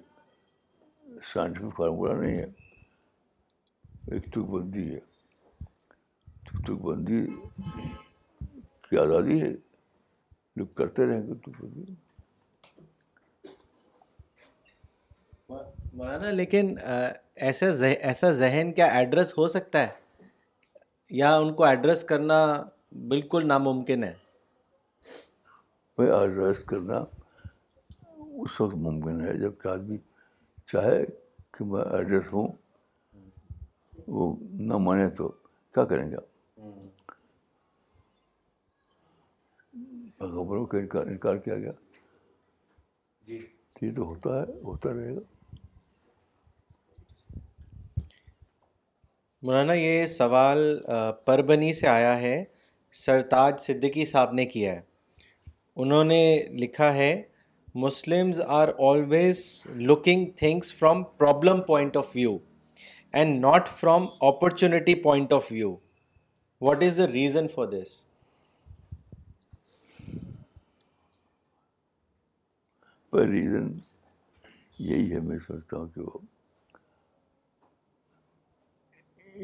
سائنٹیفک 1.32 1.76
فارمولہ 1.76 2.12
نہیں 2.20 2.38
ہے 2.38 2.46
ایک 4.12 4.24
تک 4.32 4.38
بندی 4.52 4.82
ہے 4.94 4.98
تک 6.64 6.80
بندی 6.84 7.20
کی 8.88 8.98
آزادی 8.98 9.40
ہے 9.42 9.50
لوگ 10.56 10.66
کرتے 10.78 11.04
رہیں 11.08 11.26
گے 11.26 11.34
تک 11.44 11.62
بندی 11.62 11.92
مولانا 15.96 16.30
لیکن 16.30 16.74
ایسا 17.46 17.66
ایسا 18.08 18.30
ذہن 18.40 18.72
کیا 18.76 18.86
ایڈریس 18.98 19.32
ہو 19.38 19.46
سکتا 19.48 19.82
ہے 19.86 20.26
یا 21.20 21.34
ان 21.36 21.52
کو 21.54 21.64
ایڈریس 21.64 22.02
کرنا 22.04 22.36
بالکل 23.08 23.46
ناممکن 23.48 24.04
ہے 24.04 24.12
بھائی 25.96 26.10
ایڈریس 26.18 26.62
کرنا 26.72 26.98
اس 28.42 28.60
وقت 28.60 28.74
ممکن 28.88 29.20
ہے 29.26 29.36
جب 29.40 29.52
کہ 29.62 29.68
آدمی 29.68 29.96
چاہے 30.72 31.02
کہ 31.58 31.64
میں 31.72 31.82
ایڈریس 31.96 32.32
ہوں 32.32 32.48
وہ 34.06 34.34
نہ 34.68 34.76
مانیں 34.86 35.08
تو 35.16 35.28
کیا 35.74 35.84
کریں 35.90 36.10
گے 36.10 36.16
آپ 36.16 36.58
خبروں 40.30 40.64
کا 40.66 41.32
گیا 41.46 41.70
جی 43.26 43.90
تو 43.96 44.04
ہوتا 44.08 44.36
ہے 44.40 44.52
ہوتا 44.64 44.92
رہے 44.94 45.14
گا 45.14 45.20
مولانا 49.46 49.72
یہ 49.74 50.04
سوال 50.06 50.80
پربنی 51.24 51.72
سے 51.78 51.86
آیا 51.88 52.18
ہے 52.20 52.42
سرتاج 53.04 53.60
صدیقی 53.60 54.04
صاحب 54.06 54.32
نے 54.34 54.46
کیا 54.46 54.72
ہے 54.74 54.80
انہوں 55.84 56.04
نے 56.04 56.22
لکھا 56.62 56.92
ہے 56.94 57.10
Muslims 57.84 58.40
are 58.56 58.68
always 58.88 59.42
looking 59.90 60.26
things 60.36 60.74
from 60.78 61.02
problem 61.16 61.60
point 61.66 61.96
of 61.96 62.10
view 62.14 62.36
and 63.20 63.38
not 63.40 63.68
from 63.80 64.06
opportunity 64.28 64.94
point 65.02 65.32
of 65.32 65.46
view 65.50 65.74
what 66.66 66.82
is 66.82 66.96
the 66.98 67.06
reason 67.12 67.48
for 67.54 67.66
this 67.72 67.94
reason 73.32 73.68
یہی 74.86 75.12
ہے 75.14 75.20
میں 75.26 75.38
سوچتا 75.46 75.76
ہوں 75.76 75.86
کہ 75.94 76.00
وہ 76.00 76.18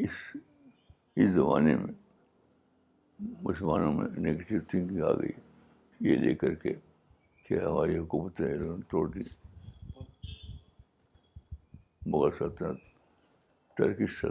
اس 0.06 0.18
اس 1.22 1.30
زمانے 1.32 1.76
میں 1.76 1.92
مسلمانوں 3.42 3.92
میں 3.92 4.08
نگیٹو 4.20 4.60
تھنکنگ 4.70 5.02
آ 5.02 5.12
گئی 5.22 5.32
یہ 6.08 6.16
لے 6.26 6.34
کر 6.42 6.54
کے 6.64 6.72
کہ 7.48 7.58
ہماری 7.64 7.98
حکومت 7.98 8.40
نے 8.40 8.52
توڑ 8.90 9.08
دی 9.12 9.28
مغل 12.06 12.38
سلطنت 12.38 12.88
ٹرکش 13.80 14.24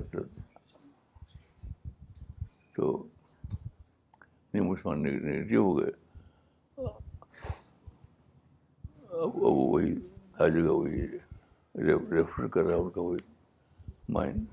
تو 2.76 2.90
مسلمان 4.54 5.06
ہو 5.56 5.78
گئے 5.78 5.92
اب 9.22 9.36
وہی 9.44 9.96
آ 10.44 10.48
جگہ 10.48 10.70
وہی 10.74 11.08
ریفر 12.16 12.48
کر 12.54 12.64
رہا 12.64 12.76
ان 12.82 12.90
کا 12.90 13.02
وہی 13.02 13.20
مائنڈ 14.18 14.46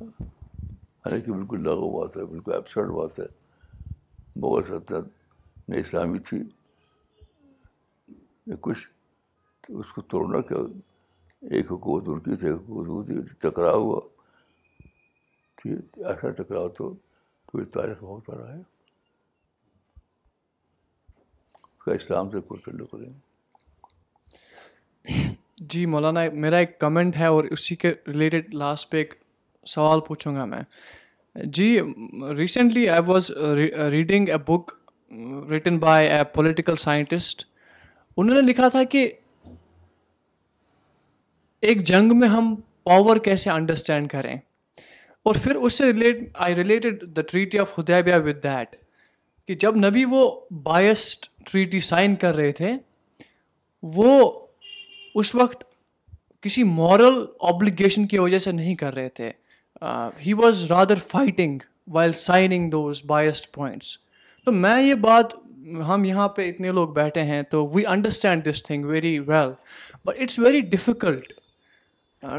حالانکہ 0.00 1.32
بالکل 1.32 1.62
لاگو 1.64 1.90
بات 2.00 2.16
ہے 2.16 2.24
بالکل 2.32 2.52
ایبسرڈ 2.54 2.90
بات 2.98 3.18
ہے 3.18 3.26
سلطنت 4.68 5.06
ست 5.68 5.78
اسلامی 5.78 6.18
تھی 6.28 6.42
کچھ 8.60 8.86
تو 9.66 9.78
اس 9.80 9.92
کو 9.94 10.02
توڑنا 10.12 10.40
کیا 10.48 10.58
ایک 11.48 11.66
حکومت 11.72 12.08
ان 12.08 12.18
کی 12.20 12.36
تھی 12.36 12.46
ایک 12.48 12.56
حکومت 12.60 13.08
ان 13.10 13.22
کی 13.22 13.34
ٹکراؤ 13.40 13.80
ہوا 13.82 14.00
ٹھیک 15.62 15.98
ایسا 16.08 16.30
ٹکراؤ 16.42 16.68
تو 16.78 16.92
پوری 17.52 17.64
تاریخ 17.76 18.02
میں 18.02 18.10
ہوتا 18.10 18.36
رہا 18.38 18.54
ہے 18.54 18.58
اس 21.60 21.84
کا 21.84 21.92
اسلام 21.92 22.30
سے 22.30 22.40
کوئی 22.48 22.60
تعلق 22.64 22.94
نہیں 22.94 23.18
جی 25.72 25.84
مولانا 25.92 26.20
میرا 26.42 26.56
ایک 26.58 26.78
کمنٹ 26.80 27.16
ہے 27.16 27.26
اور 27.36 27.44
اسی 27.56 27.76
کے 27.76 27.92
ریلیٹڈ 28.06 28.54
لاسٹ 28.54 28.90
پہ 28.90 28.96
ایک 28.96 29.14
سوال 29.74 30.00
پوچھوں 30.06 30.34
گا 30.36 30.44
میں 30.52 30.60
جی 31.56 31.70
recently 32.36 32.88
I 32.88 33.00
was 33.06 33.30
reading 33.90 34.28
a 34.28 34.38
book 34.48 34.72
written 35.50 35.78
by 35.78 36.08
a 36.08 36.22
political 36.34 36.76
scientist 36.86 37.44
انہوں 38.16 38.34
نے 38.40 38.42
لکھا 38.48 38.68
تھا 38.68 38.82
کہ 38.90 39.10
ایک 41.68 41.82
جنگ 41.86 42.12
میں 42.18 42.28
ہم 42.28 42.54
پاور 42.84 43.16
کیسے 43.24 43.50
انڈرسٹینڈ 43.50 44.08
کریں 44.10 44.36
اور 45.26 45.34
پھر 45.42 45.56
اس 45.56 45.74
سے 45.78 45.86
relate 45.86 46.28
I 46.44 46.54
related 46.54 47.02
the 47.16 47.20
treaty 47.30 47.58
of 47.58 47.78
Hudaybiyyah 47.78 48.16
with 48.26 48.42
that 48.44 48.76
کہ 49.48 49.54
جب 49.64 49.76
نبی 49.76 50.04
وہ 50.10 50.22
بایسڈ 50.62 51.26
ٹریٹی 51.50 51.80
سائن 51.88 52.14
کر 52.22 52.34
رہے 52.34 52.52
تھے 52.60 52.72
وہ 53.96 54.30
اس 55.20 55.34
وقت 55.34 55.64
کسی 56.42 56.62
مورل 56.64 57.22
آبلیگیشن 57.48 58.06
کی 58.06 58.18
وجہ 58.18 58.38
سے 58.48 58.52
نہیں 58.52 58.74
کر 58.82 58.94
رہے 58.94 59.08
تھے 59.20 59.30
he 60.26 60.32
was 60.42 60.64
rather 60.70 60.98
fighting 61.08 61.58
while 61.94 62.12
signing 62.20 62.70
those 62.70 63.02
biased 63.06 63.50
points 63.54 63.96
تو 64.44 64.52
میں 64.52 64.80
یہ 64.82 64.94
بات 65.06 65.34
ہم 65.88 66.04
یہاں 66.04 66.28
پہ 66.36 66.48
اتنے 66.48 66.70
لوگ 66.72 66.88
بیٹھے 66.94 67.22
ہیں 67.22 67.42
تو 67.50 67.66
we 67.74 67.86
understand 67.86 68.50
this 68.50 68.62
thing 68.66 68.84
very 68.94 69.18
well 69.26 69.50
but 70.04 70.20
it's 70.22 70.38
very 70.38 70.60
difficult 70.74 71.32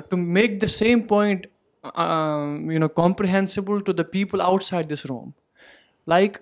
to 0.09 0.17
make 0.33 0.61
the 0.61 0.67
same 0.71 0.99
point 1.07 1.45
you 2.73 2.79
know 2.79 2.87
comprehensible 2.95 3.79
to 3.85 3.91
the 3.91 4.03
people 4.11 4.41
outside 4.63 4.91
this 4.93 5.05
room 5.09 5.29
like 6.07 6.37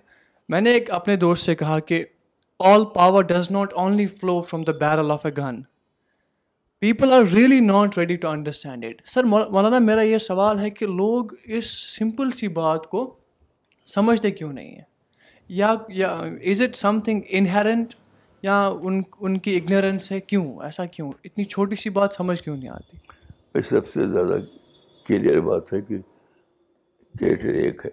میں 0.50 0.62
نے 0.62 0.72
ایک 0.74 0.90
اپنے 0.92 1.16
دوست 1.18 1.46
سے 1.46 1.56
کہا 1.56 1.78
کہ 1.80 2.04
all 2.72 2.86
power 2.94 3.24
does 3.24 3.50
not 3.52 3.74
only 3.84 4.08
flow 4.08 4.40
from 4.48 4.64
the 4.68 4.72
barrel 4.80 5.12
of 5.12 5.26
a 5.26 5.32
gun 5.38 5.62
people 6.82 7.14
are 7.14 7.22
really 7.36 7.60
not 7.60 7.98
ready 7.98 8.16
to 8.26 8.30
understand 8.30 8.86
it 8.86 9.02
sir 9.10 9.24
مولانا 9.32 9.80
میرا 9.88 10.02
یہ 10.02 10.18
سوال 10.28 10.60
ہے 10.60 10.70
کہ 10.70 10.86
لوگ 10.88 11.32
اس 11.58 11.70
سمپل 11.96 12.32
سی 12.42 12.48
بات 12.60 12.86
کو 12.90 13.14
سمجھتے 13.94 14.32
کیوں 14.32 14.52
نہیں 14.54 14.76
ہیں 14.76 14.84
یا 15.50 15.74
is 16.52 16.62
it 16.62 16.76
some 16.76 17.00
thing 17.06 17.22
inherent 17.40 17.94
یا 18.44 18.64
ان 18.82 19.02
ان 19.20 19.38
کی 19.46 19.56
اگنورنس 19.58 20.12
ہے 20.12 20.20
کیوں 20.20 20.46
ایسا 20.66 20.86
کیوں 20.86 21.12
اتنی 21.24 21.44
چھوٹی 21.44 21.76
سی 21.84 21.90
بات 22.02 22.14
سمجھ 22.18 22.42
کیوں 22.44 22.56
نہیں 22.58 22.70
آتی 22.70 22.98
یہ 23.56 23.62
سب 23.70 23.88
سے 23.93 24.08
زیادہ 24.08 24.38
کلیئر 25.06 25.39
بات 25.41 25.72
ہے 25.74 25.82
کہ 25.82 25.97
کیٹر 27.20 27.54
ایک 27.62 27.86
ہے 27.86 27.89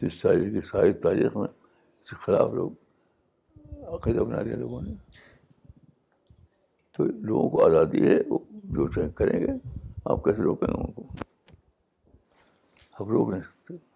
جس 0.00 0.20
تاریخ 0.20 0.52
کی 0.52 0.60
ساری 0.68 0.92
تاریخ 1.06 1.36
میں 1.36 1.48
اس 1.48 2.10
کے 2.10 2.16
خلاف 2.20 2.52
لوگ 2.60 2.70
عقیدہ 3.96 4.20
بنا 4.22 4.40
لیا 4.42 4.56
لوگوں 4.56 4.80
نے 4.82 4.94
تو 6.96 7.04
لوگوں 7.28 7.48
کو 7.50 7.64
آزادی 7.64 8.06
ہے 8.08 8.16
وہ 8.28 8.38
جو 8.76 8.86
چاہیں 8.94 9.10
کریں 9.20 9.38
گے 9.46 9.52
آپ 10.12 10.24
کیسے 10.24 10.42
روکیں 10.42 10.66
گے 10.68 10.80
ان 10.80 10.92
کو 10.92 11.06
آپ 13.00 13.08
روک 13.08 13.30
نہیں 13.30 13.40
سکتے 13.42 13.93